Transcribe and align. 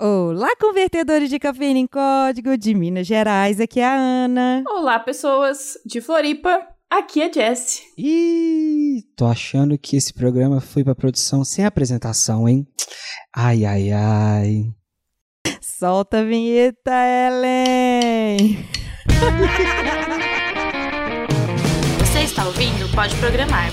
Olá, 0.00 0.54
convertedores 0.60 1.28
de 1.28 1.40
cafeína 1.40 1.80
em 1.80 1.86
código 1.88 2.56
de 2.56 2.72
Minas 2.72 3.04
Gerais, 3.04 3.60
aqui 3.60 3.80
é 3.80 3.84
a 3.84 3.96
Ana. 3.96 4.62
Olá, 4.68 4.96
pessoas 5.00 5.76
de 5.84 6.00
Floripa, 6.00 6.64
aqui 6.88 7.20
é 7.20 7.26
a 7.26 7.32
Jess. 7.32 7.82
Ih, 7.98 9.02
tô 9.16 9.26
achando 9.26 9.76
que 9.76 9.96
esse 9.96 10.14
programa 10.14 10.60
foi 10.60 10.84
pra 10.84 10.94
produção 10.94 11.42
sem 11.42 11.64
apresentação, 11.64 12.48
hein? 12.48 12.64
Ai, 13.34 13.64
ai, 13.64 13.90
ai. 13.90 14.66
Solta 15.60 16.20
a 16.20 16.24
vinheta, 16.24 16.92
Ellen! 16.92 18.64
Você 21.98 22.20
está 22.20 22.46
ouvindo 22.46 22.88
Pode 22.94 23.16
Programar. 23.16 23.72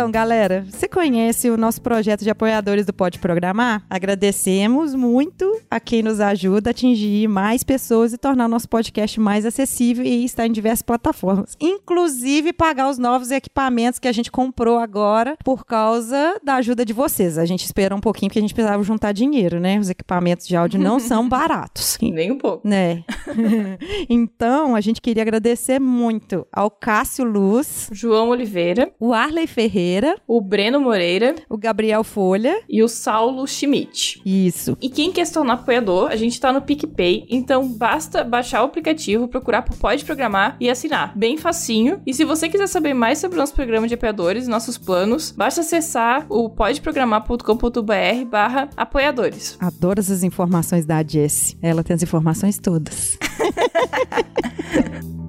Então, 0.00 0.10
galera, 0.10 0.64
você 0.66 0.88
conhece 0.88 1.50
o 1.50 1.58
nosso 1.58 1.82
projeto 1.82 2.22
de 2.22 2.30
apoiadores 2.30 2.86
do 2.86 2.92
Pode 2.92 3.18
Programar? 3.18 3.84
Agradecemos 3.90 4.94
muito 4.94 5.60
a 5.70 5.78
quem 5.78 6.02
nos 6.02 6.20
ajuda 6.20 6.70
a 6.70 6.72
atingir 6.72 7.28
mais 7.28 7.62
pessoas 7.62 8.14
e 8.14 8.16
tornar 8.16 8.46
o 8.46 8.48
nosso 8.48 8.66
podcast 8.66 9.20
mais 9.20 9.44
acessível 9.44 10.02
e 10.02 10.24
estar 10.24 10.46
em 10.46 10.52
diversas 10.52 10.80
plataformas. 10.80 11.54
Inclusive 11.60 12.54
pagar 12.54 12.88
os 12.88 12.96
novos 12.96 13.30
equipamentos 13.30 13.98
que 13.98 14.08
a 14.08 14.12
gente 14.12 14.30
comprou 14.30 14.78
agora 14.78 15.36
por 15.44 15.66
causa 15.66 16.40
da 16.42 16.54
ajuda 16.54 16.82
de 16.82 16.94
vocês. 16.94 17.36
A 17.36 17.44
gente 17.44 17.66
esperou 17.66 17.98
um 17.98 18.00
pouquinho 18.00 18.30
porque 18.30 18.38
a 18.38 18.42
gente 18.42 18.54
precisava 18.54 18.82
juntar 18.82 19.12
dinheiro, 19.12 19.60
né? 19.60 19.78
Os 19.78 19.90
equipamentos 19.90 20.48
de 20.48 20.56
áudio 20.56 20.80
não 20.80 20.98
são 20.98 21.28
baratos. 21.28 21.98
Nem 22.00 22.32
um 22.32 22.38
pouco. 22.38 22.66
Né? 22.66 23.04
então, 24.08 24.74
a 24.74 24.80
gente 24.80 25.02
queria 25.02 25.22
agradecer 25.22 25.78
muito 25.78 26.46
ao 26.50 26.70
Cássio 26.70 27.26
Luz, 27.26 27.90
João 27.92 28.30
Oliveira, 28.30 28.90
o 28.98 29.12
Arley 29.12 29.46
Ferreira, 29.46 29.89
o 30.26 30.40
Breno 30.40 30.80
Moreira 30.80 31.34
o 31.48 31.56
Gabriel 31.56 32.04
Folha. 32.04 32.60
e 32.68 32.82
o 32.82 32.88
Saulo 32.88 33.46
Schmidt. 33.46 34.20
Isso. 34.24 34.76
E 34.80 34.88
quem 34.88 35.12
quer 35.12 35.24
se 35.24 35.32
tornar 35.32 35.54
apoiador, 35.54 36.10
a 36.10 36.16
gente 36.16 36.40
tá 36.40 36.52
no 36.52 36.62
PicPay, 36.62 37.26
então 37.28 37.68
basta 37.68 38.24
baixar 38.24 38.62
o 38.62 38.66
aplicativo, 38.66 39.28
procurar 39.28 39.62
por 39.62 39.76
Pode 39.76 40.04
Programar 40.04 40.56
e 40.60 40.68
assinar. 40.68 41.16
Bem 41.16 41.36
facinho. 41.36 42.00
E 42.06 42.14
se 42.14 42.24
você 42.24 42.48
quiser 42.48 42.66
saber 42.66 42.94
mais 42.94 43.18
sobre 43.18 43.36
o 43.36 43.40
nosso 43.40 43.54
programa 43.54 43.88
de 43.88 43.94
apoiadores 43.94 44.46
e 44.46 44.50
nossos 44.50 44.78
planos, 44.78 45.30
basta 45.30 45.60
acessar 45.60 46.26
o 46.28 46.48
podeprogramar.com.br 46.48 48.24
barra 48.28 48.68
apoiadores. 48.76 49.56
Adoro 49.60 50.00
essas 50.00 50.22
informações 50.22 50.86
da 50.86 51.02
Jess. 51.02 51.56
Ela 51.62 51.82
tem 51.82 51.94
as 51.94 52.02
informações 52.02 52.58
todas. 52.58 53.18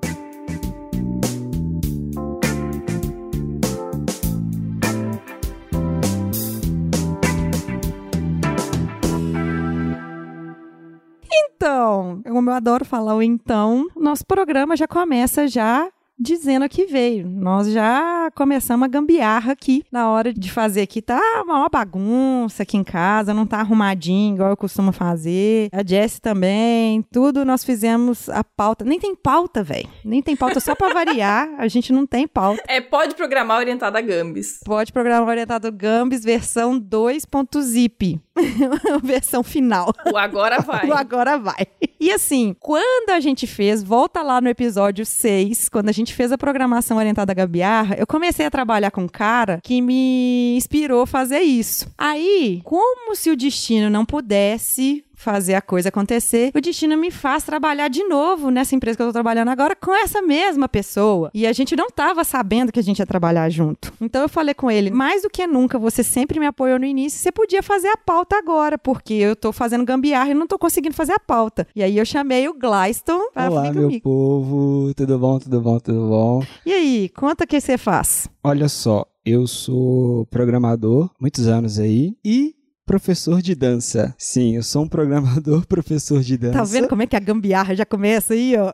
Então, 11.62 12.24
como 12.28 12.50
eu 12.50 12.56
adoro 12.56 12.84
falar 12.84 13.14
o 13.14 13.22
então, 13.22 13.88
nosso 13.96 14.26
programa 14.26 14.76
já 14.76 14.88
começa 14.88 15.48
já 15.48 15.88
dizendo 16.22 16.70
que 16.70 16.86
veio. 16.86 17.28
Nós 17.28 17.72
já 17.72 18.30
começamos 18.36 18.86
a 18.86 18.88
gambiarra 18.88 19.54
aqui 19.54 19.84
na 19.92 20.10
hora 20.10 20.32
de 20.32 20.52
fazer 20.52 20.82
aqui. 20.82 21.02
Tá 21.02 21.20
uma 21.44 21.68
bagunça 21.68 22.64
aqui 22.64 22.78
em 22.78 22.84
casa, 22.84 23.34
não 23.34 23.46
tá 23.46 23.60
arrumadinho 23.60 24.36
igual 24.36 24.52
eu 24.52 24.58
costumo 24.58 24.92
fazer. 24.92 25.70
A 25.72 25.84
Jess 25.86 26.20
também, 26.20 27.02
tudo 27.12 27.44
nós 27.44 27.64
fizemos 27.64 28.30
a 28.30 28.44
pauta. 28.44 28.86
Nem 28.86 29.00
tem 29.00 29.16
pauta, 29.16 29.64
velho. 29.64 29.90
Nem 30.06 30.22
tem 30.22 30.36
pauta 30.36 30.60
só 30.60 30.76
pra 30.76 30.90
variar. 30.94 31.50
A 31.58 31.68
gente 31.68 31.92
não 31.92 32.06
tem 32.06 32.28
pauta. 32.28 32.62
É 32.68 32.80
Pode 32.80 33.16
Programar 33.16 33.60
orientado 33.60 33.98
a 33.98 34.02
Gambis. 34.02 34.60
Pode 34.64 34.92
programar 34.94 35.28
orientado 35.28 35.72
Gambis 35.72 36.24
versão 36.24 36.80
2.zip. 36.80 38.20
versão 39.04 39.44
final. 39.44 39.94
O 40.12 40.18
agora 40.18 40.60
vai. 40.60 40.88
O 40.88 40.94
agora 40.94 41.38
vai. 41.38 41.68
E 42.00 42.12
assim, 42.12 42.56
quando 42.60 43.12
a 43.12 43.20
gente 43.20 43.46
fez, 43.46 43.84
volta 43.84 44.22
lá 44.22 44.42
no 44.42 44.50
episódio 44.50 45.06
6, 45.06 45.70
quando 45.70 45.90
a 45.90 45.92
gente 45.92 46.11
fez 46.14 46.32
a 46.32 46.38
programação 46.38 46.98
orientada 46.98 47.32
a 47.32 47.36
gambiarra, 47.36 47.96
eu 47.98 48.08
comecei 48.08 48.46
a 48.46 48.52
trabalhar 48.52 48.92
com 48.92 49.04
um 49.04 49.08
cara 49.08 49.60
que 49.64 49.82
me 49.82 50.56
inspirou 50.56 51.04
a 51.04 51.08
fazer 51.08 51.40
isso. 51.40 51.92
Aí, 51.98 52.62
como 52.64 53.16
se 53.16 53.30
o 53.30 53.36
destino 53.36 53.90
não 53.90 54.06
pudesse 54.06 55.04
fazer 55.22 55.54
a 55.54 55.62
coisa 55.62 55.90
acontecer, 55.90 56.52
o 56.56 56.60
destino 56.60 56.98
me 56.98 57.12
faz 57.12 57.44
trabalhar 57.44 57.88
de 57.88 58.04
novo 58.04 58.50
nessa 58.50 58.76
empresa 58.76 58.98
que 58.98 59.04
eu 59.04 59.08
tô 59.08 59.14
trabalhando 59.14 59.50
agora 59.50 59.76
com 59.76 59.94
essa 59.94 60.22
mesma 60.22 60.68
pessoa. 60.68 61.30
E 61.34 61.46
a 61.46 61.54
gente 61.54 61.76
não 61.76 61.90
tava 61.90 62.24
sabendo 62.24 62.72
que 62.72 62.80
a 62.80 62.84
gente 62.84 63.00
ia 63.00 63.06
trabalhar 63.06 63.48
junto. 63.50 63.94
Então 64.02 64.24
eu 64.24 64.30
falei 64.30 64.56
com 64.56 64.72
ele, 64.72 64.90
mais 64.90 65.22
do 65.22 65.30
que 65.30 65.46
nunca, 65.46 65.78
você 65.78 66.04
sempre 66.04 66.40
me 66.40 66.48
apoiou 66.48 66.80
no 66.80 66.86
início, 66.86 67.20
você 67.20 67.32
podia 67.32 67.62
fazer 67.62 67.90
a 67.90 67.98
pauta 67.98 68.36
agora, 68.36 68.78
porque 68.78 69.14
eu 69.14 69.36
tô 69.36 69.52
fazendo 69.52 69.86
gambiarra 69.86 70.32
e 70.32 70.34
não 70.34 70.48
tô 70.48 70.58
conseguindo 70.58 70.96
fazer 70.96 71.14
a 71.14 71.20
pauta. 71.20 71.68
E 71.76 71.84
aí 71.84 71.98
eu 71.98 72.06
chamei 72.06 72.48
o 72.50 72.54
Glyston 72.54 73.30
para 73.32 73.52
Olá, 73.52 73.72
meu 73.72 73.84
comigo. 73.84 74.04
povo, 74.04 74.94
tudo 74.96 75.20
bom, 75.20 75.38
tudo 75.38 75.62
bom, 75.62 75.80
tudo 75.80 76.08
bom? 76.10 76.44
E 76.66 76.74
aí, 76.74 77.10
conta 77.10 77.44
o 77.44 77.48
que 77.48 77.62
você 77.62 77.78
faz. 77.78 78.28
Olha 78.44 78.68
só, 78.68 79.06
eu 79.24 79.46
sou 79.46 80.26
programador, 80.28 81.12
muitos 81.20 81.48
anos 81.48 81.78
aí, 81.78 82.16
e 82.26 82.56
professor 82.86 83.42
de 83.42 83.56
dança. 83.56 84.14
Sim, 84.18 84.56
eu 84.56 84.64
sou 84.64 84.84
um 84.84 84.88
programador, 84.88 85.66
professor 85.68 86.22
de 86.22 86.38
dança. 86.38 86.58
Tá 86.58 86.64
vendo 86.64 86.88
como 86.88 87.02
é 87.02 87.08
que 87.08 87.16
a 87.16 87.20
gambiarra 87.20 87.76
já 87.76 87.86
começa 87.86 88.34
aí, 88.34 88.56
ó? 88.58 88.74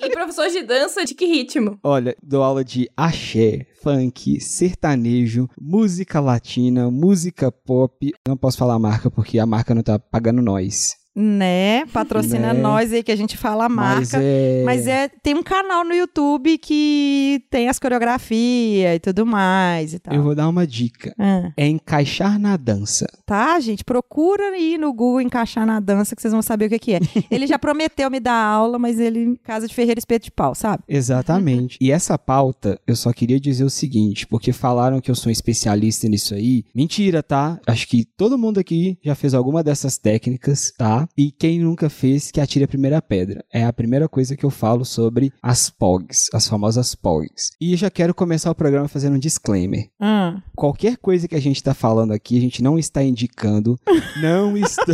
E 0.00 0.10
professor 0.10 0.48
de 0.48 0.62
dança, 0.62 1.04
de 1.04 1.14
que 1.14 1.24
ritmo? 1.24 1.78
Olha, 1.82 2.14
dou 2.22 2.42
aula 2.42 2.62
de 2.62 2.88
axé, 2.96 3.66
funk, 3.82 4.38
sertanejo, 4.40 5.48
música 5.58 6.20
latina, 6.20 6.90
música 6.90 7.50
pop. 7.50 8.12
Não 8.28 8.36
posso 8.36 8.58
falar 8.58 8.74
a 8.74 8.78
marca 8.78 9.10
porque 9.10 9.38
a 9.38 9.46
marca 9.46 9.74
não 9.74 9.82
tá 9.82 9.98
pagando 9.98 10.42
nós. 10.42 10.94
Né? 11.14 11.86
Patrocina 11.86 12.52
Né? 12.52 12.60
nós 12.60 12.92
aí 12.92 13.02
que 13.02 13.12
a 13.12 13.16
gente 13.16 13.36
fala 13.36 13.66
a 13.66 13.68
marca. 13.68 14.00
Mas 14.00 14.14
é. 14.14 14.62
Mas 14.64 14.86
é, 14.86 15.08
tem 15.08 15.34
um 15.34 15.42
canal 15.42 15.84
no 15.84 15.94
YouTube 15.94 16.58
que 16.58 17.42
tem 17.50 17.68
as 17.68 17.78
coreografias 17.78 18.96
e 18.96 18.98
tudo 18.98 19.24
mais 19.24 19.94
e 19.94 19.98
tal. 19.98 20.14
Eu 20.14 20.22
vou 20.22 20.34
dar 20.34 20.48
uma 20.48 20.66
dica. 20.66 21.14
Ah, 21.18 21.52
É 21.56 21.66
encaixar 21.66 22.38
na 22.38 22.56
dança. 22.56 23.06
tá, 23.24 23.58
gente? 23.60 23.84
Procura 23.84 24.50
aí 24.50 24.76
no 24.76 24.92
Google 24.92 25.20
encaixar 25.20 25.66
na 25.66 25.80
dança 25.80 26.16
que 26.16 26.22
vocês 26.22 26.32
vão 26.32 26.42
saber 26.42 26.66
o 26.66 26.68
que, 26.68 26.78
que 26.78 26.94
é. 26.94 27.00
ele 27.30 27.46
já 27.46 27.58
prometeu 27.58 28.10
me 28.10 28.18
dar 28.20 28.34
aula, 28.34 28.78
mas 28.78 28.98
ele 28.98 29.38
casa 29.44 29.68
de 29.68 29.74
Ferreira 29.74 29.98
Espeto 29.98 30.24
de 30.24 30.30
Pau, 30.30 30.54
sabe? 30.54 30.82
Exatamente. 30.88 31.78
e 31.80 31.90
essa 31.90 32.18
pauta, 32.18 32.78
eu 32.86 32.96
só 32.96 33.12
queria 33.12 33.38
dizer 33.38 33.64
o 33.64 33.70
seguinte, 33.70 34.26
porque 34.26 34.52
falaram 34.52 35.00
que 35.00 35.10
eu 35.10 35.14
sou 35.14 35.28
um 35.30 35.32
especialista 35.32 36.08
nisso 36.08 36.34
aí. 36.34 36.64
Mentira, 36.74 37.22
tá? 37.22 37.60
Acho 37.66 37.86
que 37.86 38.04
todo 38.04 38.38
mundo 38.38 38.58
aqui 38.58 38.98
já 39.02 39.14
fez 39.14 39.34
alguma 39.34 39.62
dessas 39.62 39.96
técnicas, 39.98 40.72
tá? 40.76 41.03
E 41.16 41.30
quem 41.30 41.58
nunca 41.60 41.88
fez, 41.88 42.30
que 42.30 42.40
atire 42.40 42.64
a 42.64 42.68
primeira 42.68 43.00
pedra. 43.00 43.44
É 43.52 43.64
a 43.64 43.72
primeira 43.72 44.08
coisa 44.08 44.36
que 44.36 44.44
eu 44.44 44.50
falo 44.50 44.84
sobre 44.84 45.32
as 45.42 45.70
POGs, 45.70 46.28
as 46.32 46.46
famosas 46.48 46.94
POGs. 46.94 47.52
E 47.60 47.72
eu 47.72 47.76
já 47.76 47.90
quero 47.90 48.14
começar 48.14 48.50
o 48.50 48.54
programa 48.54 48.88
fazendo 48.88 49.16
um 49.16 49.18
disclaimer. 49.18 49.88
Ah, 50.00 50.42
Qualquer 50.54 50.96
coisa 50.96 51.26
que 51.28 51.34
a 51.34 51.40
gente 51.40 51.62
tá 51.62 51.74
falando 51.74 52.12
aqui, 52.12 52.36
a 52.38 52.40
gente 52.40 52.62
não 52.62 52.78
está 52.78 53.02
indicando, 53.02 53.78
não 54.20 54.56
está 54.56 54.84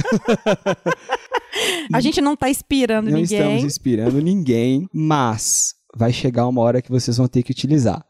a 1.92 2.00
gente 2.00 2.20
não 2.20 2.36
tá 2.36 2.48
inspirando 2.48 3.10
não 3.10 3.18
ninguém. 3.18 3.38
estamos 3.38 3.64
inspirando 3.64 4.20
ninguém, 4.20 4.86
mas 4.92 5.74
vai 5.96 6.12
chegar 6.12 6.46
uma 6.46 6.60
hora 6.60 6.80
que 6.80 6.90
vocês 6.90 7.16
vão 7.16 7.26
ter 7.28 7.42
que 7.42 7.50
utilizar. 7.52 8.04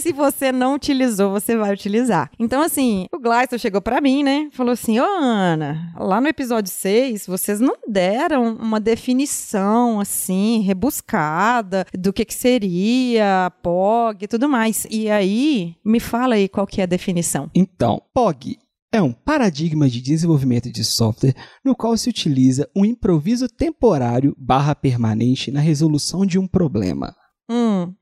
Se 0.00 0.12
você 0.12 0.50
não 0.50 0.74
utilizou, 0.74 1.30
você 1.30 1.56
vai 1.56 1.72
utilizar. 1.72 2.30
Então, 2.38 2.62
assim, 2.62 3.06
o 3.12 3.18
Gleison 3.18 3.58
chegou 3.58 3.80
pra 3.80 4.00
mim, 4.00 4.22
né? 4.22 4.48
Falou 4.52 4.72
assim: 4.72 4.98
Ô, 4.98 5.04
Ana, 5.04 5.92
lá 5.98 6.20
no 6.20 6.28
episódio 6.28 6.72
6, 6.72 7.26
vocês 7.26 7.60
não 7.60 7.76
deram 7.86 8.54
uma 8.56 8.80
definição, 8.80 10.00
assim, 10.00 10.60
rebuscada 10.60 11.86
do 11.96 12.12
que, 12.12 12.24
que 12.24 12.34
seria 12.34 13.46
a 13.46 13.50
POG 13.50 14.24
e 14.24 14.28
tudo 14.28 14.48
mais. 14.48 14.86
E 14.90 15.10
aí, 15.10 15.76
me 15.84 16.00
fala 16.00 16.34
aí 16.34 16.48
qual 16.48 16.66
que 16.66 16.80
é 16.80 16.84
a 16.84 16.86
definição. 16.86 17.50
Então, 17.54 18.02
POG 18.14 18.58
é 18.92 19.00
um 19.00 19.12
paradigma 19.12 19.88
de 19.88 20.00
desenvolvimento 20.00 20.70
de 20.70 20.82
software 20.82 21.34
no 21.64 21.76
qual 21.76 21.96
se 21.96 22.08
utiliza 22.08 22.68
um 22.74 22.84
improviso 22.84 23.48
temporário 23.48 24.34
barra 24.36 24.74
permanente 24.74 25.50
na 25.50 25.60
resolução 25.60 26.26
de 26.26 26.38
um 26.38 26.46
problema. 26.46 27.14
Hum, 27.48 27.92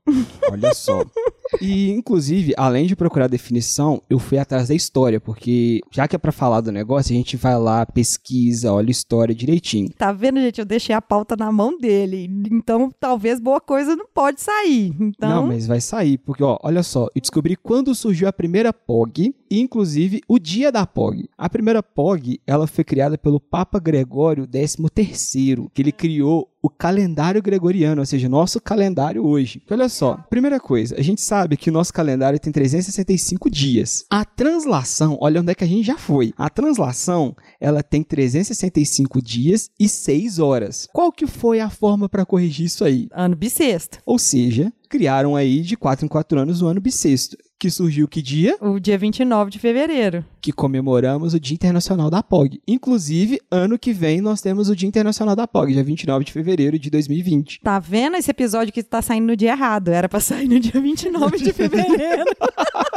Olha 0.51 0.73
só. 0.73 1.03
E, 1.61 1.89
inclusive, 1.91 2.53
além 2.57 2.85
de 2.85 2.95
procurar 2.95 3.27
definição, 3.27 4.01
eu 4.09 4.19
fui 4.19 4.37
atrás 4.37 4.67
da 4.67 4.75
história, 4.75 5.19
porque 5.19 5.81
já 5.91 6.07
que 6.07 6.15
é 6.15 6.19
pra 6.19 6.31
falar 6.31 6.61
do 6.61 6.71
negócio, 6.71 7.13
a 7.13 7.17
gente 7.17 7.35
vai 7.37 7.57
lá, 7.57 7.85
pesquisa, 7.85 8.71
olha 8.71 8.87
a 8.89 8.91
história 8.91 9.33
direitinho. 9.33 9.89
tá 9.97 10.11
vendo, 10.11 10.39
gente? 10.39 10.59
Eu 10.59 10.65
deixei 10.65 10.95
a 10.95 11.01
pauta 11.01 11.35
na 11.35 11.51
mão 11.51 11.77
dele. 11.77 12.29
Então, 12.51 12.91
talvez 12.99 13.39
boa 13.39 13.59
coisa 13.59 13.95
não 13.95 14.05
pode 14.13 14.41
sair. 14.41 14.93
Então, 14.99 15.29
Não, 15.29 15.47
mas 15.47 15.65
vai 15.65 15.81
sair, 15.81 16.17
porque, 16.17 16.43
ó, 16.43 16.57
olha 16.61 16.83
só, 16.83 17.07
eu 17.15 17.21
descobri 17.21 17.55
quando 17.55 17.93
surgiu 17.95 18.27
a 18.27 18.33
primeira 18.33 18.71
POG, 18.71 19.33
inclusive 19.49 20.21
o 20.27 20.39
dia 20.39 20.71
da 20.71 20.85
POG. 20.85 21.29
A 21.37 21.49
primeira 21.49 21.83
POG, 21.83 22.41
ela 22.45 22.67
foi 22.67 22.83
criada 22.83 23.17
pelo 23.17 23.39
Papa 23.39 23.79
Gregório 23.79 24.47
XIII, 24.47 25.69
que 25.73 25.81
ele 25.81 25.91
criou 25.91 26.49
o 26.61 26.69
calendário 26.69 27.41
gregoriano, 27.41 28.01
ou 28.01 28.05
seja, 28.05 28.27
nosso 28.27 28.59
calendário 28.59 29.25
hoje. 29.25 29.59
Porque 29.59 29.73
olha 29.73 29.87
só, 29.87 30.17
primeira 30.29 30.59
coisa, 30.59 30.95
a 30.97 31.01
gente 31.01 31.21
sabe 31.21 31.55
que 31.55 31.69
o 31.69 31.73
nosso 31.73 31.93
calendário 31.93 32.37
tem 32.37 32.51
365 32.51 33.49
dias. 33.49 34.03
A 34.09 34.25
translação, 34.25 35.17
olha 35.21 35.39
onde 35.39 35.51
é 35.51 35.55
que 35.55 35.63
a 35.63 35.67
gente 35.67 35.85
já 35.85 35.97
foi. 35.97 36.33
A 36.37 36.49
translação, 36.49 37.33
ela 37.61 37.81
tem 37.81 38.03
365 38.03 39.21
dias 39.21 39.69
e 39.79 39.87
6 39.87 40.39
horas. 40.39 40.87
Qual 40.91 41.13
que 41.13 41.25
foi 41.25 41.61
a 41.61 41.69
forma 41.69 42.09
para 42.09 42.25
corrigir 42.25 42.65
isso 42.65 42.83
aí? 42.83 43.07
ano 43.11 43.35
bissexto. 43.35 43.99
Ou 44.05 44.17
seja, 44.17 44.71
criaram 44.89 45.35
aí 45.35 45.61
de 45.61 45.77
4 45.77 46.05
em 46.05 46.09
4 46.09 46.39
anos 46.39 46.61
o 46.61 46.67
ano 46.67 46.81
bissexto. 46.81 47.37
Que 47.59 47.69
surgiu 47.69 48.07
que 48.07 48.21
dia? 48.21 48.55
O 48.61 48.79
dia 48.79 48.97
29 48.97 49.51
de 49.51 49.59
fevereiro. 49.59 50.23
Que 50.41 50.53
comemoramos 50.53 51.33
o 51.33 51.39
Dia 51.41 51.55
Internacional 51.55 52.09
da 52.09 52.23
POG. 52.23 52.61
Inclusive, 52.65 53.37
ano 53.51 53.77
que 53.77 53.91
vem 53.91 54.21
nós 54.21 54.39
temos 54.39 54.69
o 54.69 54.75
Dia 54.77 54.87
Internacional 54.87 55.35
da 55.35 55.45
POG, 55.45 55.73
dia 55.73 55.83
29 55.83 56.23
de 56.23 56.31
fevereiro 56.31 56.79
de 56.79 56.89
2020. 56.89 57.59
Tá 57.59 57.77
vendo 57.77 58.15
esse 58.15 58.31
episódio 58.31 58.71
que 58.71 58.81
tá 58.81 59.01
saindo 59.01 59.27
no 59.27 59.35
dia 59.35 59.51
errado? 59.51 59.89
Era 59.89 60.07
pra 60.07 60.21
sair 60.21 60.47
no 60.47 60.57
dia 60.57 60.79
29 60.79 61.37
de 61.37 61.51
fevereiro. 61.51 62.23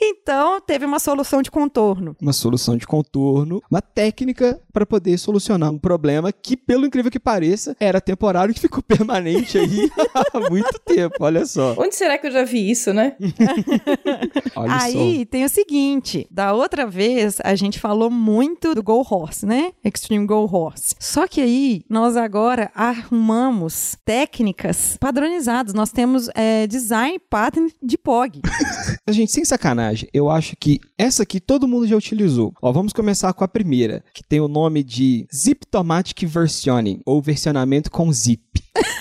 Então, 0.00 0.60
teve 0.60 0.84
uma 0.84 0.98
solução 0.98 1.42
de 1.42 1.50
contorno. 1.50 2.16
Uma 2.20 2.32
solução 2.32 2.76
de 2.76 2.86
contorno, 2.86 3.62
uma 3.70 3.80
técnica 3.80 4.60
para 4.72 4.84
poder 4.84 5.18
solucionar 5.18 5.70
um 5.70 5.78
problema 5.78 6.32
que, 6.32 6.56
pelo 6.56 6.86
incrível 6.86 7.10
que 7.10 7.20
pareça, 7.20 7.76
era 7.78 8.00
temporário 8.00 8.52
e 8.52 8.58
ficou 8.58 8.82
permanente 8.84 9.58
aí 9.58 9.90
há 10.34 10.50
muito 10.50 10.78
tempo. 10.84 11.14
Olha 11.20 11.46
só. 11.46 11.74
Onde 11.78 11.94
será 11.94 12.18
que 12.18 12.26
eu 12.26 12.32
já 12.32 12.44
vi 12.44 12.70
isso, 12.70 12.92
né? 12.92 13.16
Olha 14.56 14.82
Aí 14.82 15.24
tem 15.26 15.44
o 15.44 15.48
seguinte: 15.48 16.26
da 16.30 16.52
outra 16.52 16.86
vez 16.86 17.38
a 17.42 17.54
gente 17.54 17.78
falou 17.78 18.10
muito 18.10 18.74
do 18.74 18.82
Go 18.82 19.06
Horse, 19.08 19.46
né? 19.46 19.72
Extreme 19.84 20.26
Go 20.26 20.48
Horse. 20.50 20.94
Só 20.98 21.26
que 21.26 21.40
aí 21.40 21.82
nós 21.88 22.16
agora 22.16 22.70
arrumamos 22.74 23.96
técnicas 24.04 24.96
padronizadas. 24.98 25.74
Nós 25.74 25.90
temos 25.90 26.28
é, 26.34 26.66
design 26.66 27.18
pattern 27.18 27.72
de 27.82 27.96
POG. 27.96 28.40
só. 28.44 28.96
Gente, 29.12 29.32
sem 29.32 29.44
sacanagem, 29.44 30.08
eu 30.12 30.30
acho 30.30 30.56
que 30.56 30.78
essa 30.96 31.22
aqui 31.22 31.40
todo 31.40 31.68
mundo 31.68 31.86
já 31.86 31.96
utilizou. 31.96 32.52
Ó, 32.62 32.72
vamos 32.72 32.92
começar 32.92 33.32
com 33.32 33.44
a 33.44 33.48
primeira, 33.48 34.04
que 34.14 34.22
tem 34.22 34.40
o 34.40 34.48
nome 34.48 34.82
de 34.82 35.26
Ziptomatic 35.34 36.22
Versioning, 36.26 37.00
ou 37.04 37.20
versionamento 37.20 37.90
com 37.90 38.12
zip. 38.12 38.40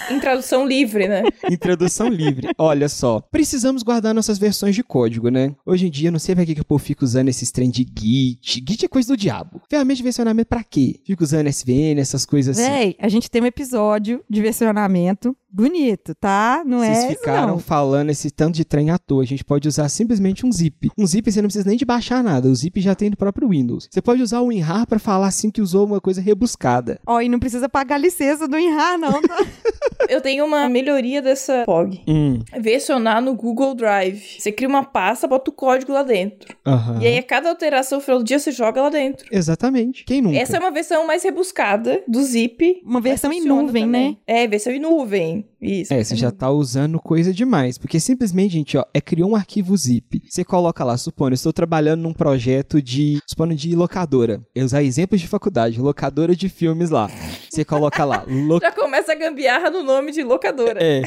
Em 0.10 0.20
tradução 0.20 0.68
livre, 0.68 1.08
né? 1.08 1.24
Em 1.50 1.58
tradução 1.58 2.08
livre. 2.08 2.50
Olha 2.58 2.90
só, 2.90 3.20
precisamos 3.20 3.84
guardar 3.84 4.14
nossas 4.14 4.40
versões 4.40 4.76
de 4.76 4.84
código, 4.84 5.30
né? 5.30 5.56
Hoje 5.66 5.88
em 5.88 5.92
dia, 5.92 6.10
não 6.10 6.20
sei 6.20 6.36
pra 6.36 6.46
que, 6.46 6.56
que 6.56 6.62
o 6.62 6.66
povo 6.66 6.84
fica 6.84 7.06
usando 7.06 7.30
esses 7.30 7.52
trem 7.52 7.70
de 7.70 7.86
Git. 7.98 8.64
Git 8.68 8.86
é 8.86 8.88
coisa 8.88 9.10
do 9.10 9.18
diabo. 9.18 9.62
Ferramenta 9.70 9.98
de 9.98 10.04
versionamento 10.04 10.48
pra 10.48 10.64
quê? 10.64 11.00
Fica 11.06 11.24
usando 11.24 11.48
SVN, 11.48 12.00
essas 12.00 12.26
coisas 12.26 12.58
assim. 12.58 12.70
Véi, 12.70 12.96
a 13.00 13.08
gente 13.08 13.30
tem 13.30 13.42
um 13.42 13.46
episódio 13.46 14.24
de 14.30 14.42
versionamento 14.42 15.36
bonito, 15.52 16.14
tá? 16.16 16.64
Não 16.66 16.80
Vocês 16.80 16.98
é 16.98 17.08
isso, 17.12 17.20
ficaram 17.20 17.48
não. 17.48 17.60
falando 17.60 18.10
esse 18.10 18.30
tanto 18.32 18.56
de 18.56 18.66
trem 18.66 18.90
à 18.92 18.98
toa. 18.98 19.24
A 19.24 19.26
gente 19.26 19.44
pode 19.44 19.68
usar 19.68 19.90
simplesmente 19.90 20.46
um 20.46 20.52
zip. 20.52 20.90
Um 20.98 21.06
zip 21.06 21.32
você 21.32 21.42
não 21.42 21.48
precisa 21.48 21.68
nem 21.68 21.78
de 21.78 21.86
baixar 21.86 22.24
nada. 22.24 22.48
O 22.48 22.56
zip 22.56 22.80
já 22.80 22.96
tem 22.96 23.10
no 23.10 23.18
próprio 23.18 23.50
Windows. 23.50 23.88
Você 23.92 24.02
pode 24.02 24.22
usar 24.22 24.40
o 24.42 24.48
WinRAR 24.48 24.86
pra 24.88 25.00
falar 25.00 25.28
assim 25.28 25.50
que 25.52 25.62
usou 25.62 25.86
uma 25.86 26.00
coisa 26.00 26.22
rebuscada. 26.22 27.00
Ó, 27.06 27.20
e 27.22 27.30
não 27.30 27.40
precisa 27.40 27.68
pagar 27.68 27.96
a 27.96 28.00
licença 28.00 28.48
do 28.48 28.58
Inrar, 28.58 28.98
não, 28.98 29.22
tá? 29.22 29.38
Eu 30.10 30.22
tenho 30.22 30.44
uma 30.46 30.68
melhoria 30.70 31.22
dessa 31.22 31.64
POG. 31.66 32.02
Hum, 32.08 32.40
Versionar 32.60 33.22
no 33.22 33.36
Google 33.36 33.76
Drive. 33.76 34.38
Você 34.40 34.52
cria 34.52 34.68
uma 34.68 34.84
pasta, 34.84 35.28
bota 35.28 35.52
o 35.52 35.54
código 35.54 35.92
lá 35.94 36.04
dentro. 36.04 36.56
aham. 36.66 37.00
E 37.02 37.08
aí, 37.08 37.18
a 37.18 37.24
cada 37.24 37.50
alteração 37.50 38.00
final 38.00 38.20
do 38.20 38.24
dia, 38.26 38.40
você 38.40 38.52
joga 38.52 38.82
lá 38.82 38.90
dentro. 38.90 39.28
Exatamente. 39.32 40.04
Quem 40.06 40.22
nunca? 40.22 40.38
Essa 40.38 40.58
é 40.58 40.60
uma 40.60 40.72
versão 40.72 41.06
mais 41.06 41.22
rebuscada 41.24 42.02
do 42.08 42.24
Zip. 42.24 42.82
Uma 42.84 43.02
versão 43.02 43.32
em 43.32 43.42
nuvem, 43.46 43.84
também. 43.86 44.12
né? 44.12 44.18
É, 44.26 44.48
versão 44.48 44.74
em 44.74 44.80
nuvem. 44.80 45.39
Isso. 45.62 45.94
É, 45.94 46.04
você 46.04 46.16
já 46.16 46.32
tá 46.32 46.50
usando 46.50 47.00
coisa 47.00 47.34
demais. 47.34 47.78
Porque 47.78 48.00
simplesmente, 48.00 48.54
gente, 48.54 48.78
ó, 48.78 48.86
é 48.94 49.02
criar 49.02 49.26
um 49.26 49.36
arquivo 49.36 49.76
zip. 49.76 50.22
Você 50.28 50.44
coloca 50.44 50.84
lá, 50.84 50.98
supondo, 50.98 51.32
eu 51.32 51.36
estou 51.36 51.54
trabalhando 51.54 52.02
num 52.02 52.14
projeto 52.14 52.82
de, 52.82 53.20
supondo, 53.28 53.56
de 53.56 53.76
locadora. 53.76 54.42
Eu 54.56 54.66
usar 54.66 54.84
exemplos 54.84 55.22
de 55.22 55.28
faculdade, 55.28 55.80
locadora 55.80 56.36
de 56.36 56.50
filmes 56.50 56.90
lá. 56.90 57.10
Você 57.50 57.66
coloca 57.66 58.06
lá, 58.06 58.24
lo... 58.28 58.60
Já 58.60 58.72
começa 58.72 59.12
a 59.12 59.16
gambiarra 59.16 59.70
no 59.70 59.84
nome 59.84 60.12
de 60.12 60.24
locadora. 60.24 60.80
é, 60.82 61.02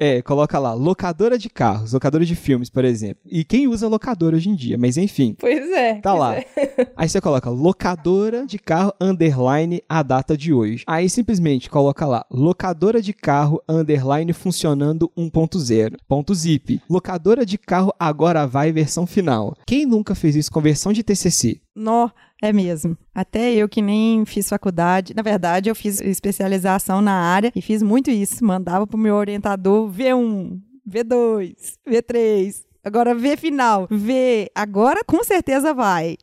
é, 0.00 0.22
coloca 0.22 0.58
lá, 0.58 0.74
locadora 0.74 1.38
de 1.38 1.48
carros, 1.48 1.92
locadora 1.92 2.24
de 2.24 2.34
filmes, 2.34 2.70
por 2.70 2.84
exemplo. 2.84 3.22
E 3.26 3.44
quem 3.44 3.66
usa 3.66 3.88
locadora 3.88 4.36
hoje 4.36 4.48
em 4.48 4.54
dia, 4.54 4.76
mas 4.78 4.96
enfim. 4.96 5.34
Pois 5.38 5.70
é. 5.70 5.94
Tá 6.00 6.12
lá. 6.14 6.36
é. 6.36 6.46
Aí 6.96 7.08
você 7.08 7.20
coloca 7.20 7.50
locadora 7.50 8.46
de 8.46 8.58
carro 8.58 8.92
underline 9.00 9.82
a 9.88 10.02
data 10.02 10.36
de 10.36 10.52
hoje. 10.52 10.84
Aí 10.86 11.08
simplesmente 11.08 11.70
coloca 11.70 12.06
lá 12.06 12.24
locadora 12.30 13.00
de 13.00 13.12
carro 13.12 13.62
underline 13.68 14.32
funcionando 14.32 15.10
1.0. 15.16 15.96
Ponto 16.06 16.34
zip. 16.34 16.80
Locadora 16.88 17.44
de 17.44 17.58
carro 17.58 17.92
agora 17.98 18.46
vai 18.46 18.72
versão 18.72 19.06
final. 19.06 19.56
Quem 19.66 19.86
nunca 19.86 20.14
fez 20.14 20.36
isso 20.36 20.52
com 20.52 20.60
versão 20.60 20.92
de 20.92 21.02
TCC? 21.02 21.60
Nó, 21.74 22.10
é 22.42 22.52
mesmo. 22.52 22.96
Até 23.14 23.52
eu 23.52 23.68
que 23.68 23.82
nem 23.82 24.24
fiz 24.24 24.48
faculdade, 24.48 25.14
na 25.14 25.22
verdade 25.22 25.68
eu 25.68 25.74
fiz 25.74 26.00
especialização 26.00 27.00
na 27.00 27.12
área 27.12 27.52
e 27.54 27.60
fiz 27.60 27.82
muito 27.82 28.10
isso. 28.10 28.44
Mandava 28.44 28.86
pro 28.86 28.98
meu 28.98 29.14
orientador 29.14 29.90
V1, 29.90 30.58
V2, 30.88 31.54
V3, 31.86 32.67
agora 32.88 33.14
V 33.14 33.36
final. 33.36 33.86
V, 33.90 34.50
agora 34.54 35.04
com 35.04 35.22
certeza 35.22 35.72
vai. 35.72 36.16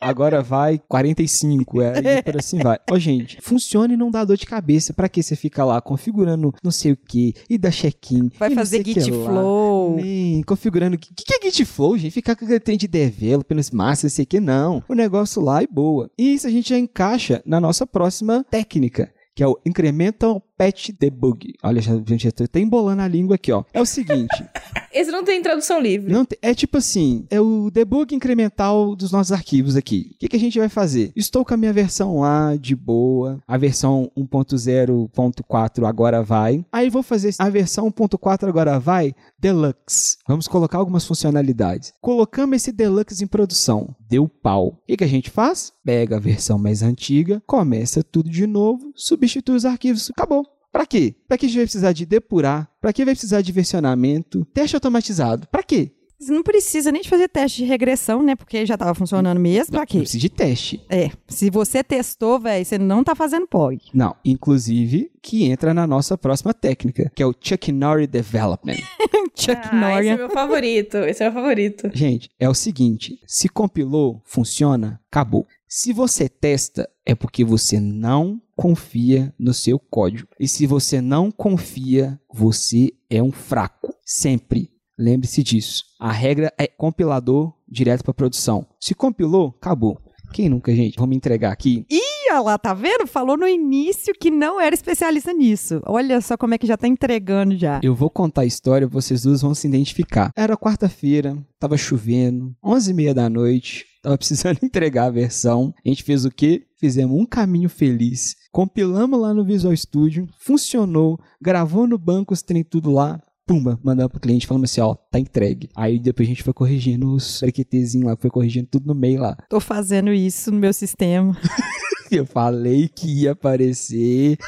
Agora 0.00 0.42
vai 0.42 0.80
45, 0.88 1.82
é, 1.82 2.18
e 2.18 2.22
por 2.22 2.36
assim 2.36 2.58
vai. 2.58 2.78
Ó, 2.90 2.98
gente, 2.98 3.38
funciona 3.40 3.94
e 3.94 3.96
não 3.96 4.10
dá 4.10 4.24
dor 4.24 4.36
de 4.36 4.46
cabeça. 4.46 4.92
Pra 4.92 5.08
que 5.08 5.22
você 5.22 5.34
fica 5.34 5.64
lá 5.64 5.80
configurando 5.80 6.54
não 6.62 6.70
sei 6.70 6.92
o 6.92 6.96
que 6.96 7.34
e 7.48 7.58
dá 7.58 7.70
check-in? 7.70 8.30
Vai 8.38 8.50
fazer 8.54 8.84
Git. 8.84 9.10
Flow. 9.10 9.98
Configurando. 10.46 10.96
O 10.96 10.98
que, 10.98 11.24
que 11.24 11.34
é 11.34 11.50
Git 11.50 11.64
Flow, 11.64 11.96
gente? 11.96 12.12
Ficar 12.12 12.36
com 12.36 12.44
aquele 12.44 12.60
trem 12.60 12.76
de 12.76 12.86
develop, 12.86 13.52
nos 13.54 13.70
massa, 13.70 14.06
não 14.06 14.10
sei 14.10 14.24
o 14.24 14.28
que, 14.28 14.40
não. 14.40 14.82
O 14.88 14.94
negócio 14.94 15.42
lá 15.42 15.62
é 15.62 15.66
boa. 15.66 16.10
E 16.18 16.34
isso 16.34 16.46
a 16.46 16.50
gente 16.50 16.68
já 16.68 16.78
encaixa 16.78 17.42
na 17.44 17.60
nossa 17.60 17.86
próxima 17.86 18.44
técnica. 18.50 19.10
Que 19.34 19.42
é 19.42 19.46
o 19.46 19.58
Incremental 19.66 20.42
Patch 20.56 20.90
Debug. 20.98 21.54
Olha, 21.62 21.80
já- 21.80 22.00
gente, 22.06 22.26
eu 22.26 22.48
tô 22.48 22.58
embolando 22.58 23.02
a 23.02 23.08
língua 23.08 23.34
aqui, 23.36 23.52
ó. 23.52 23.64
É 23.72 23.80
o 23.80 23.86
seguinte. 23.86 24.28
Esse 24.92 25.10
não 25.10 25.22
tem 25.24 25.42
tradução 25.42 25.78
livre. 25.78 26.10
Não 26.10 26.24
te- 26.24 26.38
é 26.40 26.54
tipo 26.54 26.78
assim, 26.78 27.26
é 27.28 27.38
o 27.38 27.70
debug 27.70 28.14
incremental 28.14 28.96
dos 28.96 29.12
nossos 29.12 29.30
arquivos 29.32 29.76
aqui. 29.76 30.12
O 30.14 30.18
que, 30.20 30.28
que 30.28 30.36
a 30.36 30.40
gente 30.40 30.58
vai 30.58 30.70
fazer? 30.70 31.12
Estou 31.14 31.44
com 31.44 31.52
a 31.52 31.56
minha 31.56 31.72
versão 31.72 32.20
lá, 32.20 32.56
de 32.56 32.74
boa. 32.74 33.38
A 33.46 33.58
versão 33.58 34.10
1.0.4 34.16 35.84
agora 35.86 36.22
vai. 36.22 36.64
Aí 36.72 36.88
vou 36.88 37.02
fazer 37.02 37.34
a 37.38 37.48
versão 37.50 37.90
1.4 37.90 38.48
agora 38.48 38.78
vai, 38.78 39.14
Deluxe. 39.38 40.16
Vamos 40.26 40.48
colocar 40.48 40.78
algumas 40.78 41.04
funcionalidades. 41.04 41.92
Colocamos 42.00 42.56
esse 42.56 42.72
Deluxe 42.72 43.22
em 43.22 43.26
produção. 43.26 43.94
Deu 44.08 44.28
pau. 44.28 44.68
O 44.68 44.86
que, 44.86 44.96
que 44.96 45.04
a 45.04 45.08
gente 45.08 45.28
faz? 45.30 45.72
Pega 45.84 46.16
a 46.16 46.20
versão 46.20 46.58
mais 46.58 46.82
antiga, 46.82 47.42
começa 47.46 48.02
tudo 48.02 48.30
de 48.30 48.46
novo, 48.46 48.92
substitui 48.94 49.56
os 49.56 49.64
arquivos. 49.64 50.10
Acabou. 50.10 50.45
Pra 50.76 50.84
quê? 50.84 51.14
Pra 51.26 51.38
que 51.38 51.46
a 51.46 51.48
gente 51.48 51.56
vai 51.56 51.64
precisar 51.64 51.92
de 51.92 52.04
depurar? 52.04 52.70
Pra 52.82 52.92
que 52.92 53.02
vai 53.02 53.14
precisar 53.14 53.40
de 53.40 53.50
versionamento? 53.50 54.44
Teste 54.52 54.76
automatizado? 54.76 55.48
Pra 55.48 55.62
quê? 55.62 55.90
Você 56.18 56.32
não 56.32 56.42
precisa 56.42 56.92
nem 56.92 57.00
de 57.02 57.08
fazer 57.08 57.28
teste 57.28 57.62
de 57.62 57.64
regressão, 57.68 58.22
né? 58.22 58.34
Porque 58.36 58.64
já 58.66 58.76
tava 58.76 58.94
funcionando 58.94 59.38
mesmo. 59.38 59.70
Pra 59.72 59.80
Não 59.80 59.86
quê? 59.86 59.98
precisa 59.98 60.18
de 60.18 60.28
teste. 60.30 60.82
É, 60.90 61.10
se 61.28 61.48
você 61.50 61.82
testou, 61.82 62.38
velho, 62.40 62.64
você 62.64 62.78
não 62.78 63.02
tá 63.04 63.14
fazendo 63.14 63.46
POG. 63.46 63.90
Não, 63.94 64.14
inclusive 64.24 65.10
que 65.22 65.44
entra 65.44 65.74
na 65.74 65.86
nossa 65.86 66.16
próxima 66.16 66.54
técnica, 66.54 67.10
que 67.14 67.22
é 67.22 67.26
o 67.26 67.34
Chuck 67.38 67.70
Norris 67.72 68.08
Development. 68.08 68.76
Chuck 69.34 69.56
ah, 69.56 69.60
esse 69.64 69.74
é 69.74 69.78
Norris. 69.78 70.16
meu 70.16 70.30
favorito. 70.30 70.96
Esse 70.98 71.22
é 71.22 71.26
meu 71.26 71.34
favorito. 71.34 71.90
Gente, 71.92 72.30
é 72.38 72.48
o 72.48 72.54
seguinte: 72.54 73.18
se 73.26 73.48
compilou, 73.48 74.22
funciona, 74.24 75.00
acabou. 75.10 75.46
Se 75.68 75.92
você 75.92 76.28
testa, 76.28 76.88
é 77.04 77.14
porque 77.14 77.44
você 77.44 77.80
não 77.80 78.40
confia 78.54 79.34
no 79.36 79.52
seu 79.52 79.80
código. 79.80 80.28
E 80.38 80.46
se 80.46 80.64
você 80.64 81.00
não 81.00 81.30
confia, 81.30 82.20
você 82.32 82.92
é 83.10 83.20
um 83.20 83.32
fraco. 83.32 83.92
Sempre. 84.04 84.70
Lembre-se 84.96 85.42
disso. 85.42 85.82
A 86.00 86.12
regra 86.12 86.52
é 86.56 86.68
compilador 86.68 87.52
direto 87.68 88.04
para 88.04 88.14
produção. 88.14 88.66
Se 88.80 88.94
compilou, 88.94 89.54
acabou. 89.60 90.00
Quem 90.32 90.48
nunca, 90.48 90.74
gente? 90.74 90.98
Vamos 90.98 91.16
entregar 91.16 91.52
aqui. 91.52 91.84
Ih, 91.90 92.30
olha 92.30 92.40
lá, 92.40 92.58
tá 92.58 92.72
vendo? 92.72 93.06
Falou 93.06 93.36
no 93.36 93.46
início 93.46 94.14
que 94.14 94.30
não 94.30 94.60
era 94.60 94.74
especialista 94.74 95.32
nisso. 95.32 95.80
Olha 95.84 96.20
só 96.20 96.36
como 96.36 96.54
é 96.54 96.58
que 96.58 96.66
já 96.66 96.76
tá 96.76 96.86
entregando 96.86 97.56
já. 97.56 97.80
Eu 97.82 97.94
vou 97.94 98.10
contar 98.10 98.42
a 98.42 98.46
história, 98.46 98.86
vocês 98.86 99.22
duas 99.22 99.42
vão 99.42 99.54
se 99.54 99.66
identificar. 99.66 100.30
Era 100.36 100.56
quarta-feira, 100.56 101.36
tava 101.58 101.76
chovendo, 101.76 102.54
11h30 102.64 103.14
da 103.14 103.28
noite, 103.28 103.86
tava 104.06 104.16
precisando 104.18 104.58
entregar 104.62 105.06
a 105.06 105.10
versão. 105.10 105.74
A 105.84 105.88
gente 105.88 106.04
fez 106.04 106.24
o 106.24 106.30
quê? 106.30 106.64
Fizemos 106.78 107.18
um 107.18 107.26
caminho 107.26 107.68
feliz. 107.68 108.36
Compilamos 108.52 109.20
lá 109.20 109.34
no 109.34 109.44
Visual 109.44 109.76
Studio, 109.76 110.28
funcionou, 110.38 111.18
gravou 111.40 111.86
no 111.86 111.98
banco 111.98 112.32
os 112.32 112.42
trem 112.42 112.62
tudo 112.62 112.90
lá. 112.90 113.20
Pumba, 113.46 113.78
mandamos 113.82 114.10
pro 114.10 114.20
cliente 114.20 114.46
falando 114.46 114.64
assim, 114.64 114.80
ó, 114.80 114.94
tá 114.94 115.20
entregue. 115.20 115.68
Aí 115.76 116.00
depois 116.00 116.26
a 116.26 116.30
gente 116.30 116.42
foi 116.42 116.52
corrigindo 116.52 117.12
os 117.12 117.40
requetezinhos 117.40 118.08
lá, 118.08 118.16
foi 118.16 118.28
corrigindo 118.30 118.66
tudo 118.68 118.86
no 118.86 118.94
meio 118.94 119.20
lá. 119.20 119.36
Tô 119.48 119.60
fazendo 119.60 120.12
isso 120.12 120.50
no 120.50 120.58
meu 120.58 120.72
sistema. 120.72 121.36
Eu 122.10 122.26
falei 122.26 122.88
que 122.88 123.22
ia 123.22 123.32
aparecer. 123.32 124.38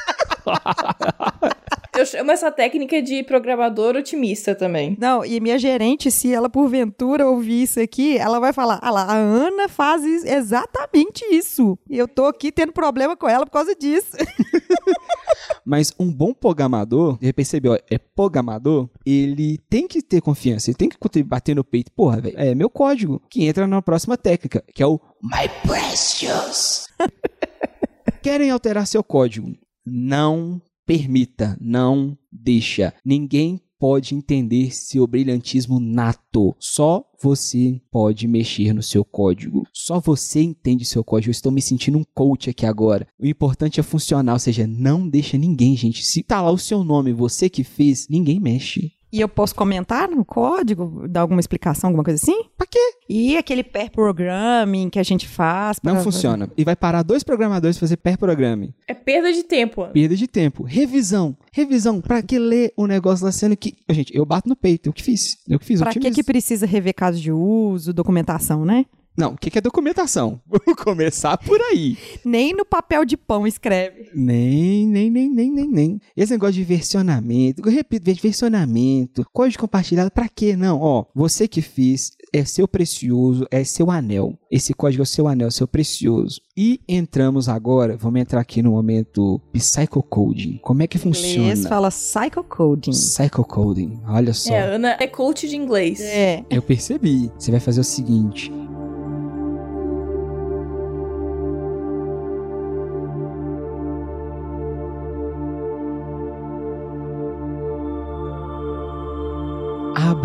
Eu 1.99 2.05
chamo 2.05 2.31
essa 2.31 2.49
técnica 2.49 3.01
de 3.01 3.21
programador 3.23 3.97
otimista 3.97 4.55
também. 4.55 4.95
Não, 4.97 5.25
e 5.25 5.37
minha 5.41 5.59
gerente, 5.59 6.09
se 6.09 6.33
ela 6.33 6.49
porventura 6.49 7.27
ouvir 7.27 7.63
isso 7.63 7.77
aqui, 7.77 8.17
ela 8.17 8.39
vai 8.39 8.53
falar: 8.53 8.79
ah 8.81 8.89
lá, 8.89 9.03
a 9.03 9.17
Ana 9.17 9.67
faz 9.67 10.01
exatamente 10.23 11.25
isso. 11.25 11.77
E 11.89 11.97
eu 11.97 12.07
tô 12.07 12.27
aqui 12.27 12.53
tendo 12.53 12.71
problema 12.71 13.17
com 13.17 13.27
ela 13.27 13.45
por 13.45 13.51
causa 13.51 13.75
disso. 13.75 14.15
Mas 15.65 15.91
um 15.99 16.09
bom 16.09 16.33
programador, 16.33 17.17
você 17.19 17.33
percebeu, 17.33 17.73
é 17.73 17.97
programador, 17.97 18.89
ele 19.05 19.57
tem 19.69 19.85
que 19.85 20.01
ter 20.01 20.21
confiança, 20.21 20.69
ele 20.69 20.77
tem 20.77 20.87
que 20.87 21.23
bater 21.23 21.53
no 21.53 21.65
peito. 21.65 21.91
Porra, 21.91 22.21
velho, 22.21 22.39
é 22.39 22.55
meu 22.55 22.69
código, 22.69 23.21
que 23.29 23.45
entra 23.45 23.67
na 23.67 23.81
próxima 23.81 24.15
técnica, 24.15 24.63
que 24.73 24.81
é 24.81 24.87
o 24.87 25.01
My 25.21 25.49
Precious. 25.67 26.87
Querem 28.23 28.51
alterar 28.51 28.87
seu 28.87 29.03
código? 29.03 29.53
Não 29.85 30.61
permita, 30.89 31.55
não 31.61 32.17
deixa. 32.31 32.91
Ninguém 33.05 33.61
pode 33.77 34.15
entender 34.15 34.73
seu 34.73 35.05
brilhantismo 35.05 35.79
nato. 35.79 36.55
Só 36.59 37.05
você 37.21 37.79
pode 37.91 38.27
mexer 38.27 38.73
no 38.73 38.81
seu 38.81 39.05
código. 39.05 39.67
Só 39.71 39.99
você 39.99 40.41
entende 40.41 40.83
seu 40.83 41.03
código. 41.03 41.29
Eu 41.29 41.33
estou 41.33 41.51
me 41.51 41.61
sentindo 41.61 41.99
um 41.99 42.03
coach 42.03 42.49
aqui 42.49 42.65
agora. 42.65 43.07
O 43.19 43.27
importante 43.27 43.79
é 43.79 43.83
funcionar, 43.83 44.33
ou 44.33 44.39
seja, 44.39 44.65
não 44.65 45.07
deixa 45.07 45.37
ninguém, 45.37 45.77
gente. 45.77 46.03
Se 46.03 46.23
tá 46.23 46.41
lá 46.41 46.49
o 46.49 46.57
seu 46.57 46.83
nome, 46.83 47.13
você 47.13 47.51
que 47.51 47.63
fez, 47.63 48.07
ninguém 48.09 48.39
mexe. 48.39 48.91
E 49.11 49.19
eu 49.19 49.27
posso 49.27 49.55
comentar 49.55 50.07
no 50.07 50.23
código, 50.23 51.07
dar 51.07 51.21
alguma 51.21 51.39
explicação, 51.39 51.87
alguma 51.89 52.03
coisa 52.03 52.21
assim? 52.21 52.43
Pra 52.55 52.67
quê? 52.67 52.79
E 53.09 53.35
aquele 53.37 53.63
pair 53.63 53.89
programming 53.89 54.89
que 54.89 54.99
a 54.99 55.03
gente 55.03 55.27
faz. 55.27 55.79
pra- 55.79 55.93
Não 55.93 56.03
funciona. 56.03 56.49
E 56.55 56.63
vai 56.63 56.75
parar 56.75 57.01
dois 57.01 57.23
programadores 57.23 57.77
fazer 57.79 57.97
pair 57.97 58.17
programming. 58.17 58.71
É 58.87 58.93
perda 58.93 59.33
de 59.33 59.43
tempo. 59.43 59.87
Perda 59.87 60.15
de 60.15 60.27
tempo. 60.27 60.63
Revisão. 60.63 61.35
Revisão. 61.51 62.01
Pra 62.01 62.21
que 62.21 62.37
ler 62.37 62.71
o 62.77 62.85
negócio 62.85 63.25
lá 63.25 63.31
sendo 63.31 63.57
que. 63.57 63.75
Gente, 63.89 64.15
eu 64.15 64.25
bato 64.25 64.47
no 64.47 64.55
peito. 64.55 64.89
Eu 64.89 64.93
que 64.93 65.01
fiz. 65.01 65.37
Eu 65.49 65.57
que 65.57 65.65
fiz. 65.65 65.79
eu 65.79 65.85
Pra 65.85 65.93
que 65.93 66.11
que 66.11 66.23
precisa 66.23 66.65
rever 66.67 66.93
caso 66.93 67.19
de 67.19 67.31
uso, 67.31 67.91
documentação, 67.91 68.63
né? 68.63 68.85
Não, 69.19 69.33
o 69.33 69.37
que 69.37 69.49
que 69.49 69.57
é 69.57 69.61
documentação? 69.61 70.39
Vamos 70.47 70.81
começar 70.81 71.37
por 71.37 71.59
aí. 71.59 71.97
Nem 72.23 72.53
no 72.53 72.63
papel 72.63 73.03
de 73.03 73.17
pão 73.17 73.45
escreve. 73.45 74.09
Nem, 74.15 74.87
nem, 74.87 75.11
nem, 75.11 75.29
nem, 75.29 75.51
nem, 75.51 75.67
nem. 75.67 76.01
Esse 76.15 76.31
negócio 76.31 76.53
de 76.53 76.63
versionamento, 76.63 77.61
eu 77.65 77.69
repito, 77.69 78.09
versionamento, 78.21 79.25
código 79.33 79.59
compartilhado, 79.59 80.09
pra 80.09 80.29
quê? 80.29 80.55
Não, 80.55 80.79
ó, 80.79 81.03
você 81.13 81.49
que 81.49 81.61
fez, 81.61 82.11
é 82.33 82.45
seu 82.45 82.65
precioso, 82.65 83.45
é 83.51 83.61
seu 83.65 83.91
anel. 83.91 84.39
Esse 84.49 84.73
código 84.73 85.01
é 85.01 85.03
o 85.03 85.05
seu 85.05 85.27
anel, 85.27 85.51
seu 85.51 85.67
precioso. 85.67 86.39
E 86.55 86.79
entramos 86.87 87.49
agora, 87.49 87.97
vamos 87.97 88.21
entrar 88.21 88.39
aqui 88.39 88.61
no 88.61 88.71
momento 88.71 89.41
Psychocoding. 89.51 90.59
Como 90.61 90.81
é 90.81 90.87
que 90.87 90.97
Inglês 90.97 91.17
funciona? 91.17 91.69
fala 91.69 91.89
psychocoding. 91.89 92.91
Psychocoding, 92.91 93.99
olha 94.07 94.33
só. 94.33 94.53
É, 94.53 94.75
Ana 94.75 94.95
é 94.97 95.07
coach 95.07 95.47
de 95.47 95.57
inglês. 95.57 95.99
É. 95.99 96.45
Eu 96.49 96.61
percebi. 96.61 97.29
Você 97.37 97.51
vai 97.51 97.59
fazer 97.59 97.81
o 97.81 97.83
seguinte. 97.83 98.51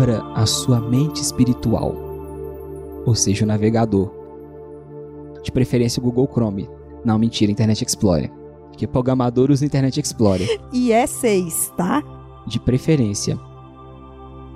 Abra 0.05 0.21
a 0.35 0.45
sua 0.45 0.79
mente 0.79 1.19
espiritual, 1.19 1.95
ou 3.07 3.15
seja, 3.15 3.43
o 3.43 3.47
navegador. 3.47 4.11
De 5.41 5.51
preferência 5.51 5.99
o 5.99 6.03
Google 6.03 6.29
Chrome. 6.31 6.69
Não, 7.03 7.17
mentira, 7.17 7.51
Internet 7.51 7.83
Explorer. 7.83 8.31
Porque 8.69 8.85
programador 8.85 9.49
usa 9.49 9.65
Internet 9.65 9.99
Explorer 9.99 10.47
E 10.71 10.91
é 10.91 11.07
seis, 11.07 11.73
tá? 11.75 12.03
de 12.45 12.59
preferência. 12.59 13.35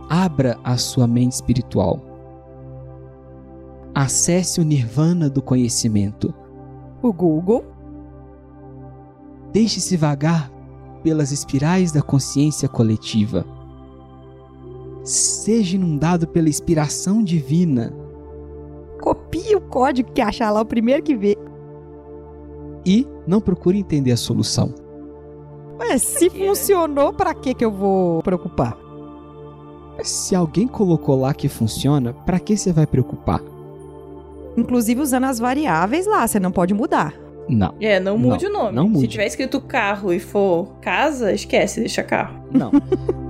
Abra 0.08 0.60
a 0.64 0.78
sua 0.78 1.08
mente 1.08 1.32
espiritual. 1.32 2.00
Acesse 3.96 4.62
o 4.62 4.64
nirvana 4.64 5.32
do 5.32 5.42
conhecimento. 5.42 6.32
O 7.02 7.12
Google. 7.12 7.66
Deixe-se 9.52 9.98
vagar 9.98 10.52
pelas 11.02 11.32
espirais 11.32 11.92
da 11.92 12.04
consciência 12.04 12.70
coletiva. 12.70 13.44
Seja 15.12 15.76
inundado 15.76 16.28
pela 16.28 16.48
inspiração 16.50 17.24
divina 17.24 17.92
Copie 19.02 19.56
o 19.56 19.62
código 19.62 20.12
que 20.12 20.22
achar 20.22 20.52
lá, 20.52 20.62
o 20.62 20.66
primeiro 20.66 21.02
que 21.02 21.16
vê. 21.16 21.36
e 22.86 23.08
não 23.26 23.42
procure 23.42 23.78
entender 23.80 24.12
a 24.12 24.18
solução. 24.18 24.74
Ué, 25.80 25.98
se 25.98 26.30
funcionou, 26.30 27.12
pra 27.14 27.34
que 27.34 27.54
que 27.54 27.64
eu 27.66 27.72
vou 27.72 28.22
preocupar? 28.22 28.78
Se 30.04 30.36
alguém 30.36 30.68
colocou 30.68 31.20
lá 31.20 31.34
que 31.34 31.48
funciona, 31.50 32.14
para 32.14 32.40
que 32.40 32.56
você 32.56 32.72
vai 32.72 32.86
preocupar? 32.86 33.42
Inclusive 34.58 35.02
usando 35.02 35.24
as 35.26 35.40
variáveis 35.40 36.06
lá, 36.06 36.28
você 36.28 36.40
não 36.40 36.52
pode 36.52 36.74
mudar. 36.74 37.14
Não, 37.48 37.74
É, 37.80 38.00
não 38.00 38.18
mude 38.18 38.48
Não, 38.48 38.52
o 38.52 38.64
nome. 38.64 38.76
não 38.76 38.88
mude. 38.90 39.02
Se 39.02 39.08
tiver 39.08 39.26
escrito 39.26 39.60
carro 39.62 40.14
e 40.14 40.20
for 40.20 40.68
casa, 40.82 41.32
esquece, 41.34 41.80
deixa 41.80 42.04
carro. 42.04 42.44
não. 42.52 42.70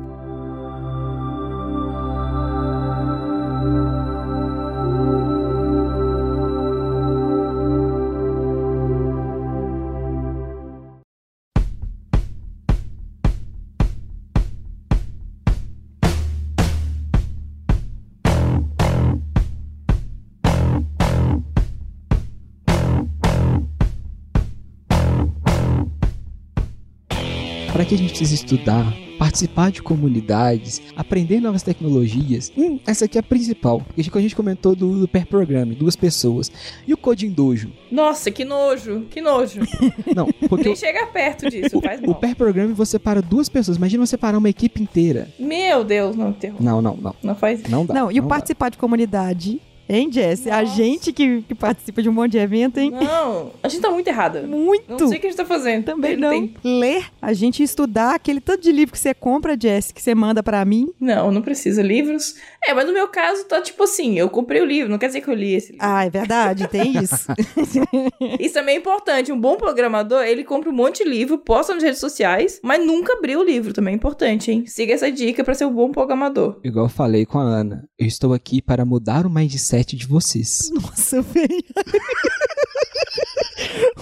que 27.89 27.95
a 27.95 27.97
gente 27.97 28.09
precisa 28.11 28.35
estudar, 28.35 28.85
participar 29.17 29.71
de 29.71 29.81
comunidades, 29.81 30.79
aprender 30.95 31.39
novas 31.39 31.63
tecnologias. 31.63 32.51
Hum, 32.55 32.79
essa 32.85 33.05
aqui 33.05 33.17
é 33.17 33.19
a 33.19 33.23
principal. 33.23 33.81
Porque 33.81 34.15
a 34.15 34.21
gente 34.21 34.35
comentou 34.35 34.75
do, 34.75 34.99
do 34.99 35.07
pair 35.07 35.25
programming, 35.25 35.73
duas 35.73 35.95
pessoas. 35.95 36.51
E 36.87 36.93
o 36.93 36.97
Coding 36.97 37.31
Dojo? 37.31 37.71
Nossa, 37.91 38.29
que 38.29 38.45
nojo, 38.45 39.07
que 39.09 39.19
nojo. 39.19 39.61
Não, 40.15 40.27
porque 40.47 40.65
Nem 40.65 40.73
o, 40.73 40.77
chega 40.77 41.07
perto 41.07 41.49
disso, 41.49 41.81
faz 41.81 41.99
o 41.99 42.05
mal. 42.05 42.15
pair 42.15 42.35
programming 42.35 42.73
você 42.73 42.99
para 42.99 43.23
duas 43.23 43.49
pessoas. 43.49 43.77
Imagina 43.77 44.05
você 44.05 44.17
parar 44.17 44.37
uma 44.37 44.49
equipe 44.49 44.79
inteira. 44.83 45.27
Meu 45.39 45.83
Deus, 45.83 46.15
não, 46.15 46.31
terror. 46.31 46.61
Não, 46.61 46.83
não, 46.83 46.95
não. 46.95 47.15
Não 47.23 47.33
faz 47.35 47.63
Não 47.63 47.87
dá. 47.87 47.93
Não, 47.95 48.11
e 48.11 48.19
o 48.19 48.21
dá. 48.23 48.27
participar 48.29 48.69
de 48.69 48.77
comunidade, 48.77 49.59
hein, 49.89 50.09
Jess? 50.11 50.47
A 50.47 50.63
gente 50.63 51.11
que, 51.11 51.41
que 51.41 51.55
participa 51.55 52.01
de 52.01 52.07
um 52.07 52.13
monte 52.13 52.33
de 52.33 52.37
evento, 52.37 52.79
hein? 52.79 52.91
Não, 52.91 53.51
a 53.61 53.67
gente 53.67 53.81
tá 53.81 53.89
muito 53.89 54.07
errada. 54.07 54.43
Muito. 54.43 54.89
Não 54.89 55.07
sei 55.07 55.17
o 55.17 55.21
que 55.21 55.27
a 55.27 55.29
gente 55.29 55.37
tá 55.37 55.45
fazendo. 55.45 55.85
Também 55.85 56.15
não. 56.15 56.29
tempo. 56.29 56.59
Ler, 56.63 57.05
a 57.21 57.33
gente 57.33 57.63
estudar 57.63 58.15
aquele 58.15 58.39
tanto 58.39 58.61
de 58.61 58.71
livro 58.71 58.93
que 58.93 58.99
você 58.99 59.13
compra, 59.13 59.57
Jess, 59.59 59.91
que 59.91 60.01
você 60.01 60.13
manda 60.13 60.43
pra 60.43 60.63
mim. 60.63 60.89
Não, 60.99 61.31
não 61.31 61.41
precisa 61.41 61.81
livros. 61.81 62.35
É, 62.63 62.73
mas 62.73 62.85
no 62.85 62.93
meu 62.93 63.07
caso 63.07 63.45
tá 63.45 63.61
tipo 63.61 63.83
assim, 63.83 64.17
eu 64.17 64.29
comprei 64.29 64.61
o 64.61 64.65
livro, 64.65 64.91
não 64.91 64.97
quer 64.97 65.07
dizer 65.07 65.21
que 65.21 65.29
eu 65.29 65.33
li 65.33 65.53
esse 65.53 65.71
livro. 65.71 65.85
Ah, 65.85 66.05
é 66.05 66.09
verdade, 66.09 66.67
tem 66.67 66.93
isso. 66.97 67.27
Isso 68.39 68.53
também 68.53 68.75
é 68.75 68.77
importante. 68.77 69.31
Um 69.31 69.39
bom 69.39 69.55
programador, 69.57 70.23
ele 70.23 70.43
compra 70.43 70.69
um 70.69 70.73
monte 70.73 71.03
de 71.03 71.09
livro, 71.09 71.37
posta 71.37 71.73
nas 71.73 71.83
redes 71.83 71.99
sociais, 71.99 72.59
mas 72.63 72.85
nunca 72.85 73.13
abriu 73.13 73.39
o 73.39 73.43
livro. 73.43 73.73
Também 73.73 73.93
é 73.93 73.95
importante, 73.95 74.51
hein? 74.51 74.65
Siga 74.67 74.93
essa 74.93 75.11
dica 75.11 75.43
pra 75.43 75.53
ser 75.53 75.65
um 75.65 75.73
bom 75.73 75.91
programador. 75.91 76.59
Igual 76.63 76.85
eu 76.85 76.89
falei 76.89 77.25
com 77.25 77.39
a 77.39 77.43
Ana, 77.43 77.87
eu 77.97 78.05
estou 78.05 78.33
aqui 78.33 78.61
para 78.61 78.85
mudar 78.85 79.25
o 79.25 79.29
mindset 79.29 79.78
de 79.95 80.05
vocês. 80.07 80.69
Nossa, 80.73 81.21
velho. 81.21 81.63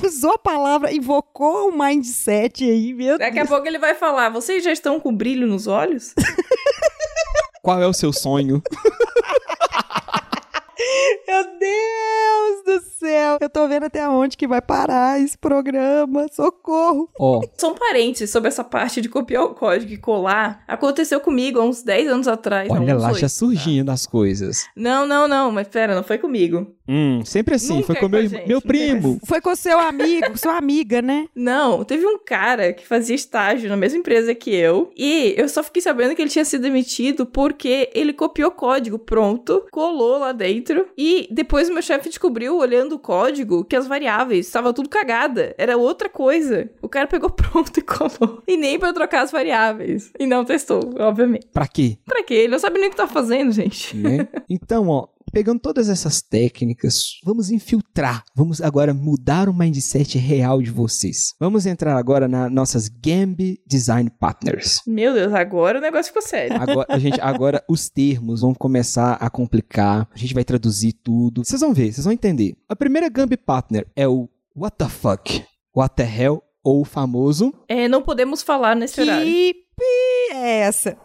Usou 0.04 0.32
a 0.34 0.38
palavra, 0.40 0.94
invocou 0.94 1.70
o 1.70 1.78
mindset 1.78 2.64
aí, 2.64 2.94
meu 2.94 3.18
Daqui 3.18 3.40
a 3.40 3.44
Deus. 3.44 3.50
pouco 3.50 3.68
ele 3.68 3.80
vai 3.80 3.96
falar: 3.96 4.30
vocês 4.30 4.64
já 4.64 4.72
estão 4.72 5.00
com 5.00 5.14
brilho 5.16 5.48
nos 5.48 5.68
olhos? 5.68 6.14
Qual 7.62 7.82
é 7.82 7.88
o 7.88 7.94
seu 7.94 8.14
sonho? 8.14 8.62
Meu 11.28 11.44
Deus 11.60 12.64
do 12.66 12.86
céu. 13.00 13.38
Eu 13.42 13.50
tô 13.50 13.68
vendo 13.68 13.84
até 13.86 14.08
onde 14.08 14.38
que 14.38 14.48
vai 14.48 14.62
parar 14.62 15.20
esse 15.20 15.38
programa. 15.38 16.28
Socorro. 16.32 17.10
Ó, 17.20 17.42
São 17.58 17.74
parentes 17.74 18.30
sobre 18.30 18.48
essa 18.50 18.64
parte 18.64 19.02
de 19.02 19.10
copiar 19.10 19.44
o 19.44 19.54
código 19.54 19.92
e 19.92 19.98
colar. 19.98 20.64
Aconteceu 20.68 21.20
comigo 21.20 21.60
há 21.60 21.64
uns 21.64 21.84
10 21.84 22.10
anos 22.10 22.28
atrás. 22.28 22.70
não, 22.70 22.76
olha 22.78 22.96
uns 22.96 23.02
lá, 23.02 23.14
já 23.14 23.30
surgindo 23.30 23.90
as 23.90 24.06
coisas. 24.06 24.68
Não, 24.76 25.06
não, 25.06 25.28
não, 25.28 25.52
mas 25.52 25.68
pera, 25.68 25.96
não 25.96 26.04
foi 26.04 26.18
comigo. 26.18 26.68
Hum, 26.88 27.22
sempre 27.26 27.56
assim, 27.56 27.76
Nunca 27.76 27.88
foi 27.88 27.96
é 27.98 28.00
com 28.00 28.06
com 28.06 28.12
meu, 28.12 28.28
gente, 28.28 28.48
meu 28.48 28.58
é 28.58 28.62
com 28.62 28.68
primo. 28.68 29.20
Foi 29.26 29.42
com 29.42 29.56
seu 29.56 29.78
amigo, 29.78 30.38
sua 30.38 30.58
amiga, 30.58 31.02
né? 31.02 31.28
Não, 31.36 31.84
teve 31.84 32.06
um 32.06 32.18
cara 32.18 32.72
que 32.72 32.88
fazia 32.88 33.16
estágio 33.16 33.70
na 33.70 33.76
mesma 33.76 34.00
empresa 34.00 34.34
que 34.34 34.54
eu 34.56 34.90
e 34.96 35.34
eu 35.38 35.50
só 35.50 35.62
fiquei 35.62 35.82
sabendo 35.82 36.16
que 36.16 36.22
ele 36.22 36.30
tinha 36.30 36.46
sido 36.46 36.62
demitido 36.62 37.26
porque 37.26 37.90
ele 37.94 38.14
copiou 38.14 38.52
código 38.52 38.98
pronto, 38.98 39.66
colou 39.72 40.20
lá 40.20 40.32
dentro 40.32 40.67
e 40.98 41.28
depois 41.32 41.70
o 41.70 41.74
meu 41.74 41.82
chefe 41.82 42.10
descobriu, 42.10 42.58
olhando 42.58 42.96
o 42.96 43.00
código, 43.00 43.64
que 43.64 43.76
as 43.76 43.88
variáveis 43.88 44.48
estavam 44.48 44.74
tudo 44.74 44.90
cagada. 44.90 45.54
Era 45.58 45.78
outra 45.78 46.10
coisa. 46.10 46.70
O 46.82 46.90
cara 46.90 47.08
pegou 47.08 47.30
pronto 47.32 47.78
e 47.78 47.82
colou. 47.82 48.42
E 48.48 48.58
nem 48.58 48.80
pra 48.80 48.90
eu 48.90 48.94
trocar 48.94 49.22
as 49.22 49.32
variáveis. 49.32 50.12
E 50.20 50.26
não 50.26 50.44
testou, 50.46 50.82
obviamente. 51.00 51.48
Pra 51.54 51.68
quê? 51.68 51.98
Pra 52.06 52.24
quê? 52.24 52.34
Ele 52.34 52.50
não 52.50 52.60
sabe 52.60 52.80
nem 52.80 52.88
o 52.88 52.92
que 52.92 52.98
tá 52.98 53.08
fazendo, 53.08 53.52
gente. 53.52 53.96
Né? 53.96 54.28
Então, 54.50 54.88
ó, 54.88 55.08
pegando 55.32 55.60
todas 55.60 55.90
essas 55.90 56.22
técnicas, 56.22 57.20
vamos 57.24 57.50
infiltrar. 57.50 58.24
Vamos 58.36 58.62
agora 58.62 58.94
mudar 58.94 59.50
o 59.50 59.54
mindset 59.54 60.18
real 60.18 60.62
de 60.62 60.72
vocês. 60.72 61.34
Vamos 61.40 61.66
entrar 61.66 61.98
agora 61.98 62.28
nas 62.28 62.52
nossas 62.52 62.88
Gambi 62.88 63.60
Design 63.66 64.10
Partners. 64.20 64.82
Meu 64.88 65.14
Deus, 65.14 65.34
agora 65.34 65.80
o 65.80 65.82
negócio 65.82 66.08
ficou 66.08 66.22
sério. 66.22 66.56
Agora, 66.60 66.88
a 66.90 67.00
gente, 67.00 67.20
agora 67.22 67.64
os 67.68 67.90
termos 67.90 68.42
vão 68.42 68.54
começar 68.54 69.14
a 69.14 69.30
complicar. 69.30 70.08
A 70.14 70.18
gente 70.18 70.34
vai 70.34 70.44
traduzir 70.44 70.94
tudo. 70.94 71.44
Vocês 71.46 71.62
vão 71.62 71.74
ver, 71.74 71.92
vocês 71.94 72.04
vão 72.06 72.14
entender. 72.14 72.56
A 72.70 72.76
primeira 72.76 73.10
Gambi 73.10 73.38
Partner 73.38 73.88
é 73.96 74.08
o 74.08 74.30
What 74.56 74.78
the 74.78 74.90
fuck? 74.90 75.44
What 75.76 75.96
the 75.96 76.04
hell? 76.04 76.42
Ou 76.64 76.82
o 76.82 76.86
famoso 76.86 77.54
É, 77.68 77.88
não 77.88 78.02
podemos 78.02 78.42
falar 78.42 78.76
nesse 78.76 79.00
horário. 79.00 79.26
Que 79.26 79.56
é 80.32 80.60
essa? 80.62 80.98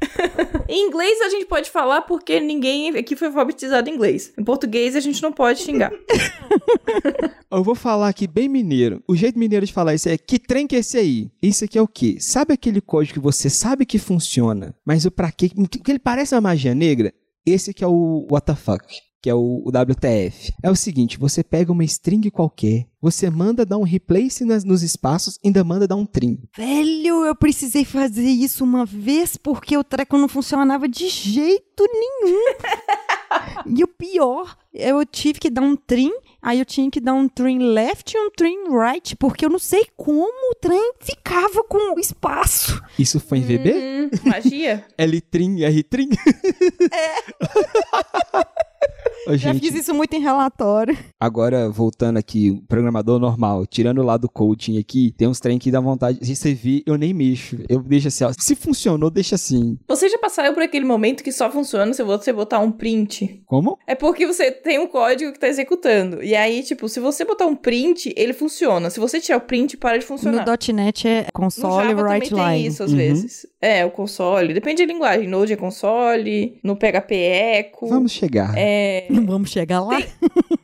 Em 0.68 0.86
inglês 0.86 1.20
a 1.22 1.28
gente 1.30 1.46
pode 1.46 1.70
falar 1.70 2.02
porque 2.02 2.40
ninguém 2.40 2.90
aqui 2.96 3.16
foi 3.16 3.28
alfabetizado 3.28 3.88
em 3.88 3.94
inglês. 3.94 4.32
Em 4.38 4.44
português 4.44 4.94
a 4.94 5.00
gente 5.00 5.22
não 5.22 5.32
pode 5.32 5.60
xingar. 5.60 5.90
Eu 7.50 7.64
vou 7.64 7.74
falar 7.74 8.08
aqui 8.08 8.26
bem 8.26 8.48
mineiro. 8.48 9.02
O 9.08 9.16
jeito 9.16 9.38
mineiro 9.38 9.64
de 9.64 9.72
falar 9.72 9.94
isso 9.94 10.08
é 10.08 10.18
que 10.18 10.38
trem 10.38 10.66
que 10.66 10.76
é 10.76 10.80
esse 10.80 10.98
aí? 10.98 11.30
Isso 11.42 11.64
aqui 11.64 11.78
é 11.78 11.82
o 11.82 11.88
quê? 11.88 12.18
Sabe 12.20 12.52
aquele 12.52 12.80
código 12.80 13.14
que 13.14 13.20
você 13.20 13.48
sabe 13.48 13.86
que 13.86 13.98
funciona, 13.98 14.74
mas 14.84 15.06
o 15.06 15.10
pra 15.10 15.32
quê? 15.32 15.48
Que 15.48 15.90
ele 15.90 15.98
parece 15.98 16.34
uma 16.34 16.42
magia 16.42 16.74
negra? 16.74 17.12
Esse 17.46 17.72
que 17.72 17.82
é 17.82 17.86
o 17.86 18.26
fuck, 18.56 18.84
que 19.20 19.28
é 19.28 19.34
o, 19.34 19.62
o 19.64 19.68
WTF. 19.70 20.52
É 20.62 20.70
o 20.70 20.76
seguinte, 20.76 21.18
você 21.18 21.42
pega 21.42 21.72
uma 21.72 21.84
string 21.84 22.30
qualquer, 22.30 22.86
você 23.00 23.28
manda 23.30 23.64
dar 23.66 23.76
um 23.78 23.82
replace 23.82 24.44
nas- 24.44 24.64
nos 24.64 24.82
espaços, 24.82 25.38
ainda 25.44 25.62
manda 25.64 25.86
dar 25.88 25.96
um 25.96 26.06
trim. 26.06 26.38
Velho, 26.56 27.24
eu 27.24 27.34
precisei 27.34 27.84
fazer 27.84 28.28
isso 28.28 28.62
uma 28.64 28.84
vez 28.84 29.36
porque 29.36 29.76
o 29.76 29.84
treco 29.84 30.16
não 30.18 30.28
funcionava 30.28 30.88
de 30.88 31.08
jeito 31.08 31.84
nenhum. 31.92 32.54
e 33.76 33.82
o 33.84 33.88
pior, 33.88 34.56
eu 34.72 35.04
tive 35.04 35.38
que 35.40 35.50
dar 35.50 35.62
um 35.62 35.76
trim, 35.76 36.12
aí 36.40 36.58
eu 36.60 36.64
tinha 36.64 36.90
que 36.90 37.00
dar 37.00 37.14
um 37.14 37.28
trim 37.28 37.58
left 37.58 38.16
e 38.16 38.20
um 38.20 38.30
trim 38.30 38.56
right, 38.70 39.14
porque 39.16 39.44
eu 39.44 39.50
não 39.50 39.58
sei 39.58 39.86
como 39.96 40.52
o 40.52 40.54
trem 40.54 40.92
ficava 41.00 41.62
com 41.64 41.94
o 41.96 42.00
espaço. 42.00 42.80
Isso 42.98 43.18
foi 43.20 43.38
em 43.38 43.42
VB? 43.42 43.72
Hum, 43.74 44.10
magia? 44.28 44.84
L 44.96 45.20
trim, 45.20 45.62
R 45.62 45.82
trim? 45.82 46.08
Ô, 49.26 49.36
Já 49.36 49.52
gente, 49.52 49.60
fiz 49.70 49.74
isso 49.82 49.94
muito 49.94 50.14
em 50.14 50.20
relatório. 50.20 50.96
Agora, 51.18 51.68
voltando 51.68 52.16
aqui, 52.18 52.50
o 52.50 52.62
programador 52.66 53.18
normal, 53.18 53.66
tirando 53.66 54.02
lado 54.02 54.22
do 54.22 54.28
coaching 54.28 54.78
aqui, 54.78 55.12
tem 55.16 55.28
uns 55.28 55.40
trem 55.40 55.58
que 55.58 55.70
dá 55.70 55.80
vontade 55.80 56.18
de 56.20 56.36
você 56.36 56.54
vir, 56.54 56.82
eu 56.86 56.96
nem 56.96 57.12
mexo. 57.12 57.58
Eu 57.68 57.80
deixo 57.82 58.08
assim, 58.08 58.24
ó. 58.24 58.32
Se 58.38 58.54
funcionou, 58.54 59.10
deixa 59.10 59.34
assim. 59.34 59.78
Você 59.88 60.08
já 60.08 60.18
passaram 60.18 60.54
por 60.54 60.62
aquele 60.62 60.84
momento 60.84 61.22
que 61.22 61.32
só 61.32 61.50
funciona 61.50 61.92
se 61.92 62.02
você 62.02 62.32
botar 62.32 62.60
um 62.60 62.70
print? 62.70 63.42
Como? 63.46 63.78
É 63.86 63.94
porque 63.94 64.26
você 64.26 64.50
tem 64.50 64.78
um 64.78 64.86
código 64.86 65.32
que 65.32 65.38
tá 65.38 65.48
executando. 65.48 66.22
E 66.22 66.34
aí, 66.34 66.62
tipo, 66.62 66.88
se 66.88 67.00
você 67.00 67.24
botar 67.24 67.46
um 67.46 67.56
print, 67.56 68.12
ele 68.16 68.32
funciona. 68.32 68.90
Se 68.90 69.00
você 69.00 69.20
tirar 69.20 69.38
o 69.38 69.40
print, 69.42 69.76
para 69.76 69.98
de 69.98 70.04
funcionar. 70.04 70.44
No 70.46 70.74
.NET 70.74 71.06
é 71.08 71.22
No 71.26 71.32
console 71.32 71.88
Java 71.88 72.02
right 72.08 72.30
também 72.30 72.44
tem 72.46 72.56
line. 72.58 72.68
isso 72.68 72.82
às 72.82 72.90
Uhum. 72.90 72.96
vezes. 72.96 73.46
É, 73.60 73.84
o 73.84 73.90
console. 73.90 74.54
Depende 74.54 74.86
da 74.86 74.92
linguagem. 74.92 75.26
Node 75.28 75.52
é 75.52 75.56
console, 75.56 76.58
no 76.62 76.76
PHP 76.76 77.14
é 77.14 77.58
eco. 77.58 77.88
Vamos 77.88 78.12
chegar. 78.12 78.54
É, 78.56 79.06
Não 79.10 79.26
vamos 79.26 79.50
chegar 79.50 79.80
lá? 79.80 79.98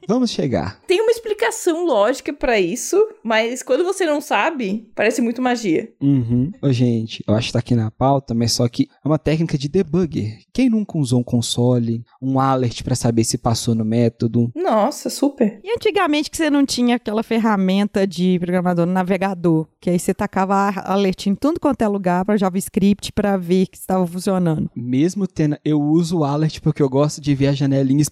Vamos 0.07 0.33
chegar. 0.33 0.83
tem 0.87 1.01
uma 1.01 1.11
explicação 1.11 1.87
lógica 1.87 2.31
pra 2.31 2.61
isso, 2.61 2.95
mas 3.23 3.63
quando 3.63 3.83
você 3.85 4.05
não 4.05 4.21
sabe, 4.21 4.87
parece 4.95 5.23
muito 5.23 5.41
magia. 5.41 5.91
Uhum. 5.99 6.53
Ô, 6.61 6.71
gente, 6.71 7.25
eu 7.27 7.35
acho 7.35 7.47
que 7.47 7.53
tá 7.55 7.59
aqui 7.61 7.75
na 7.75 7.91
pauta, 7.91 8.35
mas 8.35 8.53
só 8.53 8.69
que 8.69 8.87
é 9.03 9.09
uma 9.09 9.19
técnica 9.19 9.57
de 9.57 9.67
debugger. 9.67 10.41
Quem 10.53 10.69
nunca 10.69 10.99
usou 10.99 11.21
um 11.21 11.25
console, 11.25 12.05
um 12.21 12.39
alert 12.39 12.83
pra 12.83 12.95
saber 12.95 13.25
se 13.25 13.39
passou 13.39 13.75
no 13.75 13.83
método? 13.83 14.53
Nossa, 14.55 15.09
super. 15.09 15.59
E 15.65 15.75
antigamente 15.75 16.31
que 16.31 16.37
você 16.37 16.51
não 16.51 16.67
tinha 16.67 16.97
aquela 16.97 17.23
ferramenta 17.23 18.07
de 18.07 18.39
programador 18.39 18.85
no 18.85 18.93
navegador, 18.93 19.67
que 19.81 19.89
aí 19.89 19.99
você 19.99 20.13
tacava 20.13 20.55
a- 20.55 20.93
alerta 20.93 21.31
em 21.31 21.35
tudo 21.35 21.59
quanto 21.59 21.81
é 21.81 21.89
lugar 21.89 22.27
para 22.27 22.37
JavaScript 22.37 23.11
para 23.11 23.39
ver 23.39 23.69
que 23.69 23.79
estava 23.79 24.07
funcionando. 24.07 24.71
Mesmo 24.77 25.27
tendo. 25.27 25.57
Eu 25.65 25.81
uso 25.81 26.19
o 26.19 26.25
alert 26.25 26.61
porque 26.61 26.83
eu 26.83 26.91
gosto 26.91 27.23
de 27.23 27.35
ver 27.35 27.47
a 27.47 27.53
janelinha 27.53 28.03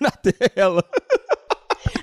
na 0.00 0.10
tela. 0.10 0.84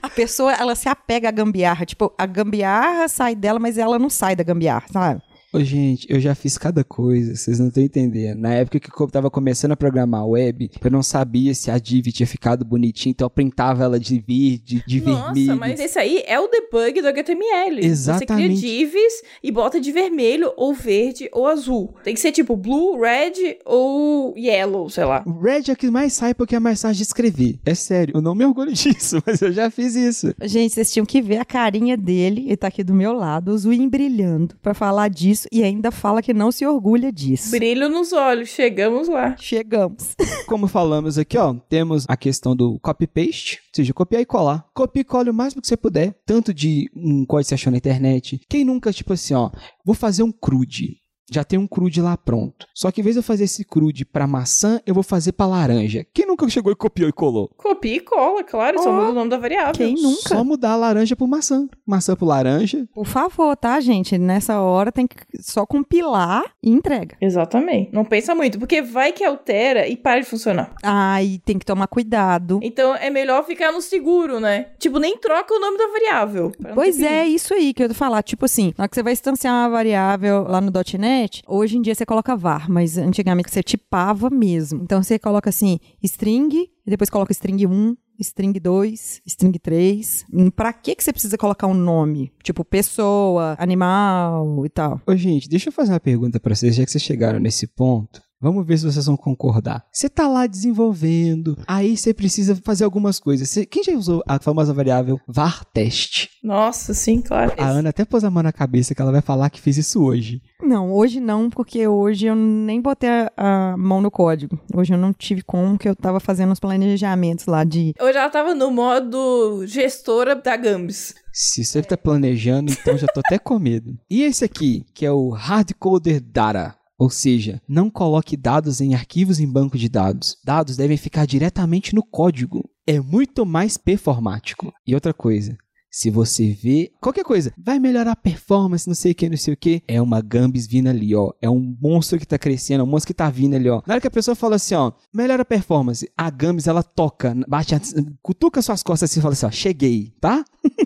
A 0.02 0.10
pessoa, 0.10 0.54
ela 0.54 0.76
se 0.76 0.88
apega 0.88 1.30
à 1.30 1.32
gambiarra, 1.32 1.86
tipo, 1.86 2.14
a 2.18 2.26
gambiarra 2.26 3.08
sai 3.08 3.36
dela, 3.36 3.60
mas 3.60 3.78
ela 3.78 4.00
não 4.00 4.10
sai 4.10 4.36
da 4.36 4.44
gambiarra, 4.44 4.86
sabe? 4.92 5.22
Ô, 5.56 5.64
gente, 5.64 6.06
eu 6.10 6.20
já 6.20 6.36
fiz 6.36 6.58
cada 6.58 6.84
coisa, 6.84 7.34
vocês 7.34 7.60
não 7.60 7.70
estão 7.70 7.82
entendendo. 7.82 8.40
Na 8.40 8.54
época 8.56 8.78
que 8.78 8.90
eu 9.02 9.08
tava 9.08 9.32
começando 9.32 9.72
a 9.72 9.78
programar 9.78 10.28
web, 10.28 10.70
eu 10.84 10.92
não 10.92 11.02
sabia 11.02 11.54
se 11.56 11.72
a 11.72 11.80
div 11.80 12.08
tinha 12.08 12.28
ficado 12.28 12.66
bonitinha, 12.66 13.12
então 13.12 13.26
eu 13.26 13.30
printava 13.30 13.86
ela 13.86 13.98
de 13.98 14.20
verde, 14.20 14.84
de 14.86 15.00
Nossa, 15.00 15.34
vermelho. 15.34 15.58
mas 15.58 15.80
esse 15.80 15.98
aí 15.98 16.22
é 16.28 16.38
o 16.38 16.50
debug 16.50 17.02
do 17.02 17.08
HTML. 17.08 17.86
Exatamente. 17.86 18.28
Você 18.28 18.62
cria 18.62 18.86
divs 18.90 19.24
e 19.42 19.50
bota 19.50 19.80
de 19.80 19.94
vermelho, 19.94 20.52
ou 20.58 20.74
verde, 20.74 21.30
ou 21.32 21.48
azul. 21.48 21.96
Tem 22.04 22.14
que 22.14 22.20
ser 22.20 22.34
tipo 22.34 22.58
blue, 22.58 23.00
red 23.00 23.56
ou 23.66 24.38
yellow, 24.38 24.90
sei 24.90 25.06
lá. 25.06 25.24
O 25.26 25.40
Red 25.40 25.70
é 25.70 25.72
o 25.72 25.78
que 25.78 25.90
mais 25.90 26.12
sai 26.12 26.34
porque 26.34 26.58
é 26.58 26.60
mais 26.60 26.82
fácil 26.82 26.98
de 26.98 27.04
escrever. 27.04 27.60
É 27.66 27.74
sério, 27.74 28.18
eu 28.18 28.22
não 28.22 28.36
me 28.36 28.44
orgulho 28.44 28.74
disso, 28.76 29.24
mas 29.26 29.42
eu 29.42 29.54
já 29.54 29.72
fiz 29.72 29.96
isso. 29.96 30.36
Gente, 30.42 30.74
vocês 30.74 30.92
tinham 30.92 31.06
que 31.06 31.22
ver 31.22 31.38
a 31.38 31.46
carinha 31.46 31.96
dele, 31.96 32.42
ele 32.46 32.58
tá 32.58 32.68
aqui 32.68 32.84
do 32.84 32.94
meu 32.94 33.14
lado, 33.14 33.54
o 33.54 33.58
zoinho 33.58 33.90
brilhando, 33.90 34.54
pra 34.62 34.74
falar 34.74 35.08
disso 35.08 35.45
isso 35.46 35.50
e 35.52 35.64
ainda 35.64 35.92
fala 35.92 36.22
que 36.22 36.34
não 36.34 36.52
se 36.52 36.66
orgulha 36.66 37.12
disso. 37.12 37.52
Brilho 37.52 37.90
nos 37.90 38.14
olhos, 38.14 38.50
chegamos 38.50 39.08
lá. 39.08 39.36
Chegamos. 39.38 40.16
Como 40.48 40.68
falamos 40.68 41.18
aqui, 41.18 41.38
ó, 41.38 41.54
temos 41.54 42.06
a 42.08 42.18
questão 42.18 42.56
do 42.56 42.80
copy-paste, 42.80 43.58
ou 43.58 43.76
seja, 43.76 43.94
copiar 43.94 44.22
e 44.22 44.26
colar. 44.26 44.66
Copie 44.74 45.02
e 45.02 45.04
cole 45.04 45.30
o 45.30 45.34
máximo 45.34 45.62
que 45.62 45.68
você 45.68 45.78
puder, 45.78 46.16
tanto 46.26 46.54
de 46.54 46.90
um 46.96 47.26
código 47.26 47.46
que 47.46 47.50
você 47.50 47.54
achou 47.56 47.72
na 47.72 47.78
internet. 47.78 48.42
Quem 48.50 48.64
nunca, 48.64 48.92
tipo 48.92 49.14
assim, 49.14 49.34
ó, 49.34 49.50
vou 49.86 49.96
fazer 49.96 50.24
um 50.24 50.32
crude. 50.32 50.98
Já 51.30 51.44
tem 51.44 51.58
um 51.58 51.68
crude 51.68 52.02
lá 52.02 52.16
pronto. 52.16 52.68
Só 52.74 52.92
que 52.92 53.02
em 53.02 53.04
vez 53.04 53.16
de 53.16 53.20
eu 53.20 53.24
fazer 53.24 53.46
esse 53.46 53.64
crude 53.66 54.06
pra 54.06 54.28
maçã, 54.28 54.80
eu 54.86 54.94
vou 54.94 55.04
fazer 55.04 55.32
pra 55.32 55.46
laranja. 55.46 56.06
Quem 56.14 56.26
nunca 56.26 56.48
chegou 56.50 56.72
e 56.72 56.76
copiou 56.76 57.10
e 57.10 57.14
colou? 57.14 57.50
Copia 57.58 57.96
e 57.96 58.00
cola, 58.00 58.44
claro, 58.44 58.82
só 58.82 58.90
Ó, 58.90 58.94
muda 58.94 59.10
o 59.10 59.14
nome 59.14 59.30
da 59.30 59.38
variável. 59.38 59.74
Quem 59.74 59.96
nunca? 59.96 60.30
Só 60.30 60.44
mudar 60.44 60.72
a 60.72 60.76
laranja 60.76 61.16
por 61.16 61.28
maçã. 61.28 61.68
Maçã 61.86 62.16
por 62.16 62.26
laranja. 62.28 62.88
Por 62.94 63.06
favor, 63.06 63.56
tá, 63.56 63.80
gente? 63.80 64.18
Nessa 64.18 64.60
hora 64.60 64.92
tem 64.92 65.08
que 65.08 65.16
só 65.40 65.66
compilar 65.66 66.44
e 66.62 66.70
entrega. 66.70 67.18
Exatamente. 67.20 67.90
Não 67.92 68.06
pensa 68.06 68.36
muito, 68.36 68.60
porque 68.60 68.82
vai 68.82 69.12
que 69.12 69.24
altera 69.24 69.88
e 69.88 69.98
para 69.98 70.20
de 70.20 70.28
funcionar. 70.28 70.74
Ai, 70.84 71.42
tem 71.44 71.58
que 71.58 71.66
tomar 71.66 71.88
cuidado. 71.88 72.60
Então 72.62 72.96
é 72.96 73.10
melhor 73.10 73.44
ficar 73.46 73.72
no 73.72 73.82
seguro, 73.82 74.40
né? 74.40 74.68
Tipo, 74.78 75.00
nem 75.00 75.18
troca 75.18 75.54
o 75.54 75.60
nome 75.60 75.78
da 75.78 75.88
variável. 75.88 76.52
Pois 76.74 77.02
é, 77.02 77.26
isso 77.28 77.54
aí 77.54 77.74
que 77.74 77.84
eu 77.84 77.88
ia 77.88 77.94
falar. 77.94 78.22
Tipo 78.22 78.46
assim, 78.46 78.74
na 78.78 78.84
hora 78.84 78.90
que 78.90 78.96
você 78.96 79.04
vai 79.04 79.14
instanciar 79.14 79.54
uma 79.54 79.70
variável 79.70 80.44
lá 80.44 80.62
no 80.62 80.72
.NET, 81.00 81.15
hoje 81.48 81.78
em 81.78 81.82
dia 81.82 81.96
você 81.96 82.06
coloca 82.06 82.36
var, 82.36 82.70
mas 82.70 82.98
antigamente 82.98 83.52
você 83.52 83.64
tipava 83.64 84.30
mesmo. 84.30 84.82
Então 84.84 85.02
você 85.02 85.18
coloca 85.20 85.50
assim, 85.50 85.80
string, 86.04 86.70
e 86.86 86.90
depois 86.90 87.10
coloca 87.10 87.32
string 87.32 87.66
1, 87.66 87.96
string 88.20 88.60
2, 88.60 89.22
string 89.26 89.60
3. 89.60 90.26
Hum, 90.34 90.50
Pra 90.50 90.72
que 90.72 90.96
que 90.96 91.04
você 91.04 91.12
precisa 91.12 91.38
colocar 91.38 91.68
um 91.68 91.74
nome? 91.74 92.32
Tipo, 92.44 92.64
pessoa, 92.64 93.56
animal 93.60 94.66
e 94.66 94.70
tal. 94.70 95.02
Ô, 95.06 95.16
gente, 95.16 95.50
deixa 95.50 95.70
eu 95.70 95.74
fazer 95.74 95.92
uma 95.94 96.00
pergunta 96.00 96.40
pra 96.40 96.56
vocês, 96.56 96.76
já 96.76 96.86
que 96.86 96.92
vocês 96.92 97.04
chegaram 97.04 97.40
nesse 97.40 97.68
ponto. 97.68 98.22
Vamos 98.42 98.66
ver 98.68 98.78
se 98.78 98.86
vocês 98.86 99.06
vão 99.06 99.16
concordar. 99.18 99.86
Você 99.92 100.10
tá 100.10 100.28
lá 100.28 100.46
desenvolvendo, 100.46 101.58
aí 101.68 101.96
você 101.98 102.14
precisa 102.14 102.56
fazer 102.64 102.84
algumas 102.84 103.20
coisas. 103.20 103.50
Você- 103.50 103.66
quem 103.66 103.84
já 103.84 103.94
usou 103.94 104.22
a 104.28 104.40
famosa 104.40 104.74
variável 104.74 105.20
var 105.28 105.64
test? 105.66 106.28
Nossa, 106.44 106.94
sim, 106.94 107.22
claro. 107.22 107.54
A 107.58 107.66
Ana 107.68 107.90
até 107.90 108.06
pôs 108.06 108.24
a 108.24 108.30
mão 108.30 108.44
na 108.44 108.52
cabeça 108.52 108.94
que 108.94 109.02
ela 109.02 109.12
vai 109.12 109.22
falar 109.22 109.50
que 109.50 109.62
fez 109.62 109.78
isso 109.78 110.04
hoje. 110.04 110.42
Não, 110.62 110.92
hoje 110.94 111.20
não, 111.20 111.50
porque 111.50 111.88
hoje 111.88 112.28
eu 112.28 112.36
nem 112.36 112.82
botei 112.82 113.10
a, 113.10 113.32
a 113.74 113.78
mão 113.78 114.02
no 114.02 114.12
código. 114.12 114.60
Hoje 114.76 114.94
eu 114.94 114.98
não 114.98 115.14
tive 115.14 115.42
como, 115.42 115.78
que 115.78 115.88
eu 115.90 115.96
tava 115.96 116.20
fazendo 116.20 116.52
os 116.52 116.60
planejamentos 116.60 117.46
lá 117.46 117.64
de 117.64 117.94
Hoje 118.00 118.18
ela 118.18 118.30
tava 118.30 118.54
no 118.54 118.70
modo 118.70 119.66
gestora 119.66 120.36
da 120.36 120.56
Gambis. 120.56 121.16
Se 121.34 121.64
você 121.66 121.82
tá 121.82 121.98
planejando, 121.98 122.72
então 122.72 122.98
já 122.98 123.08
tô 123.08 123.20
até 123.22 123.38
com 123.40 123.58
medo. 123.60 123.98
E 124.10 124.24
esse 124.24 124.46
aqui, 124.46 124.86
que 124.94 125.06
é 125.06 125.12
o 125.12 125.30
Hardcoder 125.30 126.22
Data. 126.22 126.76
Ou 126.98 127.10
seja, 127.10 127.62
não 127.68 127.90
coloque 127.90 128.38
dados 128.38 128.80
em 128.80 128.94
arquivos 128.94 129.40
em 129.40 129.48
banco 129.48 129.78
de 129.78 129.90
dados. 129.90 130.38
Dados 130.44 130.78
devem 130.78 130.98
ficar 130.98 131.26
diretamente 131.26 131.94
no 131.94 132.04
código. 132.04 132.70
É 132.88 133.00
muito 133.00 133.46
mais 133.46 133.78
performático. 133.78 134.72
E 134.88 134.94
outra 134.94 135.14
coisa, 135.14 135.58
se 135.96 136.10
você 136.10 136.52
vê 136.52 136.92
qualquer 137.00 137.24
coisa, 137.24 137.54
vai 137.58 137.80
melhorar 137.80 138.12
a 138.12 138.16
performance, 138.18 138.86
não 138.86 138.94
sei 138.94 139.14
o 139.14 139.16
que, 139.16 139.30
não 139.30 139.38
sei 139.38 139.54
o 139.54 139.58
que, 139.58 139.82
é 139.88 140.02
uma 140.02 140.20
Gambis 140.20 140.68
vindo 140.68 140.88
ali, 140.88 141.16
ó. 141.16 141.32
É 141.42 141.50
um 141.50 141.74
monstro 141.82 142.20
que 142.20 142.28
tá 142.28 142.38
crescendo, 142.38 142.82
é 142.82 142.84
um 142.84 142.88
monstro 142.88 143.08
que 143.08 143.14
tá 143.14 143.30
vindo 143.30 143.56
ali, 143.56 143.70
ó. 143.70 143.82
Na 143.88 143.94
hora 143.94 144.02
que 144.02 144.08
a 144.08 144.12
pessoa 144.12 144.36
fala 144.36 144.58
assim, 144.58 144.76
ó, 144.76 144.92
melhora 145.14 145.44
a 145.44 145.46
performance, 145.46 146.12
a 146.18 146.30
Gambis 146.30 146.68
ela 146.68 146.84
toca, 146.84 147.34
bate, 147.48 147.76
cutuca 148.22 148.62
suas 148.62 148.84
costas 148.84 149.10
assim 149.10 149.22
e 149.22 149.24
fala 149.24 149.34
assim, 149.34 149.46
ó, 149.46 149.52
cheguei, 149.52 150.14
tá? 150.20 150.44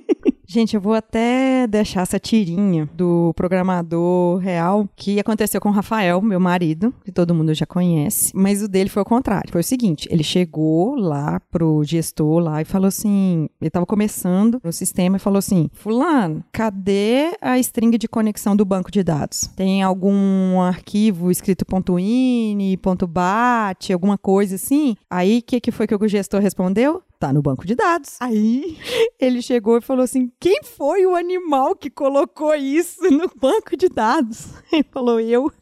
Gente, 0.52 0.74
eu 0.74 0.82
vou 0.82 0.96
até 0.96 1.68
deixar 1.68 2.02
essa 2.02 2.18
tirinha 2.18 2.90
do 2.96 3.32
programador 3.36 4.40
real 4.40 4.90
que 4.96 5.20
aconteceu 5.20 5.62
com 5.62 5.70
o 5.70 5.72
Rafael, 5.72 6.20
meu 6.24 6.40
marido, 6.40 6.92
que 7.06 7.12
todo 7.12 7.36
mundo 7.36 7.54
já 7.54 7.68
conhece, 7.68 8.32
mas 8.36 8.64
o 8.64 8.68
dele 8.68 8.90
foi 8.90 9.04
o 9.04 9.06
contrário. 9.06 9.52
Foi 9.52 9.62
o 9.62 9.64
seguinte, 9.64 10.08
ele 10.10 10.24
chegou 10.24 10.96
lá 10.96 11.40
pro 11.52 11.84
gestor 11.84 12.40
lá 12.40 12.64
e 12.64 12.66
falou 12.66 12.88
assim, 12.88 13.48
ele 13.62 13.70
tava 13.70 13.86
começando 13.86 14.60
no 14.64 14.74
sistema 14.74 15.18
e 15.18 15.20
falou 15.20 15.38
assim, 15.38 15.70
fulano, 15.72 16.44
cadê 16.52 17.38
a 17.40 17.60
string 17.60 17.96
de 18.00 18.08
conexão 18.08 18.56
do 18.56 18.66
banco 18.66 18.90
de 18.90 19.04
dados? 19.04 19.52
Tem 19.56 19.84
algum 19.84 20.60
arquivo 20.62 21.30
escrito 21.30 21.64
.ini, 22.00 22.76
.bat, 23.08 23.94
alguma 23.94 24.18
coisa 24.18 24.56
assim? 24.56 24.96
Aí, 25.08 25.38
o 25.38 25.44
que, 25.44 25.62
que 25.62 25.72
foi 25.72 25.86
que 25.86 25.94
o 25.94 26.08
gestor 26.08 26.42
respondeu? 26.42 27.04
Tá 27.20 27.34
no 27.34 27.42
banco 27.42 27.68
de 27.68 27.76
dados. 27.76 28.16
Aí 28.22 28.78
ele 29.20 29.42
chegou 29.42 29.78
e 29.78 29.82
falou 29.82 30.04
assim: 30.06 30.32
quem 30.40 30.64
foi 30.64 31.06
o 31.06 31.16
animal 31.16 31.76
que 31.76 31.90
colocou 31.90 32.56
isso 32.56 33.02
no 33.12 33.30
banco 33.36 33.76
de 33.76 33.90
dados? 33.90 34.48
Ele 34.72 34.86
falou: 34.90 35.20
eu. 35.20 35.52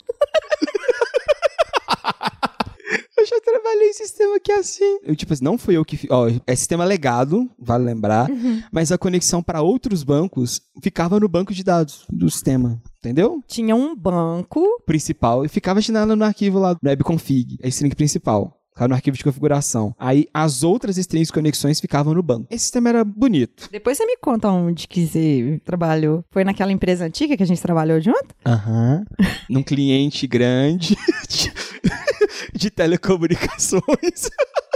Eu 3.20 3.26
já 3.26 3.41
trabalhei 3.41 3.89
em 3.89 3.93
sistema 3.93 4.39
que 4.39 4.52
é 4.52 4.60
assim. 4.60 5.00
Eu, 5.04 5.15
tipo 5.15 5.34
assim, 5.34 5.43
não 5.43 5.58
fui 5.58 5.76
eu 5.76 5.84
que. 5.84 6.08
Ó, 6.10 6.30
é 6.46 6.56
sistema 6.56 6.86
legado, 6.86 7.50
vale 7.60 7.84
lembrar. 7.84 8.30
Mas 8.72 8.91
a 8.91 8.98
conexão 8.98 9.41
para 9.41 9.62
outros 9.62 10.04
bancos 10.04 10.62
ficava 10.82 11.20
no 11.20 11.28
banco 11.28 11.54
de 11.54 11.63
dados 11.63 12.06
do 12.10 12.30
sistema. 12.30 12.80
Entendeu? 13.00 13.43
Tinha 13.48 13.76
um 13.76 13.96
banco. 13.96 14.63
Principal 14.86 15.43
e 15.43 15.50
ficava 15.50 15.80
assinado 15.80 16.15
no 16.15 16.24
arquivo 16.24 16.60
lá 16.60 16.74
do 16.74 16.80
webconfig, 16.86 17.58
a 17.63 17.67
string 17.67 17.93
principal. 17.96 18.58
Ficava 18.78 18.90
no 18.90 18.94
arquivo 18.94 19.18
de 19.18 19.24
configuração. 19.24 19.96
Aí 19.98 20.28
as 20.32 20.62
outras 20.62 21.00
strings 21.00 21.30
de 21.30 21.34
conexões 21.34 21.80
ficavam 21.80 22.13
no 22.13 22.22
banco. 22.22 22.46
Esse 22.52 22.66
sistema 22.66 22.90
era 22.90 23.04
bonito. 23.04 23.68
Depois 23.72 23.98
você 23.98 24.06
me 24.06 24.16
conta 24.18 24.52
onde 24.52 24.88
que 24.88 25.08
você 25.08 25.60
trabalhou. 25.66 26.24
Foi 26.30 26.44
naquela 26.44 26.72
empresa 26.72 27.06
antiga 27.06 27.36
que 27.36 27.42
a 27.42 27.46
gente 27.48 27.60
trabalhou 27.60 28.00
junto? 28.00 28.36
Aham. 28.46 29.04
Num 29.50 29.63
cliente 29.63 30.28
grande 30.28 30.96
de, 31.28 31.52
de 32.54 32.70
telecomunicações. 32.70 33.82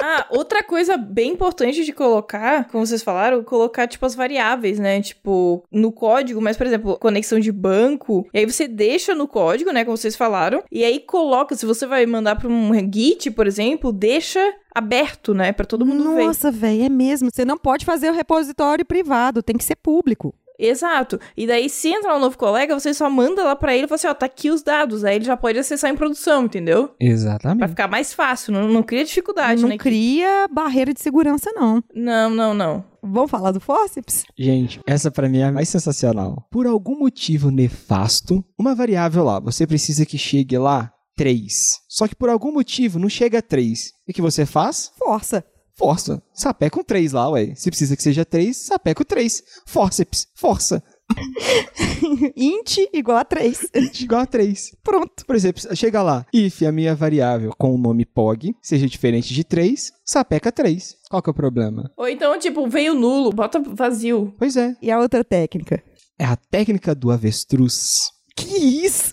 Ah, 0.00 0.26
outra 0.30 0.62
coisa 0.62 0.96
bem 0.96 1.32
importante 1.32 1.84
de 1.84 1.92
colocar, 1.92 2.68
como 2.68 2.86
vocês 2.86 3.02
falaram, 3.02 3.42
colocar, 3.44 3.86
tipo, 3.86 4.04
as 4.06 4.14
variáveis, 4.14 4.78
né? 4.78 5.00
Tipo, 5.00 5.64
no 5.70 5.92
código, 5.92 6.40
mas, 6.40 6.56
por 6.56 6.66
exemplo, 6.66 6.98
conexão 6.98 7.38
de 7.38 7.52
banco, 7.52 8.26
e 8.32 8.38
aí 8.38 8.46
você 8.46 8.66
deixa 8.66 9.14
no 9.14 9.28
código, 9.28 9.72
né? 9.72 9.84
Como 9.84 9.96
vocês 9.96 10.16
falaram, 10.16 10.62
e 10.70 10.84
aí 10.84 11.00
coloca, 11.00 11.54
se 11.54 11.66
você 11.66 11.86
vai 11.86 12.06
mandar 12.06 12.36
pra 12.36 12.48
um 12.48 12.72
Git, 12.92 13.30
por 13.30 13.46
exemplo, 13.46 13.92
deixa 13.92 14.40
aberto, 14.74 15.34
né? 15.34 15.52
Pra 15.52 15.66
todo 15.66 15.84
mundo 15.84 16.14
ver. 16.14 16.26
Nossa, 16.26 16.50
velho, 16.50 16.84
é 16.84 16.88
mesmo. 16.88 17.28
Você 17.30 17.44
não 17.44 17.58
pode 17.58 17.84
fazer 17.84 18.10
o 18.10 18.14
repositório 18.14 18.84
privado, 18.84 19.42
tem 19.42 19.56
que 19.56 19.64
ser 19.64 19.76
público. 19.76 20.34
Exato. 20.60 21.18
E 21.36 21.46
daí, 21.46 21.70
se 21.70 21.88
entrar 21.88 22.16
um 22.16 22.20
novo 22.20 22.36
colega, 22.36 22.78
você 22.78 22.92
só 22.92 23.08
manda 23.08 23.42
lá 23.42 23.56
pra 23.56 23.74
ele 23.74 23.84
e 23.84 23.88
fala 23.88 23.96
assim, 23.96 24.06
ó, 24.08 24.14
tá 24.14 24.26
aqui 24.26 24.50
os 24.50 24.62
dados. 24.62 25.04
Aí 25.04 25.16
ele 25.16 25.24
já 25.24 25.36
pode 25.36 25.58
acessar 25.58 25.90
em 25.90 25.96
produção, 25.96 26.44
entendeu? 26.44 26.88
Pra 26.88 27.06
Exatamente. 27.06 27.68
ficar 27.68 27.88
mais 27.88 28.12
fácil, 28.12 28.52
não, 28.52 28.68
não 28.68 28.82
cria 28.82 29.04
dificuldade, 29.04 29.62
não 29.62 29.70
né? 29.70 29.78
cria 29.78 30.46
barreira 30.52 30.92
de 30.92 31.00
segurança, 31.00 31.50
não. 31.54 31.82
Não, 31.94 32.30
não, 32.30 32.52
não. 32.54 32.84
Vamos 33.02 33.30
falar 33.30 33.52
do 33.52 33.60
forceps? 33.60 34.24
Gente, 34.38 34.78
essa 34.86 35.10
pra 35.10 35.28
mim 35.28 35.38
é 35.38 35.44
a 35.44 35.52
mais 35.52 35.70
sensacional. 35.70 36.46
Por 36.50 36.66
algum 36.66 36.98
motivo 36.98 37.50
nefasto, 37.50 38.44
uma 38.58 38.74
variável 38.74 39.24
lá, 39.24 39.40
você 39.40 39.66
precisa 39.66 40.04
que 40.04 40.18
chegue 40.18 40.58
lá 40.58 40.92
3. 41.16 41.52
Só 41.88 42.06
que 42.06 42.14
por 42.14 42.28
algum 42.28 42.52
motivo 42.52 42.98
não 42.98 43.08
chega 43.08 43.38
a 43.38 43.42
3. 43.42 43.92
O 44.08 44.12
que 44.12 44.20
você 44.20 44.44
faz? 44.44 44.92
Força. 44.98 45.44
Força. 45.80 46.22
Sapeca 46.34 46.78
um 46.78 46.84
3 46.84 47.12
lá, 47.12 47.30
ué. 47.30 47.54
Se 47.54 47.70
precisa 47.70 47.96
que 47.96 48.02
seja 48.02 48.22
3, 48.22 48.54
sapeca 48.54 49.00
o 49.00 49.04
3. 49.04 49.42
Forceps. 49.64 50.28
Força. 50.34 50.82
int 52.36 52.76
igual 52.92 53.16
a 53.16 53.24
3. 53.24 53.70
Igual 53.98 54.20
a 54.20 54.26
3. 54.26 54.76
Pronto. 54.84 55.24
Por 55.24 55.34
exemplo, 55.34 55.74
chega 55.74 56.02
lá. 56.02 56.26
If 56.34 56.60
a 56.64 56.70
minha 56.70 56.94
variável 56.94 57.54
com 57.56 57.74
o 57.74 57.78
nome 57.78 58.04
POG 58.04 58.54
seja 58.60 58.86
diferente 58.86 59.32
de 59.32 59.42
3, 59.42 59.90
sapeca 60.04 60.52
3. 60.52 60.96
Qual 61.08 61.22
que 61.22 61.30
é 61.30 61.32
o 61.32 61.34
problema? 61.34 61.90
Ou 61.96 62.06
então, 62.06 62.38
tipo, 62.38 62.68
veio 62.68 62.92
nulo, 62.92 63.32
bota 63.32 63.58
vazio. 63.58 64.34
Pois 64.38 64.58
é. 64.58 64.76
E 64.82 64.90
a 64.90 64.98
outra 65.00 65.24
técnica? 65.24 65.82
É 66.18 66.26
a 66.26 66.36
técnica 66.36 66.94
do 66.94 67.10
avestruz. 67.10 68.10
Que 68.36 68.84
isso? 68.84 69.12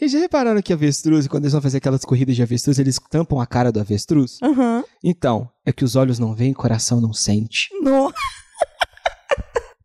E 0.00 0.06
já 0.08 0.18
repararam 0.20 0.62
que 0.62 0.72
avestruz, 0.72 1.26
quando 1.26 1.44
eles 1.44 1.52
vão 1.52 1.60
fazer 1.62 1.78
aquelas 1.78 2.04
corridas 2.04 2.36
de 2.36 2.42
avestruz, 2.42 2.78
eles 2.78 3.00
tampam 3.10 3.40
a 3.40 3.46
cara 3.46 3.72
do 3.72 3.80
avestruz? 3.80 4.38
Aham. 4.42 4.84
Então, 5.02 5.48
é 5.66 5.72
que 5.72 5.84
os 5.84 5.96
olhos 5.96 6.18
não 6.20 6.34
veem, 6.34 6.52
coração 6.52 7.00
não 7.00 7.12
sente. 7.12 7.68
No- 7.82 8.12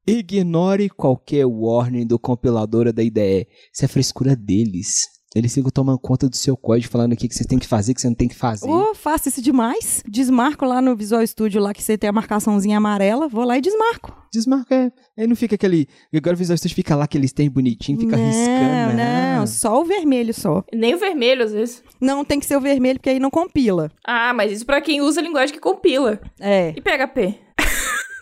Ignore 0.06 0.89
qualquer 0.89 1.45
warning 1.45 2.06
do 2.06 2.19
compilador 2.19 2.91
da 2.91 3.02
IDE. 3.02 3.47
Isso 3.73 3.86
é 3.86 3.88
frescura 3.88 4.36
deles. 4.36 5.04
Eles 5.36 5.54
ficam 5.54 5.72
tomando 5.72 5.98
conta 6.00 6.30
do 6.30 6.36
seu 6.36 6.56
código, 6.56 6.91
falando 6.91 7.13
o 7.13 7.15
que 7.15 7.28
que 7.28 7.36
você 7.36 7.43
tem 7.43 7.58
que 7.58 7.67
fazer, 7.67 7.91
o 7.91 7.96
que 7.96 8.02
você 8.02 8.08
não 8.08 8.15
tem 8.15 8.28
que 8.28 8.36
fazer. 8.36 8.69
Ô, 8.69 8.93
faço 8.93 9.30
isso 9.30 9.41
demais. 9.41 10.04
Desmarco 10.08 10.65
lá 10.65 10.82
no 10.82 10.96
Visual 10.96 11.26
Studio, 11.26 11.62
lá 11.62 11.74
que 11.74 11.82
você 11.84 11.98
tem 11.98 12.10
a 12.10 12.13
marcaçãozinha 12.13 12.78
amarela, 12.78 13.28
vou 13.28 13.43
lá 13.43 13.58
e 13.58 13.62
desmarco. 13.62 14.13
Desmarca, 14.32 14.76
é. 14.76 14.91
Aí 15.17 15.28
não 15.28 15.36
fica 15.36 15.56
aquele. 15.56 15.88
Agora 16.15 16.36
o 16.36 16.38
Visual 16.38 16.58
Studio 16.58 16.76
fica 16.76 16.96
lá, 16.96 17.06
aqueles 17.06 17.32
tem 17.32 17.50
bonitinho, 17.50 18.00
fica 18.00 18.17
não, 18.17 18.26
riscando. 18.26 18.96
né? 18.96 19.38
Não, 19.38 19.48
só 19.48 19.82
o 19.82 19.86
vermelho 19.86 20.34
só. 20.34 20.63
Nem 20.74 20.96
o 20.96 21.00
vermelho, 21.00 21.43
às 21.43 21.52
vezes. 21.52 21.84
Não, 22.02 22.24
tem 22.26 22.39
que 22.39 22.46
ser 22.46 22.58
o 22.58 22.62
vermelho, 22.62 23.00
porque 23.00 23.10
aí 23.10 23.19
não 23.19 23.30
compila. 23.30 23.91
Ah, 24.06 24.34
mas 24.34 24.52
isso 24.52 24.65
pra 24.65 24.82
quem 24.82 25.02
usa 25.02 25.19
a 25.19 25.24
linguagem 25.24 25.54
que 25.54 25.62
compila. 25.62 26.19
É. 26.39 26.74
E 26.76 26.82
PHP? 26.82 27.39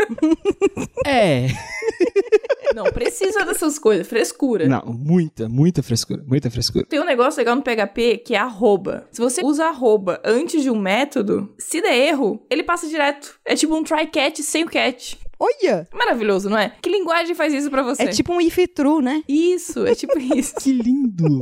É. 1.05 1.47
Não 2.75 2.85
precisa 2.85 3.43
dessas 3.43 3.77
coisas, 3.79 4.07
frescura. 4.07 4.67
Não, 4.67 4.83
muita, 4.85 5.49
muita 5.49 5.81
frescura, 5.83 6.23
muita 6.25 6.49
frescura. 6.49 6.85
Tem 6.85 6.99
um 6.99 7.05
negócio 7.05 7.39
legal 7.39 7.55
no 7.55 7.63
PHP 7.63 8.19
que 8.19 8.35
é 8.35 8.37
arroba. 8.37 9.07
Se 9.11 9.19
você 9.19 9.43
usa 9.43 9.65
arroba 9.65 10.21
antes 10.23 10.61
de 10.61 10.69
um 10.69 10.79
método, 10.79 11.53
se 11.57 11.81
der 11.81 11.95
erro, 11.95 12.45
ele 12.49 12.63
passa 12.63 12.87
direto. 12.87 13.39
É 13.45 13.55
tipo 13.55 13.75
um 13.75 13.83
try 13.83 14.07
catch 14.07 14.39
sem 14.39 14.63
o 14.63 14.69
catch. 14.69 15.15
Olha! 15.39 15.87
Maravilhoso, 15.91 16.49
não 16.49 16.57
é? 16.57 16.73
Que 16.81 16.89
linguagem 16.89 17.33
faz 17.33 17.51
isso 17.53 17.69
pra 17.69 17.81
você? 17.81 18.03
É 18.03 18.07
tipo 18.07 18.31
um 18.31 18.39
if 18.39 18.57
true, 18.75 19.01
né? 19.03 19.23
Isso, 19.27 19.85
é 19.87 19.95
tipo 19.95 20.17
isso. 20.37 20.53
Que 20.55 20.71
lindo! 20.71 21.41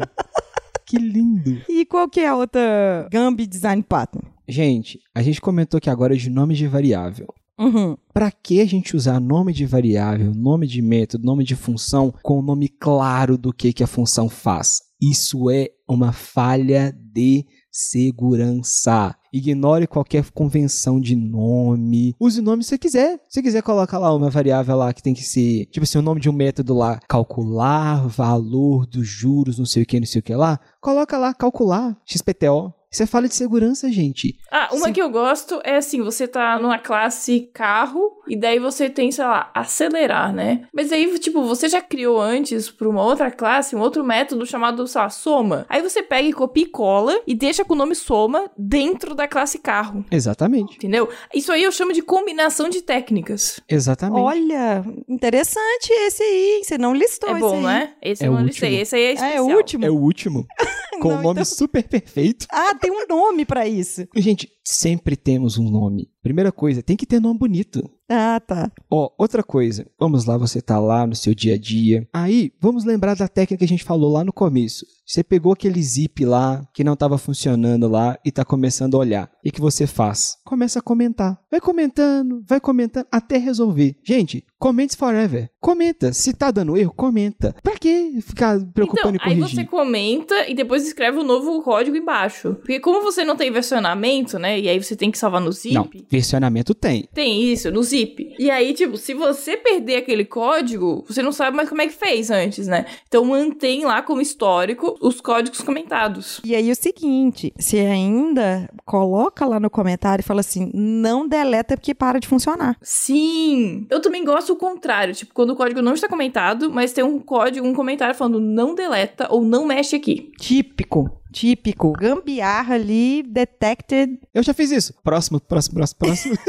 que 0.86 0.98
lindo! 0.98 1.62
E 1.70 1.86
qual 1.86 2.10
que 2.10 2.22
é 2.22 2.28
a 2.28 2.36
outra 2.36 3.08
Gambi 3.12 3.46
Design 3.46 3.84
Pattern? 3.84 4.26
Gente, 4.48 5.00
a 5.14 5.22
gente 5.22 5.40
comentou 5.40 5.78
aqui 5.78 5.90
agora 5.90 6.16
de 6.16 6.30
nome 6.30 6.56
de 6.56 6.66
variável. 6.66 7.28
Uhum. 7.60 7.98
Para 8.14 8.32
que 8.32 8.62
a 8.62 8.66
gente 8.66 8.96
usar 8.96 9.20
nome 9.20 9.52
de 9.52 9.66
variável, 9.66 10.34
nome 10.34 10.66
de 10.66 10.82
método, 10.82 11.26
nome 11.26 11.44
de 11.44 11.56
função 11.56 12.14
com 12.24 12.40
o 12.40 12.42
nome 12.42 12.70
claro 12.70 13.38
do 13.38 13.54
que, 13.54 13.74
que 13.74 13.84
a 13.84 13.88
função 13.88 14.30
faz? 14.30 14.80
Isso 15.02 15.50
é 15.50 15.70
uma 15.88 16.12
falha 16.12 16.94
de 17.14 17.46
segurança. 17.72 19.16
Ignore 19.32 19.88
qualquer 19.88 20.30
convenção 20.32 21.00
de 21.00 21.16
nome. 21.16 22.16
Use 22.20 22.40
o 22.40 22.44
nome 22.44 22.64
se 22.64 22.70
você 22.70 22.78
quiser. 22.78 23.18
Se 23.28 23.36
você 23.36 23.42
quiser 23.42 23.62
colocar 23.62 23.98
lá 23.98 24.14
uma 24.14 24.30
variável 24.30 24.76
lá 24.76 24.92
que 24.92 25.04
tem 25.04 25.14
que 25.14 25.24
ser, 25.24 25.68
tipo 25.68 25.84
assim, 25.84 26.00
o 26.00 26.02
nome 26.02 26.20
de 26.20 26.30
um 26.30 26.34
método 26.34 26.74
lá, 26.74 27.00
calcular 27.08 28.08
valor 28.08 28.86
dos 28.86 29.08
juros, 29.08 29.60
não 29.60 29.66
sei 29.66 29.84
o 29.84 29.86
que, 29.86 30.00
não 30.00 30.08
sei 30.08 30.20
o 30.20 30.24
que 30.24 30.36
lá, 30.36 30.60
coloca 30.82 31.18
lá 31.18 31.34
calcular 31.34 31.98
XPTO. 32.06 32.74
Isso 32.92 33.04
é 33.04 33.06
falha 33.06 33.28
de 33.28 33.36
segurança, 33.36 33.92
gente. 33.92 34.36
Ah, 34.52 34.70
uma 34.72 34.88
Sim. 34.88 34.94
que 34.94 35.02
eu 35.02 35.10
gosto 35.12 35.62
é 35.64 35.76
assim, 35.78 36.02
você 36.02 36.28
tá 36.28 36.58
numa 36.60 36.80
classe 36.80 37.50
carro 37.54 38.02
e 38.28 38.36
daí 38.36 38.58
você 38.60 38.90
tem, 38.90 39.12
sei 39.12 39.24
lá, 39.26 39.52
acelerar, 39.54 40.34
né? 40.34 40.66
Mas 40.74 40.92
aí, 40.92 41.20
tipo, 41.20 41.44
você 41.44 41.70
já 41.70 41.82
criou 41.82 42.20
antes 42.20 42.70
pra 42.72 42.90
uma 42.90 43.04
outra 43.04 43.30
classe, 43.30 43.76
um 43.76 43.80
outro 43.80 44.04
método 44.04 44.44
chamado, 44.46 44.88
sei 44.88 45.02
lá, 45.02 45.10
soma. 45.10 45.66
Aí 45.70 45.82
você 45.84 46.02
pega 46.02 46.28
e 46.28 46.34
copia 46.34 46.64
e 46.64 46.68
cola 46.68 47.22
e 47.28 47.36
deixa 47.36 47.64
com 47.64 47.74
o 47.74 47.78
nome 47.78 47.94
soma 47.94 48.50
dentro 48.58 49.14
da 49.14 49.28
classe 49.28 49.60
carro. 49.60 50.04
Exatamente. 50.10 50.76
Entendeu? 50.78 51.08
Isso 51.34 51.52
aí 51.52 51.64
eu 51.64 51.72
chamo 51.72 51.94
de 51.94 52.02
combinação 52.02 52.70
de 52.70 52.82
técnicas. 52.82 53.60
Exatamente. 53.70 54.20
Olha, 54.20 54.84
interessante 55.08 55.92
esse 55.92 56.24
aí. 56.24 56.56
hein? 56.58 56.64
Você 56.64 56.78
não 56.78 56.94
listou 56.94 57.30
é 57.30 57.32
esse 57.34 57.42
bom, 57.42 57.56
aí. 57.58 57.64
né? 57.64 57.94
Esse 58.02 58.24
É 58.24 58.28
eu 58.28 58.32
o 58.32 58.36
não 58.36 58.46
listei. 58.46 58.70
último. 58.70 58.82
Esse 58.82 58.96
aí 58.96 59.04
é 59.04 59.10
Ah, 59.10 59.14
especial. 59.14 59.36
é 59.38 59.42
o 59.54 59.56
último? 59.58 59.86
É 59.86 59.90
o 59.92 59.96
último. 59.96 60.48
Com 61.00 61.10
Não, 61.10 61.20
um 61.20 61.22
nome 61.22 61.42
então- 61.42 61.46
super 61.46 61.88
perfeito. 61.88 62.46
Ah, 62.52 62.74
tem 62.80 62.92
um 62.92 63.06
nome 63.08 63.46
pra 63.46 63.68
isso. 63.68 64.08
Gente, 64.16 64.50
sempre 64.64 65.16
temos 65.16 65.58
um 65.58 65.70
nome. 65.70 66.10
Primeira 66.22 66.52
coisa, 66.52 66.84
tem 66.84 66.98
que 66.98 67.06
ter 67.06 67.20
nome 67.20 67.40
bonito. 67.40 67.90
Ah, 68.12 68.40
tá. 68.40 68.72
Ó, 68.90 69.10
outra 69.18 69.44
coisa, 69.44 69.86
vamos 70.00 70.26
lá, 70.26 70.36
você 70.36 70.62
tá 70.62 70.80
lá 70.80 71.06
no 71.06 71.16
seu 71.16 71.34
dia 71.36 71.54
a 71.54 71.58
dia. 71.58 72.08
Aí, 72.12 72.52
vamos 72.60 72.84
lembrar 72.84 73.16
da 73.16 73.28
técnica 73.28 73.60
que 73.60 73.64
a 73.64 73.68
gente 73.68 73.84
falou 73.84 74.12
lá 74.12 74.24
no 74.24 74.34
começo. 74.34 74.84
Você 75.06 75.24
pegou 75.24 75.54
aquele 75.54 75.82
zip 75.82 76.26
lá 76.26 76.64
que 76.74 76.84
não 76.84 76.94
estava 76.94 77.18
funcionando 77.18 77.88
lá 77.88 78.18
e 78.26 78.32
tá 78.32 78.44
começando 78.44 78.96
a 78.96 79.00
olhar. 79.00 79.32
E 79.44 79.52
que 79.52 79.62
você 79.62 79.86
faz? 79.88 80.38
Começa 80.44 80.80
a 80.80 80.82
comentar. 80.82 81.40
Vai 81.52 81.60
comentando, 81.62 82.44
vai 82.48 82.60
comentando 82.60 83.06
até 83.12 83.38
resolver. 83.38 83.96
Gente, 84.04 84.44
comments 84.60 84.96
forever. 84.96 85.50
Comenta. 85.60 86.12
Se 86.14 86.34
tá 86.34 86.52
dando 86.52 86.78
erro, 86.78 86.94
comenta. 86.96 87.56
Pra 87.64 87.76
que 87.76 88.20
ficar 88.22 88.60
preocupando 88.74 89.16
Então, 89.18 89.28
em 89.28 89.34
aí 89.34 89.40
corrigir? 89.40 89.62
você 89.62 89.66
comenta 89.66 90.48
e 90.48 90.56
depois 90.56 90.86
escreve 90.86 91.18
o 91.20 91.24
novo 91.24 91.62
código 91.64 91.96
embaixo. 91.98 92.56
Porque 92.56 92.80
como 92.80 93.02
você 93.04 93.24
não 93.24 93.36
tem 93.36 93.52
versionamento, 93.52 94.38
né? 94.38 94.60
E 94.60 94.68
aí 94.70 94.82
você 94.82 94.96
tem 94.96 95.10
que 95.12 95.18
salvar 95.18 95.42
no 95.42 95.52
zip. 95.52 95.74
Não, 95.74 95.90
versionamento 96.10 96.74
tem. 96.74 97.08
Tem 97.14 97.44
isso, 97.44 97.72
no 97.72 97.84
zip. 97.84 98.34
E 98.38 98.50
aí, 98.50 98.74
tipo, 98.74 98.98
se 98.98 99.14
você 99.14 99.56
perder 99.56 99.98
aquele 99.98 100.26
código, 100.26 101.06
você 101.08 101.22
não 101.22 101.32
sabe 101.32 101.56
mais 101.56 101.70
como 101.70 101.82
é 101.82 101.88
que 101.88 101.94
fez 101.94 102.32
antes, 102.32 102.68
né? 102.68 102.86
Então 103.08 103.24
mantém 103.26 103.86
lá 103.86 104.02
como 104.02 104.22
histórico 104.22 104.98
os 105.02 105.22
códigos 105.22 105.62
comentados. 105.62 106.42
E 106.44 106.56
aí 106.56 106.72
o 106.72 106.76
seguinte, 106.76 107.54
se 107.58 107.78
ainda 107.80 108.70
coloca 108.86 109.46
lá 109.46 109.60
no 109.60 109.70
comentário 109.70 110.22
e 110.22 110.26
fala 110.26 110.40
assim, 110.40 110.72
não 110.74 111.28
deleta 111.28 111.78
porque 111.78 111.94
para 111.94 112.20
de 112.20 112.28
funcionar. 112.28 112.78
Sim! 112.82 113.86
Eu 113.90 114.02
também 114.02 114.24
gosto 114.24 114.54
o 114.54 114.56
contrário, 114.56 115.14
tipo, 115.14 115.34
quando 115.34 115.52
o 115.52 115.56
código 115.56 115.82
não 115.82 115.94
está 115.94 116.08
comentado, 116.08 116.72
mas 116.72 116.94
tem 116.94 117.04
um 117.04 117.20
código, 117.20 117.68
um 117.68 117.74
comentário 117.74 118.16
falando 118.16 118.40
não 118.40 118.74
deleta 118.74 119.28
ou 119.30 119.44
não 119.44 119.66
mexe 119.66 119.96
aqui. 119.96 120.32
Típico. 120.40 121.20
Típico. 121.32 121.94
Gambiarra 121.94 122.76
ali, 122.76 123.24
detected. 123.24 124.20
Eu 124.34 124.42
já 124.44 124.54
fiz 124.54 124.72
isso. 124.72 124.94
Próximo, 125.04 125.40
próximo, 125.40 125.76
próximo, 125.76 126.00
próximo. 126.00 126.36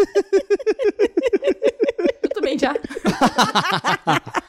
Eu 2.22 2.28
também 2.30 2.58
já. 2.58 2.74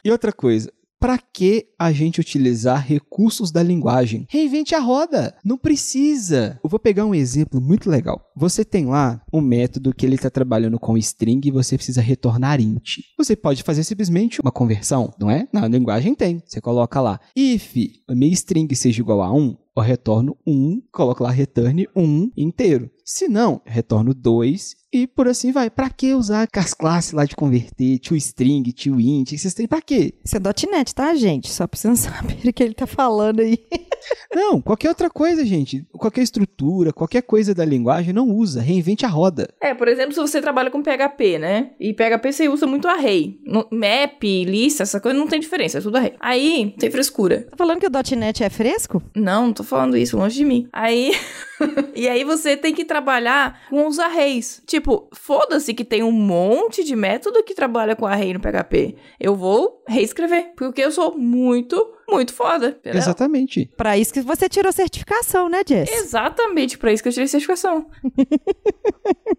E 0.04 0.12
outra 0.12 0.34
coisa, 0.34 0.72
para 1.02 1.18
que 1.18 1.66
a 1.80 1.92
gente 1.92 2.22
utilizar 2.22 2.86
recursos 2.86 3.52
da 3.52 3.64
linguagem? 3.64 4.28
Reinvente 4.30 4.76
a 4.76 4.80
roda. 4.80 5.36
Não 5.44 5.58
precisa. 5.58 6.60
Eu 6.64 6.70
vou 6.70 6.80
pegar 6.80 7.08
um 7.08 7.16
exemplo 7.16 7.60
muito 7.60 7.90
legal. 7.90 8.22
Você 8.38 8.64
tem 8.64 8.86
lá 8.86 9.20
um 9.34 9.42
método 9.42 9.96
que 9.96 10.06
ele 10.06 10.14
está 10.14 10.30
trabalhando 10.30 10.80
com 10.80 10.96
string 11.00 11.42
e 11.44 11.52
você 11.52 11.76
precisa 11.76 12.02
retornar 12.02 12.62
int. 12.62 13.00
Você 13.18 13.36
pode 13.36 13.64
fazer 13.64 13.84
simplesmente 13.84 14.40
uma 14.42 14.52
conversão, 14.52 15.12
não 15.20 15.32
é? 15.32 15.48
Na 15.52 15.68
linguagem 15.68 16.14
tem. 16.14 16.44
Você 16.46 16.62
coloca 16.62 17.02
lá 17.02 17.20
if 17.36 17.76
a 18.08 18.14
minha 18.14 18.32
string 18.34 18.74
seja 18.76 19.02
igual 19.02 19.24
a 19.24 19.34
1, 19.34 19.58
eu 19.76 19.82
retorno 19.82 20.38
1, 20.46 20.84
coloco 20.92 21.24
lá 21.24 21.32
return 21.32 21.88
1 21.96 22.32
inteiro. 22.38 22.92
Se 23.04 23.28
não, 23.28 23.60
retorno 23.66 24.14
2 24.14 24.81
e 24.92 25.08
por 25.08 25.28
assim 25.28 25.52
vai. 25.52 25.70
Pra 25.70 25.90
que 25.90 26.14
usar 26.14 26.48
as 26.56 26.74
classes 26.74 27.12
lá 27.14 27.26
de 27.26 27.36
converter, 27.36 28.00
to 28.00 28.16
string, 28.16 28.64
to 28.74 29.00
int, 29.00 29.32
esses 29.34 29.54
tem 29.54 29.68
pra 29.68 29.82
quê? 29.82 30.14
Isso 30.24 30.36
é 30.38 30.40
.NET, 30.72 30.94
tá, 30.94 31.14
gente? 31.16 31.50
Só 31.52 31.66
pra 31.68 31.80
você 31.80 31.88
não 31.88 31.96
saber 31.96 32.38
o 32.48 32.54
que 32.54 32.64
ele 32.64 32.74
tá 32.74 32.86
falando 32.88 33.40
aí. 33.42 33.58
Não, 34.34 34.60
qualquer 34.60 34.90
outra 34.90 35.12
coisa, 35.12 35.46
gente. 35.46 35.86
Qualquer 35.92 36.24
estrutura, 36.24 36.92
qualquer 36.92 37.22
coisa 37.22 37.54
da 37.54 37.64
linguagem 37.64 38.12
não 38.14 38.28
usa. 38.30 38.60
Reinvente 38.60 39.06
a 39.06 39.10
roda. 39.10 39.54
É, 39.62 39.76
por 39.76 39.88
exemplo, 39.88 40.12
se 40.14 40.20
você 40.20 40.42
trabalha 40.42 40.72
com 40.72 40.82
PHP, 40.82 41.38
né? 41.38 41.72
E 41.80 41.94
PHP 41.94 42.32
você 42.32 42.50
usa 42.50 42.66
muito 42.66 42.88
array. 42.88 43.40
No- 43.46 43.68
Map, 43.72 44.24
lista, 44.24 44.82
essa 44.82 45.00
coisa 45.00 45.16
não 45.20 45.28
tem 45.28 45.40
diferença, 45.40 45.78
é 45.78 45.82
tudo 45.82 45.98
array. 45.98 46.14
Aí, 46.20 46.74
tem 46.80 46.90
frescura. 46.90 47.46
Tá 47.52 47.56
falando 47.58 47.80
que 47.80 47.86
o 47.86 48.18
.NET 48.18 48.44
é 48.44 48.50
fresco? 48.50 49.04
Não, 49.16 49.48
não 49.48 49.54
tô 49.54 49.64
falando 49.64 49.96
isso, 49.96 50.18
longe 50.18 50.36
de 50.38 50.46
mim. 50.46 50.68
Aí. 50.74 51.12
e 51.96 52.08
aí 52.10 52.24
você 52.24 52.58
tem 52.58 52.74
que 52.74 52.84
trabalhar 52.86 53.62
com 53.70 53.86
os 53.88 54.00
arrays. 54.00 54.64
Tipo, 54.66 54.81
foda-se 55.14 55.74
que 55.74 55.84
tem 55.86 56.04
um 56.04 56.12
monte 56.12 56.84
de 56.84 56.96
método 56.96 57.44
que 57.44 57.54
trabalha 57.56 57.96
com 57.96 58.06
array 58.06 58.34
no 58.34 58.40
PHP. 58.40 58.96
Eu 59.20 59.36
vou 59.36 59.84
reescrever. 59.88 60.54
Porque 60.56 60.82
eu 60.82 60.92
sou 60.92 61.18
muito, 61.18 61.94
muito 62.10 62.34
foda. 62.34 62.70
entendeu? 62.80 63.00
Exatamente. 63.00 63.70
Pra 63.78 63.98
isso 63.98 64.14
que 64.14 64.22
você 64.22 64.48
tirou 64.50 64.72
certificação, 64.72 65.50
né, 65.50 65.62
Jess? 65.68 65.92
Exatamente, 65.92 66.78
pra 66.78 66.92
isso 66.94 67.02
que 67.04 67.10
eu 67.10 67.14
tirei 67.14 67.28
certificação. 67.28 67.86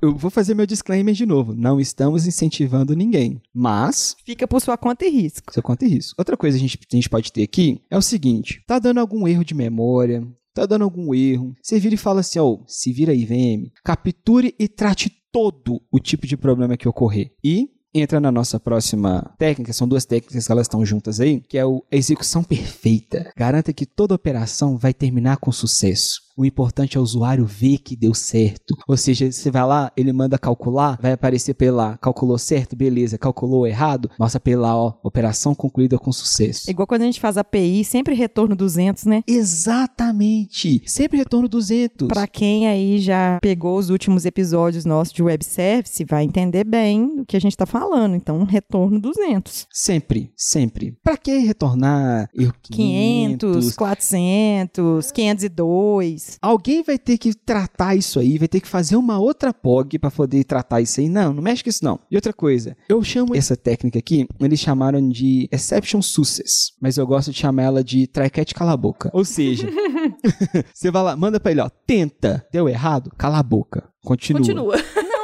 Eu 0.00 0.14
vou 0.14 0.30
fazer 0.30 0.54
meu 0.54 0.64
disclaimer 0.64 1.12
de 1.12 1.26
novo. 1.26 1.54
Não 1.54 1.80
estamos 1.80 2.24
incentivando 2.24 2.94
ninguém. 2.94 3.40
Mas, 3.52 4.14
Fica 4.24 4.46
por 4.46 4.60
sua 4.60 4.76
conta 4.76 5.04
e 5.04 5.08
risco. 5.10 5.52
seu 5.52 5.60
conta 5.62 5.84
e 5.84 5.88
risco. 5.88 6.14
Outra 6.16 6.36
coisa 6.36 6.56
que 6.56 6.64
a 6.64 6.68
gente, 6.68 6.78
a 6.92 6.94
gente 6.96 7.10
pode 7.10 7.32
ter 7.32 7.42
aqui 7.42 7.82
é 7.90 7.98
o 7.98 8.02
seguinte: 8.02 8.62
tá 8.64 8.78
dando 8.78 9.00
algum 9.00 9.26
erro 9.26 9.44
de 9.44 9.54
memória, 9.54 10.24
tá 10.60 10.66
dando 10.66 10.84
algum 10.84 11.14
erro. 11.14 11.54
Você 11.62 11.78
vira 11.78 11.94
e 11.94 11.98
fala 11.98 12.20
assim: 12.20 12.38
ó, 12.38 12.58
se 12.66 12.92
vira 12.92 13.12
aí, 13.12 13.24
VM, 13.24 13.70
capture 13.84 14.54
e 14.58 14.68
trate 14.68 15.10
todo 15.32 15.80
o 15.90 15.98
tipo 15.98 16.26
de 16.26 16.36
problema 16.36 16.76
que 16.76 16.88
ocorrer. 16.88 17.30
E 17.42 17.68
entra 17.94 18.20
na 18.20 18.30
nossa 18.30 18.60
próxima 18.60 19.34
técnica, 19.38 19.72
são 19.72 19.88
duas 19.88 20.04
técnicas 20.04 20.46
que 20.46 20.52
elas 20.52 20.66
estão 20.66 20.84
juntas 20.84 21.20
aí, 21.20 21.40
que 21.40 21.58
é 21.58 21.64
o 21.64 21.82
execução 21.90 22.42
perfeita. 22.44 23.32
Garanta 23.36 23.72
que 23.72 23.86
toda 23.86 24.14
operação 24.14 24.76
vai 24.76 24.92
terminar 24.92 25.38
com 25.38 25.50
sucesso. 25.52 26.27
O 26.38 26.46
importante 26.46 26.96
é 26.96 27.00
o 27.00 27.02
usuário 27.02 27.44
ver 27.44 27.78
que 27.78 27.96
deu 27.96 28.14
certo. 28.14 28.76
Ou 28.86 28.96
seja, 28.96 29.28
você 29.32 29.50
vai 29.50 29.66
lá, 29.66 29.90
ele 29.96 30.12
manda 30.12 30.38
calcular, 30.38 30.96
vai 31.02 31.10
aparecer 31.10 31.52
pela 31.52 31.98
calculou 31.98 32.38
certo, 32.38 32.76
beleza, 32.76 33.18
calculou 33.18 33.66
errado, 33.66 34.08
nossa 34.16 34.38
pela 34.38 34.76
ó, 34.76 34.92
operação 35.02 35.52
concluída 35.52 35.98
com 35.98 36.12
sucesso. 36.12 36.70
É 36.70 36.70
igual 36.70 36.86
quando 36.86 37.02
a 37.02 37.06
gente 37.06 37.18
faz 37.18 37.36
API, 37.36 37.82
sempre 37.82 38.14
retorno 38.14 38.54
200, 38.54 39.06
né? 39.06 39.24
Exatamente. 39.26 40.80
Sempre 40.86 41.18
retorno 41.18 41.48
200. 41.48 42.06
Pra 42.06 42.28
quem 42.28 42.68
aí 42.68 43.00
já 43.00 43.40
pegou 43.42 43.76
os 43.76 43.90
últimos 43.90 44.24
episódios 44.24 44.84
nossos 44.84 45.12
de 45.12 45.24
web 45.24 45.44
service, 45.44 46.04
vai 46.04 46.22
entender 46.22 46.62
bem 46.62 47.18
o 47.18 47.26
que 47.26 47.36
a 47.36 47.40
gente 47.40 47.56
tá 47.56 47.66
falando. 47.66 48.14
Então, 48.14 48.44
retorno 48.44 49.00
200. 49.00 49.66
Sempre, 49.72 50.32
sempre. 50.36 50.96
Pra 51.02 51.16
que 51.16 51.36
retornar 51.38 52.30
erro 52.32 52.54
500, 52.62 53.50
500? 53.50 53.74
400, 53.74 55.10
502. 55.10 56.27
Alguém 56.40 56.82
vai 56.82 56.98
ter 56.98 57.16
que 57.18 57.34
tratar 57.34 57.94
isso 57.94 58.18
aí, 58.18 58.38
vai 58.38 58.48
ter 58.48 58.60
que 58.60 58.68
fazer 58.68 58.96
uma 58.96 59.18
outra 59.18 59.52
POG 59.52 59.98
pra 59.98 60.10
poder 60.10 60.44
tratar 60.44 60.80
isso 60.80 61.00
aí. 61.00 61.08
Não, 61.08 61.32
não 61.32 61.42
mexe 61.42 61.62
com 61.62 61.70
isso 61.70 61.84
não. 61.84 61.98
E 62.10 62.16
outra 62.16 62.32
coisa, 62.32 62.76
eu 62.88 63.02
chamo 63.02 63.34
essa 63.34 63.56
técnica 63.56 63.98
aqui, 63.98 64.26
eles 64.40 64.60
chamaram 64.60 65.08
de 65.08 65.48
Exception 65.50 66.02
Success, 66.02 66.72
mas 66.80 66.96
eu 66.96 67.06
gosto 67.06 67.30
de 67.30 67.38
chamar 67.38 67.62
ela 67.62 67.84
de 67.84 68.06
Try-Catch 68.06 68.52
Cala 68.52 68.72
a 68.72 68.76
Boca. 68.76 69.10
Ou 69.12 69.24
seja, 69.24 69.68
você 70.72 70.90
vai 70.90 71.02
lá, 71.02 71.16
manda 71.16 71.40
pra 71.40 71.50
ele, 71.52 71.60
ó, 71.60 71.68
tenta, 71.86 72.46
deu 72.52 72.68
errado, 72.68 73.10
cala 73.16 73.38
a 73.38 73.42
boca. 73.42 73.88
Continua. 74.02 74.40
Continua. 74.40 74.76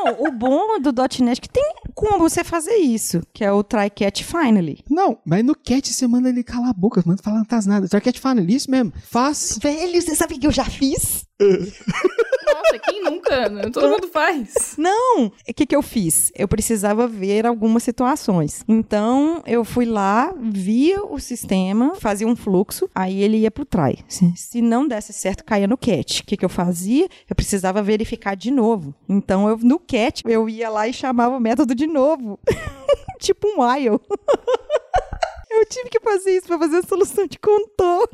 Não, 0.04 0.22
o 0.26 0.30
bom 0.30 0.78
do 0.78 0.92
.NET 0.92 1.38
é 1.38 1.40
que 1.40 1.48
tem, 1.48 1.74
como 1.94 2.18
você 2.18 2.44
fazer 2.44 2.76
isso, 2.76 3.22
que 3.32 3.42
é 3.44 3.50
o 3.50 3.62
try 3.62 3.88
catch 3.88 4.22
finally. 4.22 4.84
Não, 4.90 5.18
mas 5.24 5.44
no 5.44 5.54
cat 5.54 5.90
você 5.92 6.06
manda 6.06 6.28
ele 6.28 6.44
calar 6.44 6.70
a 6.70 6.74
boca, 6.74 7.02
manda 7.06 7.22
falar 7.22 7.38
não 7.38 7.44
tá 7.44 7.60
nada. 7.66 7.86
Só 7.86 7.98
cat 8.00 8.20
fala 8.20 8.40
isso 8.42 8.70
mesmo. 8.70 8.92
Faz. 9.10 9.58
Velho, 9.62 10.00
você 10.00 10.14
sabe 10.14 10.34
o 10.34 10.38
que 10.38 10.46
eu 10.46 10.52
já 10.52 10.64
fiz? 10.64 11.24
Nossa, 11.40 12.78
quem 12.84 13.02
nunca? 13.02 13.48
né? 13.48 13.62
Todo 13.70 13.88
mundo 13.88 14.08
faz. 14.08 14.74
Não! 14.78 15.26
O 15.26 15.54
que, 15.54 15.66
que 15.66 15.74
eu 15.74 15.82
fiz? 15.82 16.30
Eu 16.34 16.46
precisava 16.46 17.06
ver 17.06 17.46
algumas 17.46 17.82
situações. 17.82 18.64
Então, 18.68 19.42
eu 19.46 19.64
fui 19.64 19.84
lá, 19.84 20.32
via 20.40 21.02
o 21.04 21.18
sistema, 21.18 21.94
fazia 21.96 22.26
um 22.26 22.36
fluxo, 22.36 22.88
aí 22.94 23.22
ele 23.22 23.38
ia 23.38 23.50
pro 23.50 23.64
try. 23.64 23.98
Se, 24.08 24.32
se 24.36 24.62
não 24.62 24.86
desse 24.86 25.12
certo, 25.12 25.44
caía 25.44 25.66
no 25.66 25.76
cat. 25.76 26.22
O 26.22 26.24
que, 26.26 26.36
que 26.36 26.44
eu 26.44 26.48
fazia? 26.48 27.08
Eu 27.28 27.34
precisava 27.34 27.82
verificar 27.82 28.36
de 28.36 28.50
novo. 28.50 28.94
Então, 29.08 29.48
eu, 29.48 29.58
no 29.58 29.78
cat, 29.94 30.22
eu 30.26 30.48
ia 30.48 30.68
lá 30.68 30.88
e 30.88 30.92
chamava 30.92 31.36
o 31.36 31.40
método 31.40 31.72
de 31.72 31.86
novo. 31.86 32.38
tipo 33.20 33.46
um 33.46 33.62
while. 33.62 34.00
eu 35.50 35.66
tive 35.66 35.88
que 35.88 36.00
fazer 36.00 36.36
isso 36.36 36.48
pra 36.48 36.58
fazer 36.58 36.78
a 36.78 36.82
solução 36.82 37.26
de 37.28 37.38
contorno. 37.38 38.08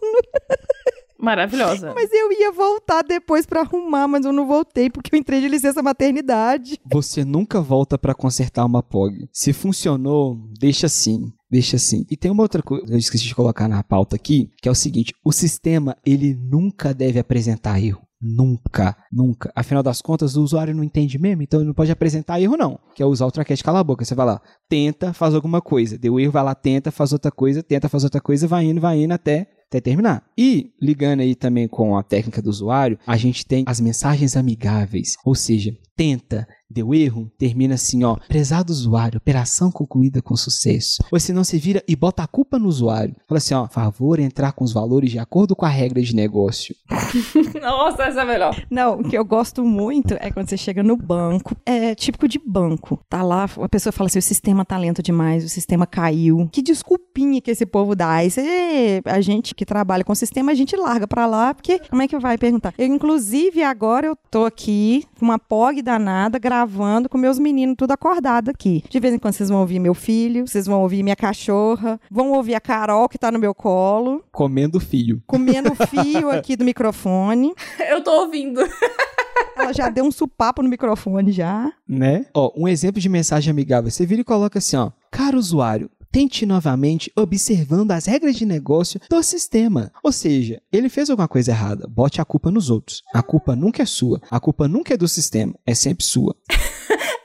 Maravilhosa. 1.18 1.92
Mas 1.94 2.10
eu 2.12 2.32
ia 2.32 2.50
voltar 2.50 3.02
depois 3.02 3.44
pra 3.44 3.60
arrumar, 3.60 4.08
mas 4.08 4.24
eu 4.24 4.32
não 4.32 4.46
voltei 4.46 4.88
porque 4.88 5.14
eu 5.14 5.18
entrei 5.18 5.40
de 5.40 5.48
licença 5.48 5.82
maternidade. 5.82 6.78
Você 6.90 7.24
nunca 7.26 7.60
volta 7.60 7.98
pra 7.98 8.14
consertar 8.14 8.64
uma 8.64 8.82
POG. 8.82 9.28
Se 9.30 9.52
funcionou, 9.52 10.38
deixa 10.58 10.86
assim. 10.86 11.30
Deixa 11.50 11.76
assim. 11.76 12.06
E 12.10 12.16
tem 12.16 12.30
uma 12.30 12.42
outra 12.42 12.62
coisa 12.62 12.86
que 12.86 12.92
eu 12.92 12.98
esqueci 12.98 13.24
de 13.24 13.34
colocar 13.34 13.68
na 13.68 13.82
pauta 13.82 14.16
aqui, 14.16 14.50
que 14.62 14.68
é 14.68 14.72
o 14.72 14.74
seguinte: 14.74 15.12
o 15.22 15.30
sistema 15.30 15.94
ele 16.06 16.34
nunca 16.34 16.94
deve 16.94 17.18
apresentar 17.18 17.82
erro. 17.82 18.00
Nunca, 18.20 18.96
nunca. 19.11 19.50
Afinal 19.54 19.83
das 19.83 20.02
contas, 20.02 20.37
o 20.37 20.42
usuário 20.42 20.74
não 20.74 20.85
entende 20.85 21.18
mesmo, 21.18 21.42
então 21.42 21.61
ele 21.61 21.68
não 21.68 21.74
pode 21.74 21.90
apresentar 21.90 22.40
erro, 22.40 22.56
não. 22.56 22.78
Que 22.94 23.02
é 23.02 23.06
usar 23.06 23.26
o 23.26 23.30
traquete 23.30 23.64
cala 23.64 23.80
a 23.80 23.85
boca. 23.85 24.04
Você 24.04 24.14
vai 24.14 24.26
lá, 24.26 24.40
tenta, 24.68 25.12
faz 25.14 25.35
alguma 25.35 25.62
coisa. 25.62 25.96
Deu 25.96 26.20
erro, 26.20 26.33
vai 26.33 26.44
lá, 26.44 26.54
tenta, 26.54 26.90
faz 26.90 27.12
outra 27.12 27.30
coisa, 27.30 27.62
tenta, 27.62 27.88
faz 27.88 28.04
outra 28.04 28.20
coisa, 28.20 28.46
vai 28.46 28.64
indo, 28.64 28.80
vai 28.80 29.02
indo 29.02 29.12
até 29.12 29.48
até 29.70 29.80
terminar. 29.80 30.24
E 30.37 30.72
ligando 30.83 31.20
aí 31.20 31.37
também 31.37 31.68
com 31.68 31.96
a 31.96 32.02
técnica 32.02 32.42
do 32.42 32.50
usuário, 32.50 32.98
a 33.06 33.16
gente 33.16 33.46
tem 33.46 33.64
as 33.68 33.80
mensagens 33.80 34.37
amigáveis, 34.37 35.12
ou 35.24 35.35
seja, 35.35 35.72
tenta, 35.96 36.44
deu 36.70 36.94
erro, 36.94 37.30
termina 37.37 37.74
assim, 37.74 38.04
ó, 38.04 38.16
prezado 38.28 38.72
usuário, 38.72 39.18
operação 39.18 39.70
concluída 39.70 40.22
com 40.22 40.37
sucesso. 40.37 41.02
Ou 41.11 41.18
se 41.18 41.33
não 41.33 41.42
se 41.42 41.59
vira 41.59 41.83
e 41.88 41.96
bota 41.96 42.22
a 42.22 42.26
culpa 42.26 42.59
no 42.59 42.68
usuário. 42.68 43.16
Fala 43.28 43.38
assim, 43.38 43.54
ó, 43.54 43.66
favor 43.66 44.18
entrar 44.18 44.52
com 44.52 44.64
os 44.64 44.72
valores 44.72 45.11
de 45.11 45.18
acordo 45.18 45.56
com 45.56 45.66
a 45.66 45.68
regra 45.68 46.00
de 46.00 46.14
negócio. 46.14 46.74
Nossa, 47.61 48.04
essa 48.04 48.22
é 48.22 48.24
melhor. 48.24 48.64
Não, 48.70 49.00
o 49.00 49.09
que 49.09 49.16
eu 49.16 49.24
gosto 49.24 49.64
muito 49.64 50.14
é 50.20 50.30
quando 50.30 50.48
você 50.48 50.56
chega 50.56 50.83
no 50.83 50.96
banco, 50.96 51.56
é 51.66 51.94
típico 51.94 52.28
de 52.28 52.38
banco. 52.38 53.00
Tá 53.09 53.22
lá, 53.22 53.44
a 53.44 53.68
pessoa 53.68 53.92
fala 53.92 54.09
assim: 54.09 54.18
o 54.18 54.22
sistema 54.22 54.64
tá 54.64 54.78
lento 54.78 55.02
demais, 55.02 55.44
o 55.44 55.48
sistema 55.48 55.87
caiu. 55.87 56.48
Que 56.52 56.62
desculpinha 56.62 57.40
que 57.40 57.50
esse 57.50 57.66
povo 57.66 57.96
dá. 57.96 58.11
Aí 58.11 58.30
você, 58.30 59.02
a 59.04 59.20
gente 59.20 59.54
que 59.54 59.64
trabalha 59.64 60.04
com 60.04 60.12
o 60.12 60.16
sistema, 60.16 60.52
a 60.52 60.54
gente 60.54 60.76
larga 60.76 61.06
pra 61.06 61.26
lá, 61.26 61.52
porque 61.54 61.80
como 61.88 62.02
é 62.02 62.09
que 62.09 62.18
vai 62.18 62.38
perguntar? 62.38 62.72
Eu, 62.78 62.87
inclusive, 62.87 63.62
agora 63.62 64.06
eu 64.06 64.16
tô 64.30 64.44
aqui 64.44 65.04
com 65.18 65.24
uma 65.24 65.38
POG 65.38 65.83
danada, 65.83 66.38
gravando 66.38 66.59
com 67.08 67.18
meus 67.18 67.38
meninos 67.38 67.76
tudo 67.78 67.92
acordado 67.92 68.50
aqui. 68.50 68.82
De 68.88 68.98
vez 69.00 69.14
em 69.14 69.18
quando 69.18 69.34
vocês 69.34 69.48
vão 69.48 69.60
ouvir 69.60 69.78
meu 69.78 69.94
filho, 69.94 70.46
vocês 70.46 70.66
vão 70.66 70.80
ouvir 70.82 71.02
minha 71.02 71.16
cachorra, 71.16 72.00
vão 72.10 72.32
ouvir 72.32 72.54
a 72.54 72.60
Carol 72.60 73.08
que 73.08 73.18
tá 73.18 73.30
no 73.30 73.38
meu 73.38 73.54
colo, 73.54 74.24
Comendo 74.32 74.80
filho. 74.80 75.22
comendo 75.26 75.72
o 75.72 75.74
fio 75.86 76.30
aqui 76.30 76.56
do 76.56 76.64
microfone. 76.64 77.52
Eu 77.90 78.02
tô 78.02 78.10
ouvindo. 78.22 78.60
Ela 79.56 79.72
já 79.72 79.88
deu 79.90 80.04
um 80.04 80.10
supapo 80.10 80.62
no 80.62 80.68
microfone 80.68 81.32
já. 81.32 81.70
Né? 81.86 82.26
Ó, 82.34 82.50
um 82.56 82.66
exemplo 82.66 83.00
de 83.00 83.08
mensagem 83.08 83.50
amigável. 83.50 83.90
Você 83.90 84.06
vira 84.06 84.20
e 84.22 84.24
coloca 84.24 84.58
assim, 84.58 84.76
ó. 84.76 84.90
Caro 85.10 85.36
usuário, 85.38 85.90
tente 86.10 86.44
novamente 86.44 87.10
observando 87.16 87.92
as 87.92 88.06
regras 88.06 88.36
de 88.36 88.44
negócio 88.44 89.00
do 89.08 89.22
sistema. 89.22 89.92
Ou 90.02 90.12
seja, 90.12 90.60
ele 90.72 90.88
fez 90.88 91.08
alguma 91.08 91.28
coisa 91.28 91.52
errada, 91.52 91.86
bote 91.86 92.20
a 92.20 92.24
culpa 92.24 92.50
nos 92.50 92.70
outros. 92.70 93.02
A 93.14 93.22
culpa 93.22 93.54
nunca 93.54 93.82
é 93.82 93.86
sua, 93.86 94.20
a 94.30 94.40
culpa 94.40 94.66
nunca 94.66 94.94
é 94.94 94.96
do 94.96 95.08
sistema, 95.08 95.54
é 95.66 95.74
sempre 95.74 96.04
sua. 96.04 96.34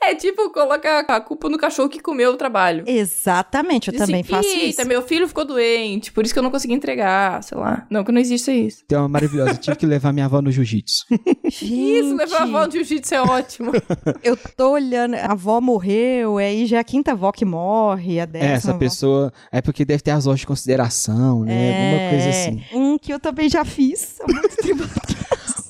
É 0.07 0.15
tipo 0.15 0.49
colocar 0.51 0.99
a 0.99 1.19
culpa 1.21 1.49
no 1.49 1.57
cachorro 1.57 1.89
que 1.89 1.99
comeu 1.99 2.31
o 2.31 2.37
trabalho. 2.37 2.83
Exatamente, 2.87 3.87
eu 3.87 3.91
Diz 3.93 4.01
também 4.01 4.21
assim, 4.21 4.29
faço 4.31 4.47
Eita, 4.49 4.81
isso. 4.81 4.87
meu 4.87 5.01
filho 5.01 5.27
ficou 5.27 5.45
doente, 5.45 6.11
por 6.11 6.23
isso 6.23 6.33
que 6.33 6.39
eu 6.39 6.43
não 6.43 6.51
consegui 6.51 6.73
entregar, 6.73 7.41
sei 7.43 7.57
lá. 7.57 7.85
Não, 7.89 8.03
que 8.03 8.11
não 8.11 8.21
existe 8.21 8.51
isso. 8.51 8.83
Tem 8.87 8.97
uma 8.97 9.07
maravilhosa, 9.09 9.51
eu 9.51 9.57
tive 9.57 9.75
que 9.77 9.85
levar 9.85 10.13
minha 10.13 10.25
avó 10.25 10.41
no 10.41 10.51
jiu-jitsu. 10.51 11.05
Isso, 11.45 12.15
levar 12.15 12.39
a 12.41 12.43
avó 12.43 12.65
de 12.65 12.73
jiu-jitsu 12.77 13.15
é 13.15 13.21
ótimo. 13.21 13.71
Eu 14.23 14.35
tô 14.57 14.71
olhando, 14.71 15.15
a 15.15 15.31
avó 15.31 15.59
morreu, 15.61 16.37
aí 16.37 16.65
já 16.65 16.77
é 16.77 16.79
a 16.79 16.83
quinta 16.83 17.11
avó 17.11 17.31
que 17.31 17.45
morre, 17.45 18.19
a 18.19 18.25
décima 18.25 18.51
É, 18.51 18.55
essa 18.55 18.69
avó. 18.71 18.79
pessoa 18.79 19.33
é 19.51 19.61
porque 19.61 19.85
deve 19.85 20.01
ter 20.03 20.11
as 20.11 20.27
horas 20.27 20.39
de 20.39 20.47
consideração, 20.47 21.43
né? 21.43 21.91
Alguma 21.93 22.09
coisa 22.09 22.29
assim. 22.29 22.63
Um 22.73 22.97
que 22.97 23.13
eu 23.13 23.19
também 23.19 23.47
já 23.49 23.63
fiz 23.63 24.19
há 24.21 24.31
muito 24.31 24.55
tempo 24.61 24.83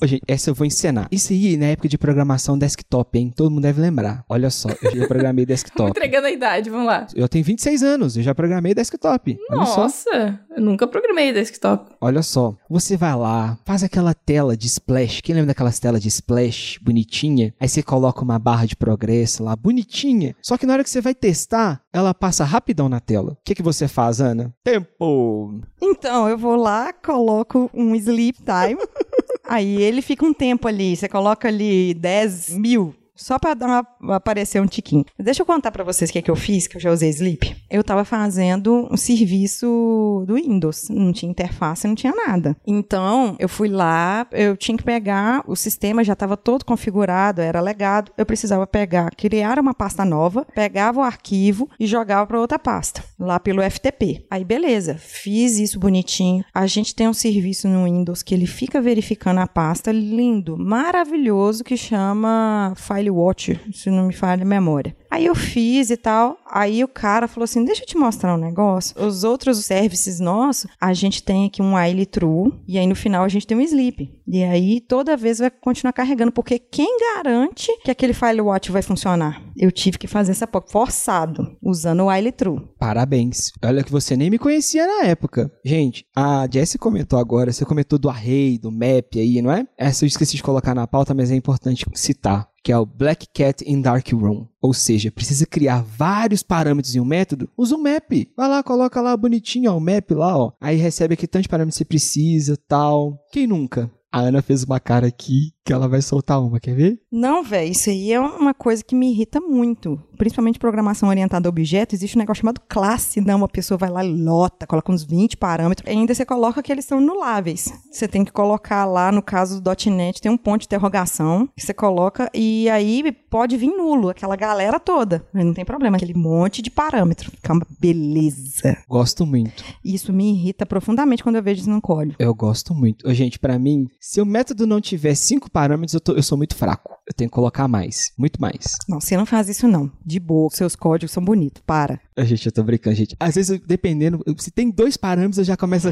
gente, 0.06 0.22
essa 0.26 0.50
eu 0.50 0.54
vou 0.54 0.66
encenar. 0.66 1.08
Isso 1.10 1.32
aí 1.32 1.56
na 1.56 1.66
época 1.66 1.88
de 1.88 1.98
programação 1.98 2.58
desktop, 2.58 3.18
hein? 3.18 3.32
Todo 3.34 3.50
mundo 3.50 3.62
deve 3.62 3.80
lembrar. 3.80 4.24
Olha 4.28 4.50
só, 4.50 4.68
eu 4.82 4.96
já 4.96 5.06
programei 5.06 5.44
desktop. 5.46 5.90
Entregando 5.90 6.26
a 6.26 6.30
idade, 6.30 6.70
vamos 6.70 6.86
lá. 6.86 7.06
Eu 7.14 7.28
tenho 7.28 7.44
26 7.44 7.82
anos, 7.82 8.16
eu 8.16 8.22
já 8.22 8.34
programei 8.34 8.74
desktop. 8.74 9.38
Olha 9.50 9.66
só. 9.66 9.82
Nossa, 9.82 10.40
eu 10.56 10.62
nunca 10.62 10.86
programei 10.86 11.32
desktop. 11.32 11.92
Olha 12.00 12.22
só, 12.22 12.54
você 12.68 12.96
vai 12.96 13.14
lá, 13.14 13.58
faz 13.64 13.82
aquela 13.82 14.14
tela 14.14 14.56
de 14.56 14.66
splash. 14.66 15.20
Quem 15.20 15.34
lembra 15.34 15.48
daquelas 15.48 15.78
telas 15.78 16.02
de 16.02 16.08
splash 16.08 16.78
bonitinha? 16.82 17.54
Aí 17.60 17.68
você 17.68 17.82
coloca 17.82 18.22
uma 18.22 18.38
barra 18.38 18.66
de 18.66 18.76
progresso 18.76 19.42
lá, 19.44 19.54
bonitinha. 19.56 20.34
Só 20.42 20.56
que 20.56 20.66
na 20.66 20.72
hora 20.74 20.84
que 20.84 20.90
você 20.90 21.00
vai 21.00 21.14
testar, 21.14 21.80
ela 21.92 22.12
passa 22.14 22.44
rapidão 22.44 22.88
na 22.88 23.00
tela. 23.00 23.32
O 23.32 23.36
que, 23.44 23.54
que 23.54 23.62
você 23.62 23.88
faz, 23.88 24.20
Ana? 24.20 24.52
Tempo! 24.62 25.60
Então, 25.80 26.28
eu 26.28 26.36
vou 26.36 26.56
lá, 26.56 26.92
coloco 26.92 27.70
um 27.72 27.94
sleep 27.94 28.38
time, 28.42 28.80
aí 29.48 29.82
ele 29.82 30.02
fica 30.02 30.24
um 30.24 30.32
tempo 30.32 30.68
ali, 30.68 30.96
você 30.96 31.08
coloca 31.08 31.48
ali 31.48 31.94
10 31.94 32.58
mil. 32.58 32.94
Só 33.16 33.38
pra 33.38 33.54
dar 33.54 33.66
uma, 34.00 34.16
aparecer 34.16 34.60
um 34.60 34.66
tiquinho. 34.66 35.04
Deixa 35.18 35.42
eu 35.42 35.46
contar 35.46 35.70
pra 35.70 35.82
vocês 35.82 36.10
o 36.10 36.12
que, 36.12 36.18
é 36.18 36.22
que 36.22 36.30
eu 36.30 36.36
fiz, 36.36 36.66
que 36.66 36.76
eu 36.76 36.80
já 36.80 36.92
usei 36.92 37.08
Sleep. 37.10 37.56
Eu 37.70 37.82
tava 37.82 38.04
fazendo 38.04 38.88
um 38.90 38.96
serviço 38.96 40.24
do 40.26 40.34
Windows. 40.34 40.88
Não 40.90 41.12
tinha 41.12 41.30
interface, 41.30 41.88
não 41.88 41.94
tinha 41.94 42.14
nada. 42.14 42.56
Então, 42.66 43.36
eu 43.38 43.48
fui 43.48 43.68
lá, 43.68 44.26
eu 44.32 44.56
tinha 44.56 44.76
que 44.76 44.84
pegar, 44.84 45.42
o 45.46 45.56
sistema 45.56 46.04
já 46.04 46.12
estava 46.12 46.36
todo 46.36 46.64
configurado, 46.64 47.40
era 47.40 47.60
legado. 47.60 48.12
Eu 48.16 48.26
precisava 48.26 48.66
pegar, 48.66 49.10
criar 49.16 49.58
uma 49.58 49.72
pasta 49.72 50.04
nova, 50.04 50.46
pegava 50.54 51.00
o 51.00 51.02
arquivo 51.02 51.68
e 51.80 51.86
jogava 51.86 52.26
para 52.26 52.40
outra 52.40 52.58
pasta, 52.58 53.02
lá 53.18 53.40
pelo 53.40 53.62
FTP. 53.62 54.26
Aí, 54.30 54.44
beleza, 54.44 54.96
fiz 54.96 55.58
isso 55.58 55.80
bonitinho. 55.80 56.44
A 56.52 56.66
gente 56.66 56.94
tem 56.94 57.08
um 57.08 57.14
serviço 57.14 57.66
no 57.66 57.84
Windows 57.84 58.22
que 58.22 58.34
ele 58.34 58.46
fica 58.46 58.80
verificando 58.80 59.38
a 59.38 59.46
pasta, 59.46 59.90
lindo, 59.90 60.56
maravilhoso, 60.58 61.64
que 61.64 61.76
chama 61.76 62.74
File 62.76 63.05
Watch, 63.10 63.58
se 63.72 63.90
não 63.90 64.06
me 64.06 64.12
falha 64.12 64.42
a 64.42 64.46
memória. 64.46 64.94
Aí 65.10 65.26
eu 65.26 65.34
fiz 65.34 65.90
e 65.90 65.96
tal. 65.96 66.38
Aí 66.50 66.82
o 66.82 66.88
cara 66.88 67.28
falou 67.28 67.44
assim: 67.44 67.64
deixa 67.64 67.82
eu 67.82 67.86
te 67.86 67.96
mostrar 67.96 68.34
um 68.34 68.38
negócio. 68.38 68.94
Os 69.00 69.24
outros 69.24 69.64
services 69.64 70.20
nossos, 70.20 70.70
a 70.80 70.92
gente 70.92 71.22
tem 71.22 71.46
aqui 71.46 71.62
um 71.62 71.76
while 71.76 72.06
true. 72.06 72.52
E 72.66 72.78
aí 72.78 72.86
no 72.86 72.94
final 72.94 73.24
a 73.24 73.28
gente 73.28 73.46
tem 73.46 73.56
um 73.56 73.60
sleep. 73.60 74.10
E 74.26 74.42
aí 74.42 74.80
toda 74.80 75.16
vez 75.16 75.38
vai 75.38 75.50
continuar 75.50 75.92
carregando. 75.92 76.32
Porque 76.32 76.58
quem 76.58 76.98
garante 76.98 77.70
que 77.84 77.90
aquele 77.90 78.12
file 78.12 78.40
watch 78.40 78.70
vai 78.70 78.82
funcionar? 78.82 79.42
Eu 79.56 79.72
tive 79.72 79.98
que 79.98 80.06
fazer 80.06 80.32
essa 80.32 80.46
POC 80.46 80.70
forçado, 80.70 81.56
usando 81.62 82.02
o 82.02 82.08
while 82.08 82.30
true. 82.32 82.60
Parabéns. 82.78 83.52
Olha 83.64 83.82
que 83.82 83.90
você 83.90 84.16
nem 84.16 84.30
me 84.30 84.38
conhecia 84.38 84.86
na 84.86 85.06
época. 85.06 85.50
Gente, 85.64 86.04
a 86.14 86.46
Jessie 86.50 86.78
comentou 86.78 87.18
agora, 87.18 87.52
você 87.52 87.64
comentou 87.64 87.98
do 87.98 88.08
array, 88.08 88.58
do 88.58 88.70
map 88.70 89.16
aí, 89.16 89.40
não 89.40 89.50
é? 89.50 89.66
Essa 89.78 90.04
eu 90.04 90.06
esqueci 90.06 90.36
de 90.36 90.42
colocar 90.42 90.74
na 90.74 90.86
pauta, 90.86 91.14
mas 91.14 91.30
é 91.30 91.34
importante 91.34 91.86
citar. 91.94 92.48
Que 92.62 92.72
é 92.72 92.78
o 92.78 92.84
Black 92.84 93.28
Cat 93.32 93.64
in 93.64 93.80
Dark 93.80 94.08
Room. 94.12 94.48
Ou 94.60 94.72
seja, 94.72 95.10
precisa 95.10 95.46
criar 95.46 95.82
vários 95.82 96.42
parâmetros 96.42 96.94
em 96.94 97.00
um 97.00 97.04
método, 97.04 97.48
usa 97.56 97.76
um 97.76 97.82
map. 97.82 98.10
Vai 98.36 98.48
lá, 98.48 98.62
coloca 98.62 99.00
lá 99.00 99.16
bonitinho, 99.16 99.70
ó, 99.70 99.76
o 99.76 99.80
map 99.80 100.10
lá, 100.12 100.36
ó. 100.36 100.52
Aí 100.60 100.76
recebe 100.76 101.14
aqui 101.14 101.26
tantos 101.26 101.46
parâmetros 101.46 101.76
que 101.76 101.78
você 101.78 101.84
precisa, 101.84 102.58
tal. 102.68 103.18
Quem 103.30 103.46
nunca? 103.46 103.90
A 104.10 104.20
Ana 104.20 104.40
fez 104.40 104.64
uma 104.64 104.80
cara 104.80 105.06
aqui 105.06 105.52
que 105.66 105.72
ela 105.72 105.88
vai 105.88 106.00
soltar 106.00 106.40
uma, 106.40 106.60
quer 106.60 106.76
ver? 106.76 107.00
Não, 107.10 107.42
velho, 107.42 107.72
isso 107.72 107.90
aí 107.90 108.12
é 108.12 108.20
uma 108.20 108.54
coisa 108.54 108.84
que 108.84 108.94
me 108.94 109.10
irrita 109.10 109.40
muito. 109.40 110.00
Principalmente 110.16 110.60
programação 110.60 111.08
orientada 111.08 111.48
a 111.48 111.50
objeto, 111.50 111.94
existe 111.94 112.16
um 112.16 112.20
negócio 112.20 112.40
chamado 112.40 112.60
classe. 112.68 113.20
Não, 113.20 113.38
uma 113.38 113.48
pessoa 113.48 113.76
vai 113.76 113.90
lá 113.90 114.04
e 114.04 114.12
lota, 114.12 114.66
coloca 114.66 114.92
uns 114.92 115.02
20 115.02 115.36
parâmetros. 115.36 115.86
E 115.86 115.90
ainda 115.90 116.14
você 116.14 116.24
coloca 116.24 116.62
que 116.62 116.70
eles 116.70 116.84
são 116.84 116.98
anuláveis. 116.98 117.72
Você 117.90 118.06
tem 118.06 118.24
que 118.24 118.30
colocar 118.30 118.84
lá, 118.84 119.10
no 119.10 119.20
caso 119.20 119.60
do 119.60 119.70
.NET, 119.90 120.22
tem 120.22 120.30
um 120.30 120.36
ponto 120.36 120.60
de 120.60 120.66
interrogação 120.66 121.48
que 121.56 121.64
você 121.64 121.74
coloca 121.74 122.30
e 122.32 122.68
aí 122.70 123.10
pode 123.28 123.56
vir 123.56 123.68
nulo, 123.68 124.08
aquela 124.08 124.36
galera 124.36 124.78
toda. 124.78 125.26
Mas 125.32 125.44
não 125.44 125.52
tem 125.52 125.64
problema, 125.64 125.96
aquele 125.96 126.14
monte 126.14 126.62
de 126.62 126.70
parâmetro. 126.70 127.30
Fica 127.32 127.52
uma 127.52 127.66
beleza. 127.80 128.78
Gosto 128.88 129.26
muito. 129.26 129.64
Isso 129.84 130.12
me 130.12 130.32
irrita 130.32 130.64
profundamente 130.64 131.24
quando 131.24 131.36
eu 131.36 131.42
vejo 131.42 131.62
isso 131.62 131.70
no 131.70 131.80
código. 131.80 132.14
Eu 132.20 132.32
gosto 132.34 132.72
muito. 132.72 133.12
Gente, 133.12 133.38
pra 133.38 133.58
mim, 133.58 133.86
se 134.00 134.20
o 134.20 134.26
método 134.26 134.64
não 134.66 134.80
tiver 134.80 135.16
cinco 135.16 135.50
parâmetros 135.56 135.94
eu, 135.94 136.00
tô- 136.00 136.12
eu 136.12 136.22
sou 136.22 136.36
muito 136.36 136.54
fraco. 136.54 136.92
Eu 137.08 137.14
tenho 137.14 137.30
que 137.30 137.34
colocar 137.34 137.66
mais. 137.66 138.12
Muito 138.18 138.38
mais. 138.38 138.74
Não, 138.86 139.00
você 139.00 139.16
não 139.16 139.24
faz 139.24 139.48
isso 139.48 139.66
não. 139.66 139.90
De 140.04 140.20
boa, 140.20 140.50
seus 140.52 140.76
códigos 140.76 141.12
são 141.12 141.24
bonitos. 141.24 141.62
Para. 141.66 141.98
A 142.14 142.24
gente, 142.24 142.44
eu 142.44 142.52
tô 142.52 142.62
brincando, 142.62 142.94
gente. 142.96 143.16
Às 143.18 143.36
vezes, 143.36 143.58
dependendo, 143.66 144.22
se 144.36 144.50
tem 144.50 144.70
dois 144.70 144.98
parâmetros, 144.98 145.38
eu 145.38 145.44
já 145.44 145.56
começo 145.56 145.88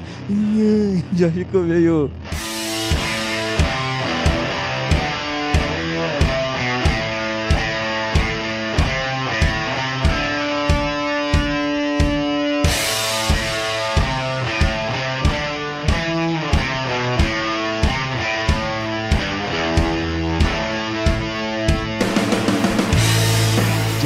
Já 1.17 1.31
fico 1.31 1.59
meio... 1.61 2.11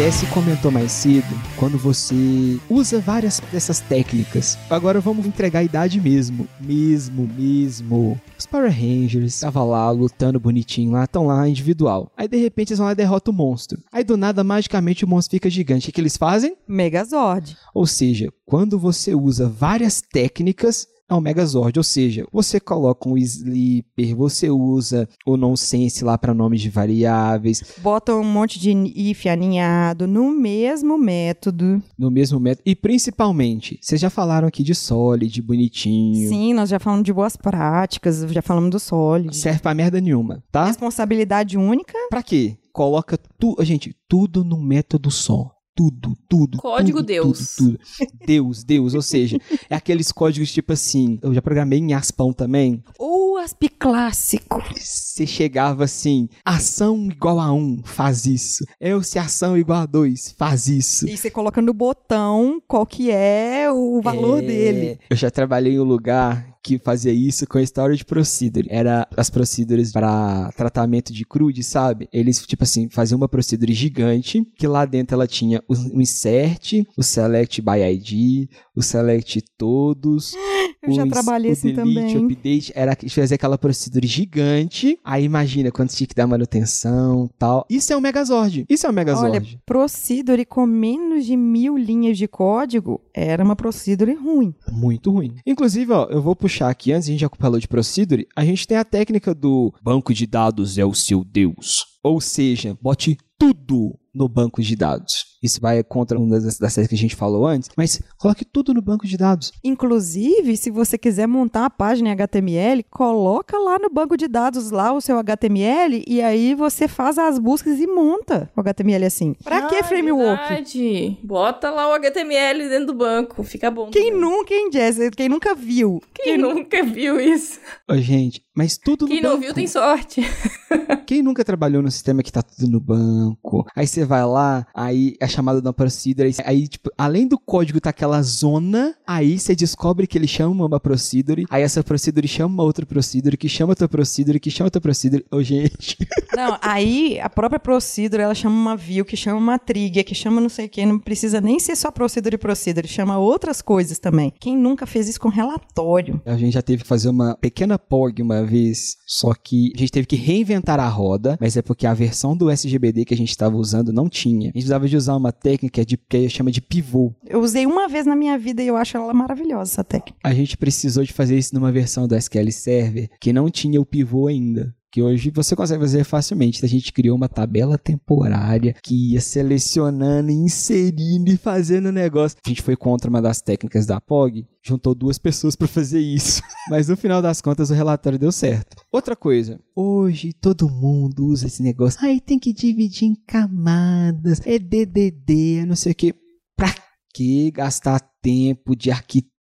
Jesse 0.08 0.24
comentou 0.28 0.70
mais 0.70 0.90
cedo 0.90 1.26
quando 1.58 1.76
você 1.76 2.58
usa 2.70 2.98
várias 2.98 3.42
dessas 3.52 3.78
técnicas. 3.78 4.56
Agora 4.70 5.02
vamos 5.02 5.26
entregar 5.26 5.58
a 5.58 5.62
idade 5.62 6.00
mesmo. 6.00 6.48
Mesmo, 6.58 7.28
mesmo. 7.36 8.18
Os 8.38 8.46
Power 8.46 8.70
Rangers 8.70 9.34
estavam 9.34 9.68
lá 9.68 9.90
lutando 9.90 10.40
bonitinho 10.40 10.92
lá, 10.92 11.04
estão 11.04 11.26
lá 11.26 11.46
individual. 11.46 12.10
Aí 12.16 12.26
de 12.26 12.38
repente 12.38 12.70
eles 12.70 12.78
vão 12.78 12.86
lá 12.86 12.92
e 12.92 12.96
derrotam 12.96 13.34
o 13.34 13.36
monstro. 13.36 13.82
Aí 13.92 14.02
do 14.02 14.16
nada, 14.16 14.42
magicamente, 14.42 15.04
o 15.04 15.08
monstro 15.08 15.32
fica 15.32 15.50
gigante. 15.50 15.90
O 15.90 15.92
que 15.92 16.00
eles 16.00 16.16
fazem? 16.16 16.56
Megazord. 16.66 17.54
Ou 17.74 17.86
seja, 17.86 18.32
quando 18.46 18.78
você 18.78 19.14
usa 19.14 19.46
várias 19.46 20.00
técnicas, 20.00 20.86
é 21.08 21.14
um 21.14 21.20
Megazord. 21.20 21.78
Ou 21.78 21.82
seja, 21.84 22.26
você 22.32 22.60
coloca 22.60 23.08
um 23.08 23.16
Sleeper, 23.16 24.14
você 24.16 24.50
usa 24.50 25.08
o 25.26 25.36
Nonsense 25.36 26.04
lá 26.04 26.18
para 26.18 26.34
nomes 26.34 26.60
de 26.60 26.68
variáveis, 26.70 27.62
Bota 27.78 28.14
um 28.14 28.24
monte 28.24 28.58
de 28.58 28.70
if 28.70 29.26
aninhado 29.26 30.06
no 30.06 30.30
mesmo 30.30 30.98
método. 30.98 31.82
no 31.98 32.10
mesmo 32.10 32.38
método. 32.38 32.62
E 32.66 32.74
principalmente, 32.76 33.78
vocês 33.80 34.00
já 34.00 34.10
falaram 34.10 34.46
aqui 34.48 34.62
de 34.62 34.74
Solid, 34.74 35.40
bonitinho. 35.42 36.28
Sim, 36.28 36.54
nós 36.54 36.68
já 36.68 36.78
falamos 36.78 37.04
de 37.04 37.12
boas 37.12 37.36
práticas, 37.36 38.20
já 38.30 38.42
falamos 38.42 38.70
do 38.70 38.78
Solid. 38.78 39.34
Serve 39.36 39.60
pra 39.60 39.74
merda 39.74 40.00
nenhuma, 40.00 40.42
tá? 40.52 40.66
Responsabilidade 40.66 41.56
única. 41.56 41.94
Pra 42.10 42.22
quê? 42.22 42.56
Coloca 42.72 43.18
tudo, 43.38 43.64
gente, 43.64 43.94
tudo 44.08 44.44
no 44.44 44.58
método 44.60 45.10
só. 45.10 45.50
Tudo, 45.78 46.18
tudo. 46.28 46.58
Código 46.58 46.98
tudo, 46.98 47.06
Deus. 47.06 47.54
Tudo, 47.54 47.78
tudo. 47.78 48.26
Deus, 48.26 48.64
Deus. 48.64 48.94
Ou 48.94 49.02
seja, 49.02 49.38
é 49.70 49.76
aqueles 49.76 50.10
códigos 50.10 50.50
tipo 50.50 50.72
assim. 50.72 51.20
Eu 51.22 51.32
já 51.32 51.40
programei 51.40 51.78
em 51.78 51.94
Aspão 51.94 52.32
também. 52.32 52.82
Ou 52.98 53.27
ASP 53.38 53.68
clássico. 53.78 54.62
Você 54.76 55.26
chegava 55.26 55.84
assim, 55.84 56.28
ação 56.44 57.08
igual 57.10 57.40
a 57.40 57.52
1, 57.52 57.82
faz 57.84 58.26
isso. 58.26 58.64
Eu 58.80 59.02
se 59.02 59.18
ação 59.18 59.56
igual 59.56 59.80
a 59.82 59.86
2, 59.86 60.34
faz 60.38 60.68
isso. 60.68 61.08
E 61.08 61.16
você 61.16 61.30
coloca 61.30 61.60
no 61.60 61.72
botão 61.74 62.60
qual 62.66 62.86
que 62.86 63.10
é 63.10 63.70
o 63.70 64.00
valor 64.02 64.38
É, 64.42 64.46
dele. 64.46 64.98
Eu 65.10 65.16
já 65.16 65.30
trabalhei 65.30 65.74
em 65.74 65.80
um 65.80 65.84
lugar 65.84 66.46
que 66.62 66.78
fazia 66.78 67.12
isso 67.12 67.46
com 67.46 67.58
Storage 67.60 68.04
Procedure. 68.04 68.66
Era 68.70 69.06
as 69.16 69.30
procedures 69.30 69.90
para 69.92 70.50
tratamento 70.56 71.12
de 71.14 71.24
crude, 71.24 71.62
sabe? 71.62 72.08
Eles, 72.12 72.44
tipo 72.46 72.64
assim, 72.64 72.88
faziam 72.90 73.16
uma 73.16 73.28
procedure 73.28 73.72
gigante, 73.72 74.44
que 74.56 74.66
lá 74.66 74.84
dentro 74.84 75.14
ela 75.14 75.26
tinha 75.26 75.62
o 75.68 75.74
o 75.96 76.02
insert, 76.02 76.72
o 76.96 77.02
select 77.02 77.62
by 77.62 77.80
ID, 77.94 78.48
o 78.76 78.82
select 78.82 79.40
todos. 79.56 80.34
Eu 80.80 80.92
já 80.92 81.02
o 81.02 81.06
ins- 81.06 81.12
trabalhei 81.12 81.50
o 81.50 81.52
assim 81.54 81.74
delete, 81.74 82.12
também. 82.14 82.24
update, 82.24 82.72
era 82.74 82.96
fazia 83.28 83.34
aquela 83.36 83.58
procedure 83.58 84.06
gigante. 84.06 84.98
Aí 85.04 85.24
imagina 85.24 85.70
quando 85.70 85.90
tinha 85.90 86.06
que 86.06 86.14
dar 86.14 86.26
manutenção 86.26 87.28
tal. 87.38 87.66
Isso 87.68 87.92
é 87.92 87.96
um 87.96 88.00
Megazord. 88.00 88.64
Isso 88.68 88.86
é 88.86 88.90
um 88.90 88.92
Megazord. 88.92 89.36
Olha, 89.36 89.46
Procedure 89.66 90.44
com 90.44 90.64
menos 90.64 91.26
de 91.26 91.36
mil 91.36 91.76
linhas 91.76 92.16
de 92.16 92.26
código 92.26 93.00
era 93.12 93.44
uma 93.44 93.54
Procedure 93.54 94.14
ruim. 94.14 94.54
Muito 94.72 95.10
ruim. 95.10 95.34
Inclusive, 95.46 95.92
ó, 95.92 96.06
eu 96.06 96.22
vou 96.22 96.34
puxar 96.34 96.70
aqui, 96.70 96.92
antes 96.92 97.08
a 97.08 97.12
gente 97.12 97.20
já 97.20 97.30
falou 97.38 97.60
de 97.60 97.68
Procedure, 97.68 98.26
a 98.34 98.44
gente 98.44 98.66
tem 98.66 98.78
a 98.78 98.84
técnica 98.84 99.34
do 99.34 99.72
banco 99.82 100.14
de 100.14 100.26
dados 100.26 100.78
é 100.78 100.84
o 100.84 100.94
seu 100.94 101.22
Deus. 101.22 101.86
Ou 102.02 102.20
seja, 102.20 102.76
bote 102.80 103.18
tudo 103.38 103.98
no 104.14 104.28
banco 104.28 104.62
de 104.62 104.74
dados. 104.74 105.27
Isso 105.42 105.60
vai 105.60 105.82
contra 105.84 106.18
uma 106.18 106.40
das, 106.40 106.58
das 106.58 106.72
séries 106.72 106.88
que 106.88 106.94
a 106.94 106.98
gente 106.98 107.14
falou 107.16 107.46
antes, 107.46 107.70
mas 107.76 108.00
coloque 108.18 108.44
tudo 108.44 108.74
no 108.74 108.82
banco 108.82 109.06
de 109.06 109.16
dados. 109.16 109.52
Inclusive, 109.62 110.56
se 110.56 110.70
você 110.70 110.98
quiser 110.98 111.26
montar 111.28 111.60
uma 111.60 111.70
página 111.70 112.08
em 112.08 112.12
HTML, 112.12 112.84
coloca 112.90 113.56
lá 113.58 113.78
no 113.78 113.88
banco 113.88 114.16
de 114.16 114.26
dados 114.26 114.70
lá 114.70 114.92
o 114.92 115.00
seu 115.00 115.16
HTML 115.18 116.02
e 116.06 116.20
aí 116.20 116.54
você 116.54 116.88
faz 116.88 117.18
as 117.18 117.38
buscas 117.38 117.78
e 117.78 117.86
monta 117.86 118.50
o 118.56 118.60
HTML 118.60 119.04
assim. 119.04 119.34
Pra 119.44 119.62
que 119.68 119.76
Ah, 119.76 119.84
framework? 119.84 120.48
verdade. 120.48 121.16
Bota 121.22 121.70
lá 121.70 121.88
o 121.88 121.92
HTML 121.94 122.68
dentro 122.68 122.86
do 122.88 122.94
banco, 122.94 123.42
fica 123.44 123.70
bom. 123.70 123.90
Quem 123.90 124.06
também. 124.12 124.20
nunca, 124.20 124.52
hein, 124.54 124.68
Jess? 124.72 124.98
Quem 125.16 125.28
nunca 125.28 125.54
viu? 125.54 126.02
Quem 126.14 126.36
nunca 126.36 126.82
viu 126.82 127.20
isso? 127.20 127.60
Ô, 127.88 127.96
gente, 127.96 128.42
mas 128.56 128.76
tudo 128.76 129.02
no 129.02 129.08
Quem 129.08 129.22
banco. 129.22 129.34
não 129.34 129.40
viu 129.40 129.54
tem 129.54 129.66
sorte. 129.66 130.22
Quem 131.06 131.22
nunca 131.22 131.44
trabalhou 131.44 131.80
no 131.82 131.90
sistema 131.90 132.22
que 132.22 132.32
tá 132.32 132.42
tudo 132.42 132.70
no 132.70 132.80
banco? 132.80 133.64
Aí 133.74 133.86
você 133.86 134.04
vai 134.04 134.24
lá, 134.26 134.66
aí 134.74 135.14
é 135.20 135.27
chamada 135.28 135.60
da 135.60 135.72
procedure, 135.72 136.28
aí, 136.28 136.34
aí, 136.44 136.68
tipo, 136.68 136.90
além 136.96 137.26
do 137.26 137.38
código 137.38 137.80
tá 137.80 137.90
aquela 137.90 138.22
zona, 138.22 138.94
aí 139.06 139.38
você 139.38 139.54
descobre 139.54 140.06
que 140.06 140.16
ele 140.16 140.28
chama 140.28 140.66
uma 140.66 140.80
procedure, 140.80 141.46
aí 141.50 141.62
essa 141.62 141.82
procedure 141.82 142.26
chama 142.26 142.54
uma 142.54 142.62
outra 142.62 142.84
procedure, 142.86 143.36
que 143.36 143.48
chama 143.48 143.72
outra 143.72 143.88
procedure, 143.88 144.40
que 144.40 144.50
chama 144.50 144.66
outra 144.66 144.80
procedure. 144.80 145.24
Ô, 145.30 145.42
gente. 145.42 145.96
Não, 146.34 146.58
aí 146.60 147.18
a 147.20 147.28
própria 147.28 147.58
procedure, 147.58 148.22
ela 148.22 148.34
chama 148.34 148.54
uma 148.54 148.76
view, 148.76 149.04
que 149.04 149.16
chama 149.16 149.38
uma 149.38 149.58
trigger, 149.58 150.04
que 150.04 150.14
chama 150.14 150.40
não 150.40 150.48
sei 150.48 150.66
o 150.66 150.68
que, 150.68 150.86
não 150.86 150.98
precisa 150.98 151.40
nem 151.40 151.58
ser 151.58 151.74
só 151.74 151.90
procedure 151.90 152.36
e 152.36 152.38
procedure, 152.38 152.86
chama 152.86 153.18
outras 153.18 153.60
coisas 153.60 153.98
também. 153.98 154.32
Quem 154.38 154.56
nunca 154.56 154.86
fez 154.86 155.08
isso 155.08 155.20
com 155.20 155.28
relatório? 155.28 156.20
A 156.24 156.36
gente 156.36 156.54
já 156.54 156.62
teve 156.62 156.82
que 156.82 156.88
fazer 156.88 157.08
uma 157.08 157.36
pequena 157.36 157.78
POG 157.78 158.22
uma 158.22 158.44
vez, 158.44 158.96
só 159.06 159.34
que 159.34 159.72
a 159.74 159.78
gente 159.78 159.90
teve 159.90 160.06
que 160.06 160.16
reinventar 160.16 160.78
a 160.78 160.88
roda, 160.88 161.36
mas 161.40 161.56
é 161.56 161.62
porque 161.62 161.86
a 161.86 161.94
versão 161.94 162.36
do 162.36 162.50
SGBD 162.50 163.04
que 163.04 163.14
a 163.14 163.16
gente 163.16 163.30
estava 163.30 163.56
usando 163.56 163.92
não 163.92 164.08
tinha. 164.08 164.42
A 164.42 164.44
gente 164.46 164.52
precisava 164.52 164.88
de 164.88 164.96
usar 164.96 165.16
uma 165.18 165.32
técnica 165.32 165.84
de, 165.84 165.96
que 165.96 166.28
chama 166.28 166.50
de 166.50 166.60
pivô. 166.60 167.12
Eu 167.26 167.40
usei 167.40 167.66
uma 167.66 167.88
vez 167.88 168.06
na 168.06 168.16
minha 168.16 168.38
vida 168.38 168.62
e 168.62 168.66
eu 168.66 168.76
acho 168.76 168.96
ela 168.96 169.12
maravilhosa, 169.12 169.72
essa 169.72 169.84
técnica. 169.84 170.18
A 170.22 170.32
gente 170.32 170.56
precisou 170.56 171.04
de 171.04 171.12
fazer 171.12 171.36
isso 171.36 171.54
numa 171.54 171.72
versão 171.72 172.06
do 172.06 172.16
SQL 172.16 172.50
Server 172.50 173.08
que 173.20 173.32
não 173.32 173.50
tinha 173.50 173.80
o 173.80 173.86
pivô 173.86 174.26
ainda. 174.26 174.74
Que 174.90 175.02
hoje 175.02 175.30
você 175.30 175.54
consegue 175.54 175.80
fazer 175.80 176.04
facilmente. 176.04 176.64
A 176.64 176.68
gente 176.68 176.92
criou 176.92 177.16
uma 177.16 177.28
tabela 177.28 177.76
temporária 177.76 178.74
que 178.82 179.12
ia 179.12 179.20
selecionando, 179.20 180.30
inserindo 180.30 181.30
e 181.30 181.36
fazendo 181.36 181.92
negócio. 181.92 182.38
A 182.44 182.48
gente 182.48 182.62
foi 182.62 182.76
contra 182.76 183.10
uma 183.10 183.20
das 183.20 183.40
técnicas 183.40 183.86
da 183.86 184.00
POG, 184.00 184.46
juntou 184.62 184.94
duas 184.94 185.18
pessoas 185.18 185.54
para 185.54 185.68
fazer 185.68 186.00
isso. 186.00 186.42
Mas 186.70 186.88
no 186.88 186.96
final 186.96 187.20
das 187.20 187.40
contas 187.40 187.70
o 187.70 187.74
relatório 187.74 188.18
deu 188.18 188.32
certo. 188.32 188.76
Outra 188.90 189.14
coisa, 189.14 189.60
hoje 189.76 190.32
todo 190.32 190.68
mundo 190.68 191.26
usa 191.26 191.46
esse 191.46 191.62
negócio. 191.62 191.98
Aí 192.02 192.20
tem 192.20 192.38
que 192.38 192.52
dividir 192.52 193.08
em 193.08 193.14
camadas, 193.26 194.40
é 194.46 194.58
DDD, 194.58 195.58
é 195.58 195.66
não 195.66 195.76
sei 195.76 195.92
o 195.92 195.94
que. 195.94 196.14
Pra 196.56 196.74
que 197.14 197.50
gastar 197.50 198.00
tempo 198.22 198.76
de 198.76 198.90
arquiteto, 198.90 199.37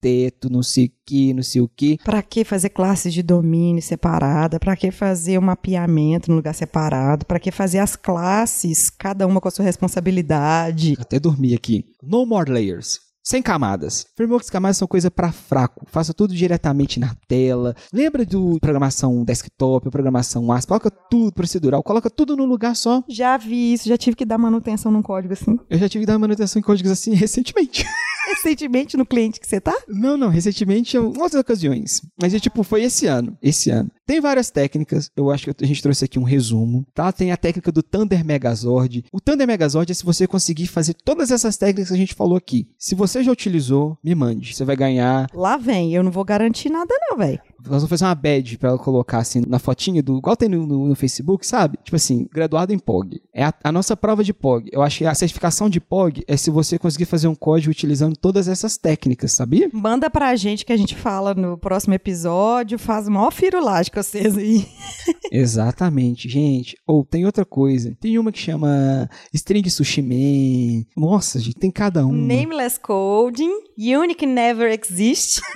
não 0.51 0.63
sei 0.63 0.87
o 0.87 0.91
que, 1.05 1.35
não 1.35 1.43
sei 1.43 1.61
o 1.61 1.69
que? 1.69 1.99
Pra 2.05 2.23
que 2.23 2.45
fazer 2.45 2.71
classes 2.71 3.13
de 3.13 3.23
domínio 3.23 3.83
separada? 3.83 4.59
Pra 4.59 4.77
que 4.77 4.91
fazer 4.91 5.39
o 5.39 5.43
mapeamento 5.43 6.31
no 6.31 6.37
lugar 6.37 6.55
separado? 6.55 7.27
Pra 7.27 7.39
que 7.39 7.51
fazer 7.51 7.79
as 7.79 7.97
classes, 7.97 8.91
cada 8.91 9.27
uma 9.27 9.41
com 9.41 9.49
a 9.49 9.51
sua 9.51 9.65
responsabilidade? 9.65 10.95
Até 10.99 11.19
dormi 11.19 11.55
aqui. 11.55 11.85
No 12.03 12.27
more 12.27 12.51
layers. 12.51 13.06
Sem 13.27 13.43
camadas. 13.43 14.07
Frameworks 14.15 14.49
camadas 14.49 14.77
são 14.77 14.87
coisa 14.87 15.11
pra 15.11 15.33
fraco. 15.33 15.85
Faça 15.91 16.15
tudo 16.15 16.33
diretamente 16.33 17.01
na 17.01 17.13
tela. 17.27 17.75
Lembra 17.93 18.25
do 18.25 18.57
programação 18.61 19.25
desktop, 19.25 19.91
programação 19.91 20.53
ASP? 20.53 20.69
Coloca 20.69 20.91
tudo 20.93 21.33
procedural, 21.33 21.83
coloca 21.83 22.09
tudo 22.09 22.37
no 22.37 22.45
lugar 22.45 22.77
só. 22.77 23.03
Já 23.09 23.37
vi 23.37 23.73
isso, 23.73 23.89
já 23.89 23.99
tive 23.99 24.15
que 24.15 24.25
dar 24.25 24.39
manutenção 24.39 24.93
num 24.93 25.03
código 25.03 25.33
assim. 25.33 25.59
Eu 25.69 25.77
já 25.77 25.89
tive 25.89 26.05
que 26.05 26.07
dar 26.07 26.21
manutenção 26.21 26.61
em 26.61 26.63
códigos 26.63 26.93
assim 26.93 27.15
recentemente. 27.19 27.85
Recentemente 28.29 28.97
no 28.97 29.05
cliente 29.05 29.41
que 29.41 29.47
você 29.47 29.61
tá? 29.61 29.77
Não, 29.89 30.17
não, 30.17 30.29
recentemente 30.29 30.97
em 30.97 31.01
outras 31.01 31.35
ocasiões. 31.35 32.03
Mas 32.21 32.33
é 32.33 32.39
tipo, 32.39 32.63
foi 32.63 32.85
esse 32.85 33.07
ano. 33.07 33.37
Esse 33.43 33.71
ano. 33.71 33.91
Tem 34.07 34.21
várias 34.21 34.51
técnicas, 34.51 35.11
eu 35.17 35.33
acho 35.33 35.53
que 35.53 35.65
a 35.65 35.67
gente 35.67 35.83
trouxe 35.83 36.05
aqui 36.05 36.17
um 36.17 36.23
resumo, 36.23 36.87
tá? 36.95 37.11
Tem 37.11 37.33
a 37.33 37.37
técnica 37.37 37.73
do 37.73 37.83
Thunder 37.83 38.25
Megazord. 38.25 39.05
O 39.13 39.21
Thunder 39.21 39.49
Megazord 39.49 39.91
é 39.91 39.95
se 39.95 40.05
você 40.05 40.29
conseguir 40.29 40.69
fazer 40.69 40.95
todas 40.95 41.33
essas 41.33 41.57
técnicas 41.57 41.89
que 41.89 41.95
a 41.95 41.99
gente 41.99 42.15
falou 42.15 42.37
aqui. 42.37 42.69
Se 42.79 42.95
você 42.95 43.25
já 43.25 43.33
utilizou, 43.33 43.99
me 44.05 44.15
mande. 44.15 44.55
Você 44.55 44.65
vai 44.65 44.77
ganhar. 44.77 45.27
Lá 45.35 45.57
vem, 45.57 45.93
eu 45.93 46.05
não 46.05 46.13
vou 46.13 46.25
garantir 46.25 46.71
nada 46.71 46.95
não, 47.11 47.19
velho. 47.19 47.41
Nós 47.61 47.83
vamos 47.83 47.89
fazer 47.89 48.05
uma 48.05 48.15
badge 48.15 48.59
pra 48.59 48.69
ela 48.71 48.79
colocar 48.79 49.19
assim 49.19 49.43
na 49.47 49.59
fotinha 49.59 50.03
do. 50.03 50.19
Igual 50.19 50.37
tem 50.37 50.49
no, 50.49 50.67
no- 50.67 50.87
no 50.89 50.95
Facebook, 50.95 51.47
sabe? 51.47 51.79
Tipo 51.83 51.97
assim, 51.97 52.29
graduado 52.33 52.73
em 52.73 52.79
POG. 52.79 53.21
É 53.35 53.45
a, 53.45 53.55
a 53.65 53.73
nossa 53.73 53.97
prova 53.97 54.23
de 54.23 54.33
POG. 54.33 54.69
Eu 54.73 54.83
acho 54.83 54.99
que 54.99 55.07
a 55.07 55.15
certificação 55.15 55.69
de 55.69 55.81
POG 55.81 56.23
é 56.29 56.37
se 56.37 56.51
você 56.51 56.79
conseguir 56.79 57.07
fazer 57.07 57.29
um 57.29 57.35
código 57.35 57.71
utilizando 57.71 58.17
todas 58.17 58.47
essas 58.49 58.77
técnicas, 58.77 59.33
sabia? 59.33 59.69
Manda 59.73 60.09
pra 60.11 60.37
gente 60.37 60.65
que 60.65 60.73
a 60.73 60.77
gente 60.77 60.95
fala 60.95 61.35
no 61.35 61.57
próximo 61.59 61.95
episódio, 61.95 62.79
faz 62.79 63.09
maior 63.09 63.33
firulagem 63.33 63.91
com 63.93 64.03
vocês 64.03 64.37
aí. 64.37 64.67
Exatamente, 65.33 66.29
gente. 66.29 66.77
Ou 66.87 67.05
tem 67.05 67.27
outra 67.27 67.45
coisa. 67.45 67.97
Tem 68.01 68.19
uma 68.19 68.31
que 68.33 68.39
chama 68.39 69.09
String 69.35 69.69
Sushi 69.69 70.03
Man. 70.03 70.85
Nossa, 70.97 71.39
gente, 71.39 71.55
tem 71.57 71.71
cada 71.71 72.07
uma. 72.07 72.17
Nameless 72.17 72.79
Coding, 72.81 73.51
Unique 73.79 74.27
Never 74.27 74.71
Exist. 74.79 75.41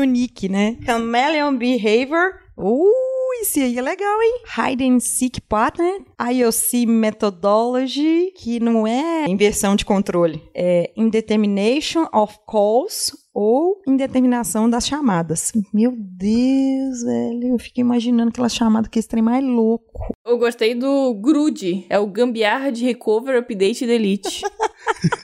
Unique, 0.00 0.48
né? 0.48 0.76
Chameleon 0.84 1.56
Behavior. 1.56 2.34
Uh, 2.56 3.42
esse 3.42 3.60
aí 3.60 3.78
é 3.78 3.82
legal, 3.82 4.22
hein? 4.22 4.42
Hide 4.56 4.84
and 4.84 5.00
Seek 5.00 5.40
Partner. 5.40 6.00
IOC 6.20 6.86
Methodology, 6.86 8.32
que 8.36 8.60
não 8.60 8.86
é 8.86 9.26
inversão 9.28 9.74
de 9.74 9.84
controle. 9.84 10.42
É 10.54 10.92
Indetermination 10.96 12.06
of 12.12 12.38
Calls 12.46 13.12
ou 13.34 13.82
indeterminação 13.86 14.70
das 14.70 14.86
chamadas. 14.86 15.52
Meu 15.72 15.92
Deus, 15.96 17.02
velho. 17.02 17.48
Eu 17.48 17.58
fiquei 17.58 17.82
imaginando 17.82 18.28
aquela 18.28 18.48
chamada 18.48 18.88
que 18.88 18.98
esse 18.98 19.08
trem 19.08 19.22
mais 19.22 19.44
louco. 19.44 20.14
Eu 20.24 20.38
gostei 20.38 20.74
do 20.74 21.14
GRUD. 21.14 21.86
É 21.90 21.98
o 21.98 22.06
Gambiarra 22.06 22.70
de 22.70 22.84
Recover, 22.84 23.36
Update 23.36 23.82
e 23.82 23.86
Delete. 23.86 24.42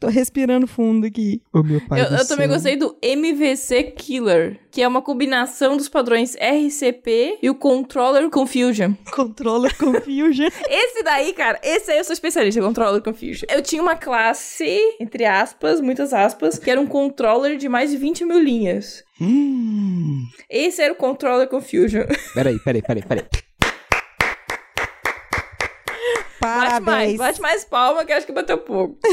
Tô 0.00 0.08
respirando 0.08 0.66
fundo 0.66 1.06
aqui. 1.06 1.42
Ô, 1.52 1.62
meu 1.62 1.80
pai 1.86 2.00
eu 2.00 2.06
eu 2.06 2.26
também 2.26 2.48
gostei 2.48 2.76
do 2.76 2.96
MVC 3.02 3.84
Killer, 3.96 4.60
que 4.70 4.82
é 4.82 4.88
uma 4.88 5.02
combinação 5.02 5.76
dos 5.76 5.88
padrões 5.88 6.36
RCP 6.36 7.38
e 7.42 7.50
o 7.50 7.54
Controller 7.54 8.28
Confusion. 8.30 8.92
Controller 9.12 9.76
Confusion. 9.76 10.48
Esse 10.68 11.02
daí, 11.02 11.32
cara, 11.32 11.58
esse 11.62 11.90
aí 11.90 11.98
eu 11.98 12.04
sou 12.04 12.12
especialista, 12.12 12.60
Controller 12.60 13.02
Confusion. 13.02 13.46
Eu 13.50 13.62
tinha 13.62 13.82
uma 13.82 13.96
classe, 13.96 14.78
entre 15.00 15.24
aspas, 15.24 15.80
muitas 15.80 16.12
aspas, 16.12 16.58
que 16.58 16.70
era 16.70 16.80
um 16.80 16.86
controller 16.86 17.56
de 17.56 17.68
mais 17.68 17.90
de 17.90 17.96
20 17.96 18.24
mil 18.24 18.40
linhas. 18.40 19.02
Hum. 19.20 20.24
Esse 20.48 20.80
era 20.80 20.92
o 20.92 20.96
Controller 20.96 21.48
Confusion. 21.48 22.04
Peraí, 22.34 22.58
peraí, 22.60 22.82
peraí, 22.82 23.02
peraí. 23.02 23.24
Bate 26.40 26.40
mais, 26.40 26.84
Parabéns. 26.84 27.18
bate 27.18 27.40
mais 27.40 27.64
palma 27.64 28.04
que 28.04 28.12
acho 28.12 28.26
que 28.26 28.32
bateu 28.32 28.58
pouco. 28.58 28.98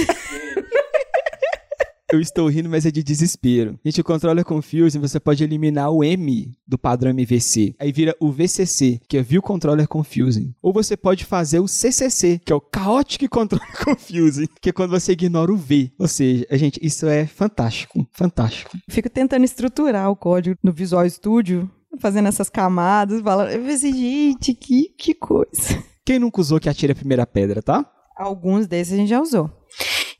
Eu 2.11 2.21
estou 2.21 2.47
rindo, 2.47 2.69
mas 2.69 2.85
é 2.85 2.91
de 2.91 3.01
desespero. 3.01 3.79
Gente, 3.83 3.99
o 3.99 4.03
controller 4.03 4.45
confusing, 4.45 4.99
você 4.99 5.19
pode 5.19 5.43
eliminar 5.43 5.89
o 5.91 6.03
M 6.03 6.55
do 6.65 6.77
padrão 6.77 7.09
MVC. 7.09 7.75
Aí 7.79 7.91
vira 7.91 8.15
o 8.19 8.31
VCC, 8.31 9.01
que 9.09 9.17
é 9.17 9.23
View 9.23 9.41
Controller 9.41 9.87
Confusing. 9.87 10.53
Ou 10.61 10.71
você 10.71 10.95
pode 10.95 11.25
fazer 11.25 11.59
o 11.59 11.67
CCC, 11.67 12.39
que 12.45 12.53
é 12.53 12.55
o 12.55 12.61
Chaotic 12.73 13.27
Controller 13.27 13.67
Confusing, 13.83 14.47
que 14.61 14.69
é 14.69 14.71
quando 14.71 14.91
você 14.91 15.13
ignora 15.13 15.51
o 15.51 15.57
V. 15.57 15.91
Ou 15.97 16.07
seja, 16.07 16.45
gente, 16.51 16.79
isso 16.81 17.07
é 17.07 17.25
fantástico. 17.25 18.07
Fantástico. 18.13 18.77
Fico 18.87 19.09
tentando 19.09 19.43
estruturar 19.43 20.09
o 20.11 20.15
código 20.15 20.57
no 20.63 20.71
Visual 20.71 21.09
Studio, 21.09 21.69
fazendo 21.99 22.27
essas 22.27 22.49
camadas, 22.51 23.19
falando, 23.21 23.49
eu 23.49 23.63
pensei, 23.63 23.91
gente, 23.91 24.53
que, 24.53 24.89
que 24.95 25.15
coisa. 25.15 25.83
Quem 26.05 26.19
nunca 26.19 26.39
usou 26.39 26.59
que 26.59 26.69
atire 26.69 26.91
a 26.91 26.95
primeira 26.95 27.25
pedra, 27.25 27.63
tá? 27.63 27.83
Alguns 28.15 28.67
desses 28.67 28.93
a 28.93 28.97
gente 28.97 29.09
já 29.09 29.19
usou. 29.19 29.49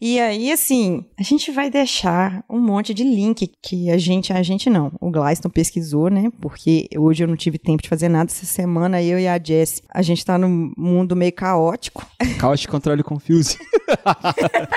E 0.02 0.20
aí, 0.20 0.52
assim, 0.52 1.06
a 1.18 1.24
gente 1.24 1.52
vai 1.52 1.70
deixar 1.70 2.44
um 2.50 2.60
monte 2.60 2.94
de 2.94 3.04
link 3.04 3.50
que 3.62 3.90
a 3.90 3.98
gente, 3.98 4.34
a 4.34 4.44
gente 4.44 4.70
não, 4.70 4.92
o 5.00 5.10
Gleiston 5.10 5.50
pesquisou, 5.50 6.10
né? 6.10 6.30
Porque 6.42 6.90
hoje 6.98 7.24
eu 7.24 7.28
não 7.28 7.38
tive 7.38 7.58
tempo 7.58 7.82
de 7.82 7.88
fazer 7.88 8.10
nada 8.10 8.30
essa 8.30 8.46
semana, 8.46 9.02
eu 9.02 9.18
e 9.18 9.28
a 9.28 9.40
Jess, 9.42 9.82
a 9.90 10.02
gente 10.02 10.26
tá 10.26 10.38
num 10.38 10.74
mundo 10.76 11.16
meio 11.16 11.32
caótico. 11.32 12.06
Chaotic 12.42 12.70
Controller 12.70 13.06
Confusing. 13.06 13.58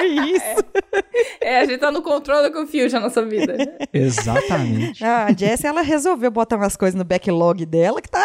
Isso. 0.05 0.65
É, 1.41 1.61
a 1.61 1.65
gente 1.65 1.79
tá 1.79 1.91
no 1.91 2.03
Controller 2.03 2.53
Confusion 2.53 3.01
na 3.01 3.07
nossa 3.07 3.25
vida. 3.25 3.57
Exatamente. 3.93 5.03
A 5.03 5.33
Jess, 5.33 5.65
ela 5.65 5.81
resolveu 5.81 6.31
botar 6.31 6.57
umas 6.57 6.77
coisas 6.77 6.97
no 6.97 7.05
backlog 7.05 7.67
dela 7.67 8.01
que 8.01 8.09
tá, 8.09 8.25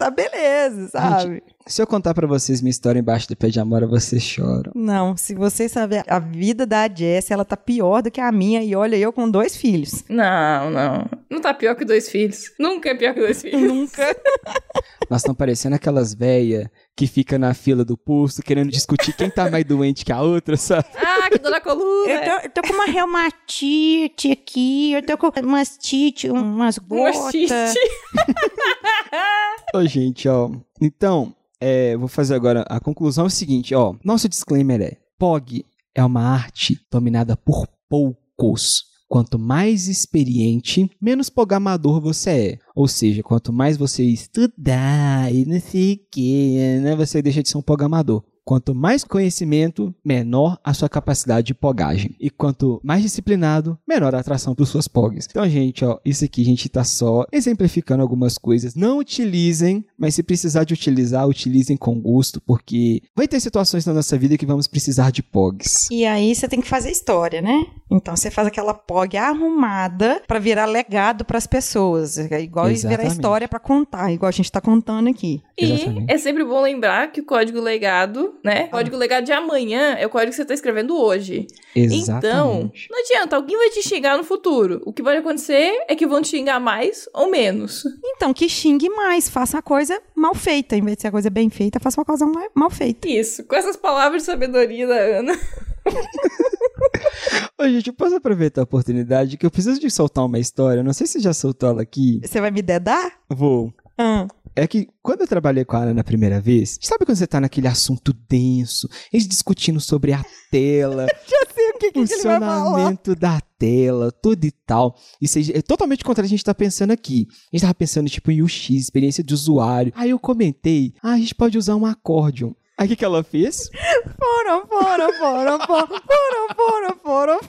tá 0.00 0.10
beleza, 0.10 0.88
sabe? 0.88 1.42
Se 1.66 1.80
eu 1.80 1.86
contar 1.86 2.14
pra 2.14 2.26
vocês 2.26 2.62
minha 2.62 2.70
história 2.70 2.98
embaixo 2.98 3.28
do 3.28 3.36
pé 3.36 3.48
de 3.48 3.60
amora, 3.60 3.86
vocês 3.86 4.22
choram. 4.22 4.72
Não, 4.74 5.14
se 5.16 5.34
vocês 5.34 5.70
saberem, 5.70 6.04
a 6.08 6.18
vida 6.18 6.64
da 6.66 6.88
Jess, 6.88 7.30
ela 7.30 7.44
tá 7.44 7.56
pior 7.56 8.02
do 8.02 8.10
que 8.10 8.20
a 8.20 8.32
minha, 8.32 8.62
e 8.64 8.74
olha, 8.74 8.96
eu 8.96 9.12
com 9.12 9.30
dois 9.30 9.54
filhos. 9.56 10.02
Não, 10.08 10.70
não. 10.70 11.06
Não 11.28 11.40
tá 11.40 11.52
pior 11.52 11.74
que 11.76 11.84
dois 11.84 12.08
filhos. 12.08 12.50
Nunca 12.58 12.88
é 12.88 12.94
pior 12.94 13.12
que 13.14 13.20
dois 13.20 13.42
filhos. 13.42 13.60
Nunca. 13.60 14.16
Nós 15.10 15.20
estamos 15.20 15.36
parecendo 15.36 15.74
aquelas 15.76 16.14
velhas 16.14 16.68
que 16.96 17.06
fica 17.06 17.36
na 17.38 17.52
fila 17.52 17.84
do 17.84 17.96
posto 17.96 18.42
querendo 18.42 18.70
discutir 18.70 19.12
quem 19.12 19.28
tá 19.30 19.50
mais 19.50 19.64
doente 19.64 20.04
que 20.04 20.12
a 20.12 20.22
outra, 20.22 20.56
sabe? 20.56 20.84
Ah, 20.96 21.28
que 21.30 21.38
dor 21.38 21.50
na 21.50 21.60
coluna. 21.60 22.10
Eu 22.12 22.24
tô, 22.24 22.46
eu 22.46 22.50
tô 22.50 22.62
com 22.62 22.72
uma 22.74 22.86
reumatite 22.86 24.30
aqui, 24.30 24.92
eu 24.92 25.02
tô 25.04 25.18
com 25.18 25.28
umas 25.40 25.76
tite, 25.76 26.30
umas 26.30 26.78
Um 26.78 26.82
gotas. 26.86 27.20
machiste. 27.24 27.54
Ô, 29.74 29.84
gente, 29.86 30.28
ó. 30.28 30.50
Então, 30.80 31.34
é, 31.60 31.96
vou 31.96 32.08
fazer 32.08 32.34
agora 32.34 32.64
a 32.68 32.80
conclusão 32.80 33.24
é 33.24 33.26
o 33.28 33.30
seguinte, 33.30 33.74
ó. 33.74 33.94
Nosso 34.04 34.28
disclaimer 34.28 34.80
é: 34.80 34.96
POG 35.18 35.64
é 35.94 36.04
uma 36.04 36.22
arte 36.22 36.80
dominada 36.90 37.36
por 37.36 37.66
poucos. 37.88 38.88
Quanto 39.08 39.40
mais 39.40 39.88
experiente, 39.88 40.88
menos 41.00 41.28
programador 41.28 42.00
você 42.00 42.30
é. 42.30 42.58
Ou 42.76 42.86
seja, 42.86 43.24
quanto 43.24 43.52
mais 43.52 43.76
você 43.76 44.04
estudar 44.04 45.34
e 45.34 45.44
não 45.44 45.60
sei 45.60 45.94
o 45.94 46.10
que, 46.12 46.78
né, 46.80 46.94
você 46.94 47.20
deixa 47.20 47.42
de 47.42 47.48
ser 47.48 47.58
um 47.58 47.62
programador. 47.62 48.22
Quanto 48.50 48.74
mais 48.74 49.04
conhecimento, 49.04 49.94
menor 50.04 50.58
a 50.64 50.74
sua 50.74 50.88
capacidade 50.88 51.46
de 51.46 51.54
pogagem. 51.54 52.16
E 52.18 52.28
quanto 52.28 52.80
mais 52.82 53.00
disciplinado, 53.00 53.78
menor 53.86 54.12
a 54.12 54.18
atração 54.18 54.56
para 54.56 54.66
suas 54.66 54.88
pogs. 54.88 55.28
Então, 55.30 55.48
gente, 55.48 55.84
ó, 55.84 56.00
isso 56.04 56.24
aqui 56.24 56.42
a 56.42 56.46
gente 56.46 56.68
tá 56.68 56.82
só 56.82 57.24
exemplificando 57.30 58.02
algumas 58.02 58.36
coisas. 58.36 58.74
Não 58.74 58.98
utilizem, 58.98 59.84
mas 59.96 60.16
se 60.16 60.24
precisar 60.24 60.64
de 60.64 60.74
utilizar, 60.74 61.28
utilizem 61.28 61.76
com 61.76 62.00
gosto, 62.00 62.40
porque 62.40 63.00
vai 63.14 63.28
ter 63.28 63.38
situações 63.38 63.86
na 63.86 63.94
nossa 63.94 64.18
vida 64.18 64.36
que 64.36 64.44
vamos 64.44 64.66
precisar 64.66 65.12
de 65.12 65.22
pogs. 65.22 65.86
E 65.88 66.04
aí 66.04 66.34
você 66.34 66.48
tem 66.48 66.60
que 66.60 66.68
fazer 66.68 66.90
história, 66.90 67.40
né? 67.40 67.66
Então 67.88 68.16
você 68.16 68.32
faz 68.32 68.48
aquela 68.48 68.74
POG 68.74 69.16
arrumada 69.16 70.22
pra 70.26 70.40
virar 70.40 70.66
legado 70.66 71.24
pras 71.24 71.46
pessoas. 71.46 72.18
É 72.18 72.40
igual 72.40 72.66
virar 72.66 72.74
Exatamente. 72.74 73.12
história 73.12 73.48
pra 73.48 73.60
contar, 73.60 74.12
igual 74.12 74.28
a 74.28 74.32
gente 74.32 74.50
tá 74.50 74.60
contando 74.60 75.08
aqui. 75.08 75.40
E 75.56 75.72
Exatamente. 75.72 76.12
é 76.12 76.18
sempre 76.18 76.44
bom 76.44 76.60
lembrar 76.60 77.12
que 77.12 77.20
o 77.20 77.24
código 77.24 77.60
legado, 77.60 78.39
né? 78.44 78.64
O 78.66 78.70
código 78.70 78.96
legado 78.96 79.24
de 79.24 79.32
amanhã 79.32 79.94
é 79.98 80.06
o 80.06 80.10
código 80.10 80.30
que 80.30 80.36
você 80.36 80.44
tá 80.44 80.54
escrevendo 80.54 80.96
hoje. 80.96 81.46
Então, 81.74 81.96
Exatamente. 81.98 82.88
não 82.90 82.98
adianta, 83.00 83.36
alguém 83.36 83.56
vai 83.56 83.70
te 83.70 83.82
xingar 83.82 84.16
no 84.16 84.24
futuro. 84.24 84.82
O 84.86 84.92
que 84.92 85.02
vai 85.02 85.16
acontecer 85.18 85.84
é 85.88 85.94
que 85.94 86.06
vão 86.06 86.22
te 86.22 86.28
xingar 86.28 86.58
mais 86.60 87.08
ou 87.14 87.30
menos. 87.30 87.82
Então, 88.04 88.32
que 88.32 88.48
xingue 88.48 88.88
mais, 88.90 89.28
faça 89.28 89.58
a 89.58 89.62
coisa 89.62 90.00
mal 90.14 90.34
feita. 90.34 90.76
Em 90.76 90.82
vez 90.82 90.96
de 90.96 91.02
ser 91.02 91.08
a 91.08 91.12
coisa 91.12 91.30
bem 91.30 91.50
feita, 91.50 91.78
faça 91.80 92.00
uma 92.00 92.04
coisa 92.04 92.26
ma- 92.26 92.48
mal 92.54 92.70
feita. 92.70 93.08
Isso, 93.08 93.44
com 93.44 93.54
essas 93.54 93.76
palavras 93.76 94.22
de 94.22 94.26
sabedoria 94.26 94.86
da 94.86 94.94
Ana. 94.94 95.38
Ô, 97.58 97.68
gente, 97.68 97.88
eu 97.88 97.94
posso 97.94 98.14
aproveitar 98.16 98.62
a 98.62 98.64
oportunidade 98.64 99.36
que 99.36 99.44
eu 99.44 99.50
preciso 99.50 99.78
de 99.80 99.90
soltar 99.90 100.24
uma 100.24 100.38
história. 100.38 100.82
Não 100.82 100.92
sei 100.92 101.06
se 101.06 101.20
já 101.20 101.32
soltou 101.32 101.68
ela 101.70 101.82
aqui. 101.82 102.20
Você 102.24 102.40
vai 102.40 102.50
me 102.50 102.62
dedar? 102.62 103.12
Vou. 103.28 103.72
Ah. 103.98 104.26
É 104.54 104.66
que 104.66 104.88
quando 105.02 105.20
eu 105.20 105.26
trabalhei 105.26 105.64
com 105.64 105.76
a 105.76 105.80
Ana 105.80 105.94
na 105.94 106.04
primeira 106.04 106.40
vez, 106.40 106.78
sabe 106.82 107.04
quando 107.04 107.16
você 107.16 107.26
tá 107.26 107.40
naquele 107.40 107.68
assunto 107.68 108.12
denso, 108.28 108.88
eles 109.12 109.26
discutindo 109.26 109.80
sobre 109.80 110.12
a 110.12 110.24
tela, 110.50 111.06
Já 111.26 111.54
sei 111.54 111.70
o 111.70 111.78
que, 111.78 111.92
que 111.92 112.00
funcionamento 112.00 113.14
da 113.14 113.40
tela, 113.58 114.10
tudo 114.10 114.44
e 114.44 114.50
tal. 114.50 114.96
Isso 115.20 115.38
é 115.38 115.62
totalmente 115.62 116.04
contra 116.04 116.24
a 116.24 116.28
gente 116.28 116.44
tá 116.44 116.54
pensando 116.54 116.90
aqui. 116.90 117.28
A 117.52 117.56
gente 117.56 117.62
tava 117.62 117.74
pensando, 117.74 118.08
tipo, 118.08 118.30
em 118.30 118.42
UX, 118.42 118.70
experiência 118.70 119.22
de 119.22 119.32
usuário. 119.32 119.92
Aí 119.94 120.10
eu 120.10 120.18
comentei, 120.18 120.94
ah, 121.02 121.12
a 121.12 121.18
gente 121.18 121.34
pode 121.34 121.56
usar 121.56 121.76
um 121.76 121.86
accordion. 121.86 122.52
Aí 122.76 122.86
o 122.86 122.88
que, 122.88 122.96
que 122.96 123.04
ela 123.04 123.22
fez? 123.22 123.68
Fora, 124.18 124.66
fora, 124.66 125.12
fora, 125.18 125.66
fora, 125.66 126.00
fora, 126.06 126.54
fora, 126.54 126.96
fora. 126.96 127.40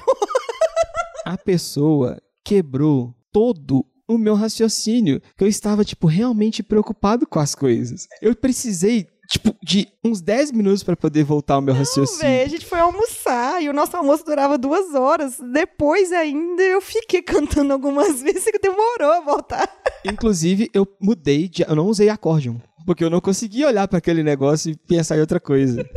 A 1.26 1.38
pessoa 1.38 2.22
quebrou 2.44 3.16
todo 3.32 3.86
o 4.16 4.18
meu 4.18 4.36
raciocínio, 4.36 5.22
que 5.38 5.44
eu 5.44 5.48
estava, 5.48 5.84
tipo, 5.86 6.08
realmente 6.08 6.62
preocupado 6.62 7.26
com 7.26 7.40
as 7.40 7.56
coisas. 7.56 8.08
Eu 8.22 8.36
precisei, 8.36 9.08
tipo, 9.30 9.56
de 9.64 9.88
uns 10.04 10.22
10 10.22 10.52
minutos 10.52 10.84
para 10.84 10.96
poder 10.96 11.24
voltar 11.24 11.56
ao 11.56 11.62
meu 11.62 11.74
raciocínio. 11.74 12.22
Véi, 12.22 12.44
a 12.44 12.50
gente 12.50 12.66
foi 12.66 12.80
almoçar 12.80 13.62
e 13.62 13.70
o 13.70 13.74
nosso 13.74 13.96
almoço 13.96 14.26
durava 14.26 14.58
duas 14.58 14.94
horas. 14.94 15.38
Depois 15.54 16.12
ainda 16.12 16.62
eu 16.64 16.82
fiquei 16.82 17.22
cantando 17.24 17.74
algumas 17.74 18.22
vezes 18.22 18.44
que 18.44 18.60
demorou 18.60 19.12
a 19.12 19.22
voltar. 19.22 19.70
Inclusive, 20.06 20.70
eu 20.74 20.88
mudei 21.00 21.48
de. 21.48 21.64
Eu 21.64 21.76
não 21.76 21.88
usei 21.88 22.10
accordion. 22.10 22.58
Porque 22.86 23.04
eu 23.04 23.10
não 23.10 23.22
conseguia 23.22 23.68
olhar 23.68 23.88
pra 23.88 23.98
aquele 24.00 24.24
negócio 24.24 24.72
e 24.72 24.76
pensar 24.76 25.18
em 25.18 25.22
outra 25.22 25.40
coisa. 25.40 25.84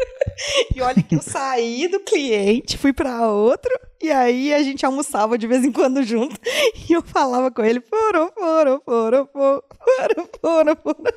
E 0.75 0.81
olha 0.83 1.01
que 1.01 1.15
eu 1.15 1.23
saí 1.23 1.87
do 1.87 2.01
cliente, 2.01 2.77
fui 2.77 2.93
pra 2.93 3.29
outro, 3.31 3.71
e 4.03 4.11
aí 4.11 4.53
a 4.53 4.61
gente 4.65 4.85
almoçava 4.85 5.39
de 5.39 5.47
vez 5.47 5.65
em 5.65 5.71
quando 5.71 6.03
junto, 6.03 6.35
e 6.91 6.93
eu 6.93 7.03
falava 7.03 7.53
com 7.53 7.63
ele, 7.65 7.81
foro, 7.81 8.33
foro, 8.37 8.83
foro, 8.85 9.29
foro, 9.33 9.63
foro, 9.79 10.29
foro, 10.41 10.77
foro. 10.83 11.15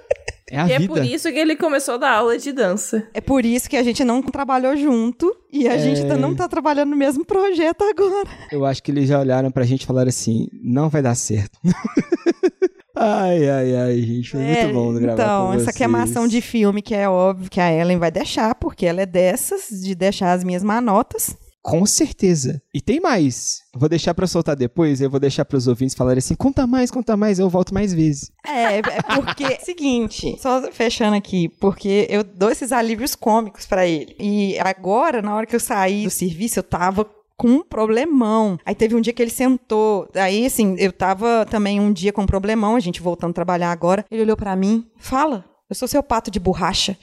É 0.52 0.60
a 0.60 0.68
e 0.68 0.72
é 0.74 0.78
vida. 0.80 0.94
por 0.94 1.04
isso 1.04 1.32
que 1.32 1.40
ele 1.40 1.56
começou 1.56 1.96
a 1.96 1.98
dar 1.98 2.12
aula 2.12 2.38
de 2.38 2.52
dança. 2.52 3.08
É 3.12 3.20
por 3.20 3.44
isso 3.44 3.68
que 3.68 3.76
a 3.76 3.82
gente 3.82 4.04
não 4.04 4.22
trabalhou 4.22 4.78
junto, 4.78 5.36
e 5.52 5.68
a 5.68 5.74
É. 5.74 5.80
gente 5.80 6.04
não 6.04 6.36
tá 6.36 6.48
trabalhando 6.48 6.92
no 6.92 6.96
mesmo 6.96 7.26
projeto 7.26 7.82
agora. 7.86 8.30
Eu 8.52 8.66
acho 8.66 8.84
que 8.84 8.92
eles 8.92 9.10
já 9.10 9.20
olharam 9.20 9.50
pra 9.50 9.66
gente 9.66 9.82
e 9.82 9.88
falaram 9.88 10.10
assim: 10.10 10.48
não 10.62 10.90
vai 10.90 11.02
dar 11.02 11.16
certo. 11.16 11.58
ai, 13.00 13.50
ai, 13.50 13.76
ai, 13.76 14.02
gente. 14.02 14.32
Foi 14.32 14.42
É, 14.42 14.64
muito 14.64 14.74
bom 14.74 14.94
gravar 14.94 15.14
Então, 15.24 15.48
com 15.48 15.54
essa 15.54 15.64
vocês. 15.66 15.76
queimação 15.78 16.28
de 16.28 16.42
filme, 16.42 16.82
que 16.82 16.96
é 16.96 17.08
óbvio 17.08 17.50
que 17.50 17.60
a 17.62 17.72
Ellen 17.72 17.98
vai 18.00 18.12
deixar, 18.12 18.56
porque 18.56 18.86
ela 18.86 19.02
é 19.02 19.06
dessas, 19.06 19.70
de 19.82 19.94
deixar 19.96 20.34
as 20.34 20.44
minhas 20.44 20.64
manotas. 20.64 21.36
Com 21.62 21.86
certeza. 21.86 22.62
E 22.74 22.80
tem 22.80 23.02
mais. 23.02 23.58
Eu 23.74 23.80
Vou 23.82 23.90
deixar 23.90 24.14
pra 24.14 24.26
soltar 24.26 24.56
depois, 24.56 25.02
eu 25.02 25.10
vou 25.10 25.20
deixar 25.20 25.44
pros 25.44 25.68
ouvintes 25.68 25.96
falarem 25.98 26.20
assim: 26.20 26.34
conta 26.34 26.66
mais, 26.66 26.90
conta 26.90 27.18
mais, 27.18 27.40
eu 27.40 27.50
volto 27.50 27.74
mais 27.74 27.94
vezes. 27.94 28.32
É, 28.46 28.78
é 28.78 28.82
porque, 29.14 29.60
seguinte, 29.66 30.38
só 30.40 30.72
fechando 30.72 31.18
aqui, 31.18 31.50
porque 31.60 32.08
eu 32.10 32.24
dou 32.24 32.50
esses 32.50 32.72
alívios 32.72 33.16
cômicos 33.16 33.66
pra 33.66 33.86
ele. 33.86 34.16
E 34.18 34.58
agora, 34.60 35.22
na 35.22 35.36
hora 35.36 35.46
que 35.46 35.56
eu 35.56 35.60
saí 35.60 36.06
do 36.06 36.10
serviço, 36.10 36.60
eu 36.60 36.64
tava 36.64 37.06
com 37.38 37.48
um 37.48 37.64
problemão. 37.64 38.58
Aí 38.66 38.74
teve 38.74 38.96
um 38.96 39.02
dia 39.02 39.14
que 39.14 39.22
ele 39.22 39.32
sentou, 39.32 40.10
aí 40.16 40.46
assim, 40.46 40.76
eu 40.80 40.92
tava 40.92 41.46
também 41.50 41.80
um 41.80 41.94
dia 41.94 42.12
com 42.12 42.24
um 42.24 42.28
problemão, 42.28 42.76
a 42.76 42.80
gente 42.80 43.02
voltando 43.02 43.32
a 43.32 43.36
trabalhar 43.36 43.72
agora. 43.72 44.04
Ele 44.10 44.24
olhou 44.24 44.36
pra 44.36 44.56
mim, 44.56 44.90
fala, 44.98 45.46
eu 45.70 45.76
sou 45.76 45.88
seu 45.88 46.02
pato 46.02 46.32
de 46.32 46.40
borracha. 46.40 46.98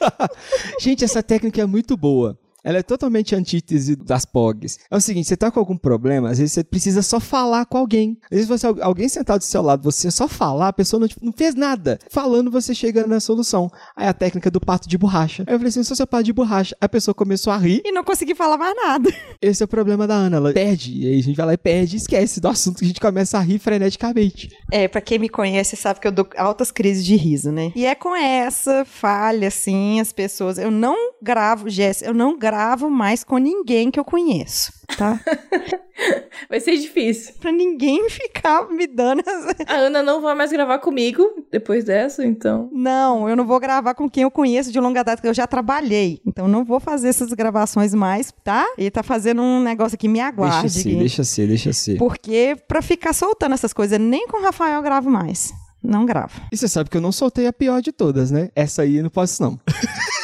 Gente, 0.78 1.04
essa 1.04 1.22
técnica 1.22 1.62
é 1.62 1.66
muito 1.66 1.96
boa. 1.96 2.38
Ela 2.66 2.78
é 2.78 2.82
totalmente 2.82 3.32
antítese 3.32 3.94
das 3.94 4.24
POGs. 4.24 4.80
É 4.90 4.96
o 4.96 5.00
seguinte, 5.00 5.28
você 5.28 5.36
tá 5.36 5.52
com 5.52 5.60
algum 5.60 5.76
problema, 5.76 6.30
às 6.30 6.38
vezes 6.40 6.52
você 6.52 6.64
precisa 6.64 7.00
só 7.00 7.20
falar 7.20 7.64
com 7.64 7.78
alguém. 7.78 8.18
Às 8.24 8.38
vezes 8.38 8.48
você, 8.48 8.66
alguém 8.80 9.08
sentado 9.08 9.38
do 9.38 9.44
seu 9.44 9.62
lado, 9.62 9.84
você 9.84 10.10
só 10.10 10.26
falar, 10.26 10.66
a 10.66 10.72
pessoa 10.72 10.98
não, 10.98 11.08
não 11.22 11.32
fez 11.32 11.54
nada. 11.54 11.96
Falando, 12.10 12.50
você 12.50 12.74
chega 12.74 13.06
na 13.06 13.20
solução. 13.20 13.70
Aí 13.94 14.08
a 14.08 14.12
técnica 14.12 14.50
do 14.50 14.60
pato 14.60 14.88
de 14.88 14.98
borracha. 14.98 15.44
Aí 15.46 15.54
eu 15.54 15.58
falei 15.60 15.68
assim, 15.68 15.84
sou 15.84 15.96
seu 15.96 16.08
pato 16.08 16.24
de 16.24 16.32
borracha. 16.32 16.76
A 16.80 16.88
pessoa 16.88 17.14
começou 17.14 17.52
a 17.52 17.56
rir. 17.56 17.82
E 17.84 17.92
não 17.92 18.02
consegui 18.02 18.34
falar 18.34 18.58
mais 18.58 18.74
nada. 18.74 19.14
Esse 19.40 19.62
é 19.62 19.64
o 19.64 19.68
problema 19.68 20.04
da 20.04 20.14
Ana, 20.14 20.38
ela 20.38 20.52
perde. 20.52 20.92
E 20.92 21.06
aí 21.06 21.20
a 21.20 21.22
gente 21.22 21.36
vai 21.36 21.46
lá 21.46 21.54
e 21.54 21.58
perde 21.58 21.94
e 21.94 21.98
esquece 21.98 22.40
do 22.40 22.48
assunto 22.48 22.78
que 22.78 22.84
a 22.84 22.88
gente 22.88 23.00
começa 23.00 23.38
a 23.38 23.40
rir 23.42 23.60
freneticamente. 23.60 24.50
É, 24.72 24.88
pra 24.88 25.00
quem 25.00 25.20
me 25.20 25.28
conhece 25.28 25.76
sabe 25.76 26.00
que 26.00 26.08
eu 26.08 26.12
dou 26.12 26.28
altas 26.36 26.72
crises 26.72 27.04
de 27.04 27.14
riso, 27.14 27.52
né? 27.52 27.70
E 27.76 27.86
é 27.86 27.94
com 27.94 28.16
essa 28.16 28.84
falha, 28.84 29.46
assim, 29.46 30.00
as 30.00 30.12
pessoas. 30.12 30.58
Eu 30.58 30.72
não 30.72 31.12
gravo, 31.22 31.70
Jess, 31.70 32.02
eu 32.02 32.12
não 32.12 32.36
gravo 32.36 32.55
mais 32.90 33.22
com 33.22 33.38
ninguém 33.38 33.90
que 33.90 33.98
eu 33.98 34.04
conheço, 34.04 34.72
tá? 34.96 35.20
Vai 36.48 36.60
ser 36.60 36.76
difícil. 36.76 37.34
pra 37.40 37.50
ninguém 37.50 38.08
ficar 38.10 38.68
me 38.68 38.86
dando. 38.86 39.22
As... 39.26 39.46
A 39.66 39.74
Ana 39.74 40.02
não 40.02 40.20
vai 40.20 40.34
mais 40.34 40.52
gravar 40.52 40.78
comigo 40.78 41.46
depois 41.50 41.84
dessa, 41.84 42.24
então. 42.24 42.68
Não, 42.72 43.28
eu 43.28 43.34
não 43.34 43.46
vou 43.46 43.58
gravar 43.58 43.94
com 43.94 44.08
quem 44.08 44.22
eu 44.22 44.30
conheço 44.30 44.70
de 44.70 44.78
longa 44.78 45.02
data, 45.02 45.22
que 45.22 45.28
eu 45.28 45.34
já 45.34 45.46
trabalhei. 45.46 46.20
Então 46.26 46.46
não 46.46 46.64
vou 46.64 46.78
fazer 46.78 47.08
essas 47.08 47.32
gravações 47.32 47.94
mais, 47.94 48.32
tá? 48.44 48.66
Ele 48.76 48.90
tá 48.90 49.02
fazendo 49.02 49.42
um 49.42 49.62
negócio 49.62 49.96
aqui, 49.96 50.06
me 50.06 50.20
aguarde. 50.20 50.62
deixa 50.62 50.82
ser, 50.82 50.96
deixa 50.96 51.24
ser, 51.24 51.48
deixa 51.48 51.72
ser. 51.72 51.98
Porque 51.98 52.56
pra 52.68 52.82
ficar 52.82 53.12
soltando 53.12 53.54
essas 53.54 53.72
coisas, 53.72 53.98
nem 53.98 54.28
com 54.28 54.38
o 54.38 54.42
Rafael 54.42 54.76
eu 54.76 54.82
gravo 54.82 55.10
mais. 55.10 55.52
Não 55.82 56.04
gravo. 56.04 56.40
E 56.52 56.56
você 56.56 56.68
sabe 56.68 56.90
que 56.90 56.96
eu 56.96 57.00
não 57.00 57.12
soltei 57.12 57.46
a 57.46 57.52
pior 57.52 57.80
de 57.80 57.92
todas, 57.92 58.30
né? 58.30 58.50
Essa 58.54 58.82
aí 58.82 58.96
eu 58.96 59.02
não 59.02 59.10
posso, 59.10 59.42
não. 59.42 59.58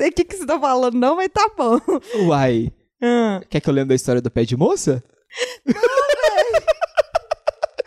Não 0.00 0.04
sei 0.06 0.08
o 0.08 0.12
que, 0.14 0.24
que 0.24 0.36
você 0.36 0.46
tá 0.46 0.58
falando, 0.58 0.94
não, 0.94 1.16
mas 1.16 1.28
tá 1.28 1.50
bom. 1.54 1.78
Uai. 2.26 2.72
Ah. 3.02 3.42
Quer 3.50 3.60
que 3.60 3.68
eu 3.68 3.74
lembre 3.74 3.90
da 3.90 3.94
história 3.94 4.22
do 4.22 4.30
pé 4.30 4.44
de 4.44 4.56
moça? 4.56 5.04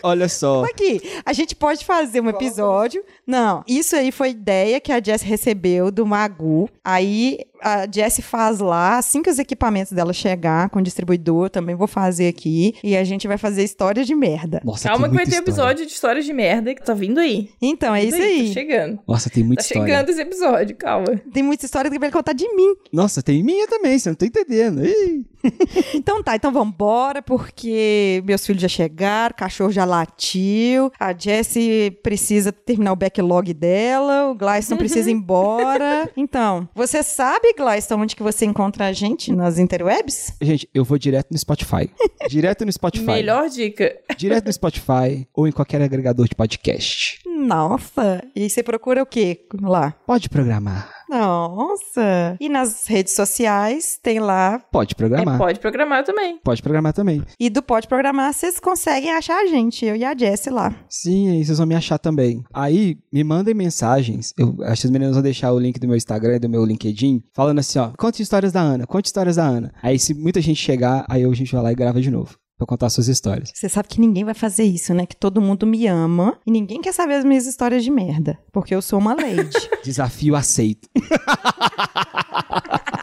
Olha 0.03 0.27
só. 0.27 0.63
Aqui, 0.65 1.01
a 1.25 1.31
gente 1.33 1.55
pode 1.55 1.85
fazer 1.85 2.19
um 2.19 2.29
episódio. 2.29 3.03
Não, 3.25 3.63
isso 3.67 3.95
aí 3.95 4.11
foi 4.11 4.31
ideia 4.31 4.79
que 4.81 4.91
a 4.91 5.01
Jess 5.01 5.21
recebeu 5.23 5.89
do 5.89 6.05
Magu. 6.05 6.69
Aí 6.83 7.39
a 7.61 7.87
Jess 7.89 8.19
faz 8.21 8.59
lá, 8.59 8.97
assim 8.97 9.23
que 9.23 9.29
os 9.29 9.39
equipamentos 9.39 9.93
dela 9.93 10.11
chegar 10.11 10.69
com 10.69 10.79
o 10.79 10.81
distribuidor, 10.81 11.49
também 11.49 11.75
vou 11.75 11.87
fazer 11.87 12.27
aqui. 12.27 12.75
E 12.83 12.97
a 12.97 13.03
gente 13.05 13.27
vai 13.27 13.37
fazer 13.37 13.63
histórias 13.63 14.05
de 14.05 14.13
merda. 14.13 14.61
Nossa, 14.65 14.89
Calma 14.89 15.03
tem 15.07 15.11
que 15.11 15.15
vai 15.15 15.25
ter 15.25 15.31
história. 15.31 15.49
episódio 15.49 15.85
de 15.85 15.91
histórias 15.93 16.25
de 16.25 16.33
merda 16.33 16.75
que 16.75 16.83
tá 16.83 16.93
vindo 16.93 17.19
aí. 17.19 17.49
Então, 17.61 17.95
é 17.95 18.01
Vindo 18.01 18.15
isso 18.15 18.21
aí. 18.21 18.47
Tá 18.49 18.53
chegando. 18.53 18.99
Nossa, 19.07 19.29
tem 19.29 19.43
muita 19.43 19.63
Tá 19.63 19.67
história. 19.67 19.87
chegando 19.93 20.09
esse 20.09 20.21
episódio, 20.21 20.75
calma. 20.75 21.21
Tem 21.33 21.41
muita 21.41 21.65
história 21.65 21.89
que 21.89 21.97
vai 21.97 22.11
contar 22.11 22.33
de 22.33 22.47
mim. 22.53 22.75
Nossa, 22.91 23.23
tem 23.23 23.41
minha 23.41 23.65
também, 23.67 23.97
você 23.97 24.09
não 24.09 24.15
tá 24.15 24.25
entendendo. 24.25 24.85
Ih. 24.85 25.25
Então 25.93 26.23
tá, 26.23 26.35
então 26.35 26.51
vambora, 26.51 27.21
porque 27.21 28.21
meus 28.25 28.45
filhos 28.45 28.61
já 28.61 28.67
chegaram, 28.67 29.33
o 29.33 29.37
cachorro 29.37 29.71
já 29.71 29.85
latiu, 29.85 30.91
a 30.99 31.13
Jessie 31.17 31.91
precisa 32.03 32.51
terminar 32.51 32.91
o 32.91 32.95
backlog 32.95 33.53
dela, 33.53 34.29
o 34.29 34.35
Gleison 34.35 34.75
precisa 34.75 35.09
ir 35.09 35.13
embora. 35.13 36.09
Então, 36.15 36.67
você 36.73 37.03
sabe, 37.03 37.53
Gleison, 37.53 37.99
onde 37.99 38.15
que 38.15 38.23
você 38.23 38.45
encontra 38.45 38.87
a 38.87 38.93
gente 38.93 39.31
nas 39.31 39.57
interwebs? 39.59 40.33
Gente, 40.41 40.67
eu 40.73 40.83
vou 40.83 40.97
direto 40.97 41.31
no 41.31 41.37
Spotify. 41.37 41.89
direto 42.29 42.65
no 42.65 42.71
Spotify. 42.71 43.05
Melhor 43.05 43.49
dica. 43.49 43.95
Direto 44.17 44.45
no 44.45 44.53
Spotify 44.53 45.27
ou 45.33 45.47
em 45.47 45.51
qualquer 45.51 45.81
agregador 45.81 46.27
de 46.27 46.35
podcast. 46.35 47.19
Nossa, 47.43 48.23
e 48.35 48.49
você 48.49 48.63
procura 48.63 49.03
o 49.03 49.05
quê 49.05 49.45
lá? 49.61 49.91
Pode 50.07 50.29
programar. 50.29 50.89
Nossa! 51.09 52.35
E 52.39 52.49
nas 52.49 52.87
redes 52.87 53.13
sociais 53.13 53.99
tem 54.01 54.19
lá. 54.19 54.59
Pode 54.71 54.93
É, 54.93 54.97
programar. 54.97 55.37
pode 55.37 55.59
programar 55.59 56.03
também. 56.03 56.39
Pode 56.43 56.61
programar 56.63 56.93
também. 56.93 57.21
E 57.39 57.49
do 57.49 57.61
Pode 57.61 57.87
Programar, 57.87 58.33
vocês 58.33 58.59
conseguem 58.59 59.11
achar 59.11 59.37
a 59.43 59.45
gente, 59.45 59.85
eu 59.85 59.95
e 59.95 60.03
a 60.03 60.17
Jessie 60.17 60.51
lá. 60.51 60.73
Sim, 60.89 61.29
aí 61.31 61.45
vocês 61.45 61.57
vão 61.57 61.67
me 61.67 61.75
achar 61.75 61.97
também. 61.99 62.43
Aí, 62.53 62.97
me 63.11 63.23
mandem 63.23 63.53
mensagens. 63.53 64.33
Eu 64.37 64.55
acho 64.63 64.81
que 64.81 64.87
as 64.87 64.91
meninas 64.91 65.13
vão 65.13 65.21
deixar 65.23 65.51
o 65.51 65.59
link 65.59 65.79
do 65.79 65.87
meu 65.87 65.95
Instagram 65.97 66.35
e 66.37 66.39
do 66.39 66.49
meu 66.49 66.65
LinkedIn, 66.65 67.21
falando 67.33 67.59
assim, 67.59 67.77
ó, 67.79 67.91
conte 67.97 68.21
histórias 68.23 68.51
da 68.51 68.61
Ana, 68.61 68.87
conte 68.87 69.05
histórias 69.05 69.35
da 69.35 69.43
Ana. 69.45 69.71
Aí, 69.83 69.99
se 69.99 70.13
muita 70.13 70.41
gente 70.41 70.59
chegar, 70.61 71.05
aí 71.09 71.23
a 71.23 71.33
gente 71.33 71.51
vai 71.53 71.61
lá 71.61 71.71
e 71.71 71.75
grava 71.75 72.01
de 72.01 72.09
novo. 72.09 72.35
Pra 72.57 72.67
contar 72.67 72.89
suas 72.89 73.07
histórias. 73.07 73.51
Você 73.53 73.67
sabe 73.67 73.87
que 73.87 73.99
ninguém 73.99 74.23
vai 74.23 74.33
fazer 74.33 74.63
isso, 74.63 74.93
né? 74.93 75.05
Que 75.05 75.15
todo 75.15 75.41
mundo 75.41 75.65
me 75.65 75.87
ama 75.87 76.37
e 76.45 76.51
ninguém 76.51 76.81
quer 76.81 76.93
saber 76.93 77.15
as 77.15 77.25
minhas 77.25 77.45
histórias 77.45 77.83
de 77.83 77.91
merda. 77.91 78.37
Porque 78.51 78.75
eu 78.75 78.81
sou 78.81 78.99
uma 78.99 79.13
lady. 79.13 79.57
Desafio 79.83 80.35
aceito. 80.35 80.87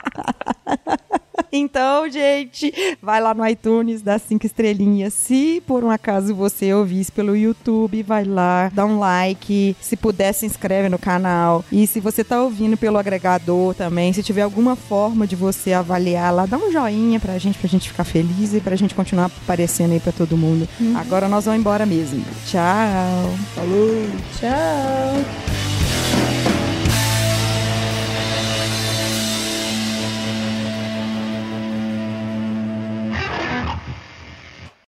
então, 1.53 2.09
gente, 2.11 2.73
vai 3.03 3.21
lá 3.21 3.35
no 3.35 3.47
iTunes, 3.47 4.03
dá 4.03 4.19
cinco 4.19 4.47
estrelinhas. 4.47 5.15
Se 5.15 5.63
por 5.67 5.85
um 5.85 5.91
acaso 5.91 6.35
você 6.35 6.73
ouvir 6.73 7.01
isso 7.01 7.13
pelo 7.13 7.37
YouTube, 7.37 8.03
vai 8.03 8.25
lá, 8.25 8.71
dá 8.73 8.85
um 8.85 8.99
like. 8.99 9.77
Se 9.81 9.97
puder, 9.97 10.33
se 10.33 10.47
inscreve 10.47 10.89
no 10.89 10.99
canal. 10.99 11.65
E 11.71 11.87
se 11.87 12.01
você 12.01 12.23
tá 12.23 12.43
ouvindo 12.43 12.77
pelo 12.77 12.99
agregador 12.99 13.75
também, 13.75 14.13
se 14.13 14.23
tiver 14.23 14.43
alguma 14.43 14.77
forma 14.77 15.27
de 15.27 15.37
você 15.37 15.73
avaliar 15.73 16.33
lá, 16.35 16.47
dá 16.47 16.57
um 16.57 16.71
joinha 16.71 17.19
pra 17.21 17.39
gente, 17.39 17.59
pra 17.59 17.69
gente 17.69 17.89
ficar 17.89 18.05
feliz 18.05 18.55
e 18.55 18.61
pra 18.61 18.77
gente 18.77 18.95
continuar 18.95 19.27
aparecendo 19.27 19.93
aí 19.93 20.01
pra 20.01 20.13
todo 20.13 20.37
mundo. 20.37 20.69
Agora 20.97 21.29
nós 21.29 21.45
vamos 21.45 21.61
embora 21.61 21.85
mesmo. 21.87 22.25
Tchau! 22.47 23.31
Falou! 23.55 24.07
Tchau. 24.39 25.60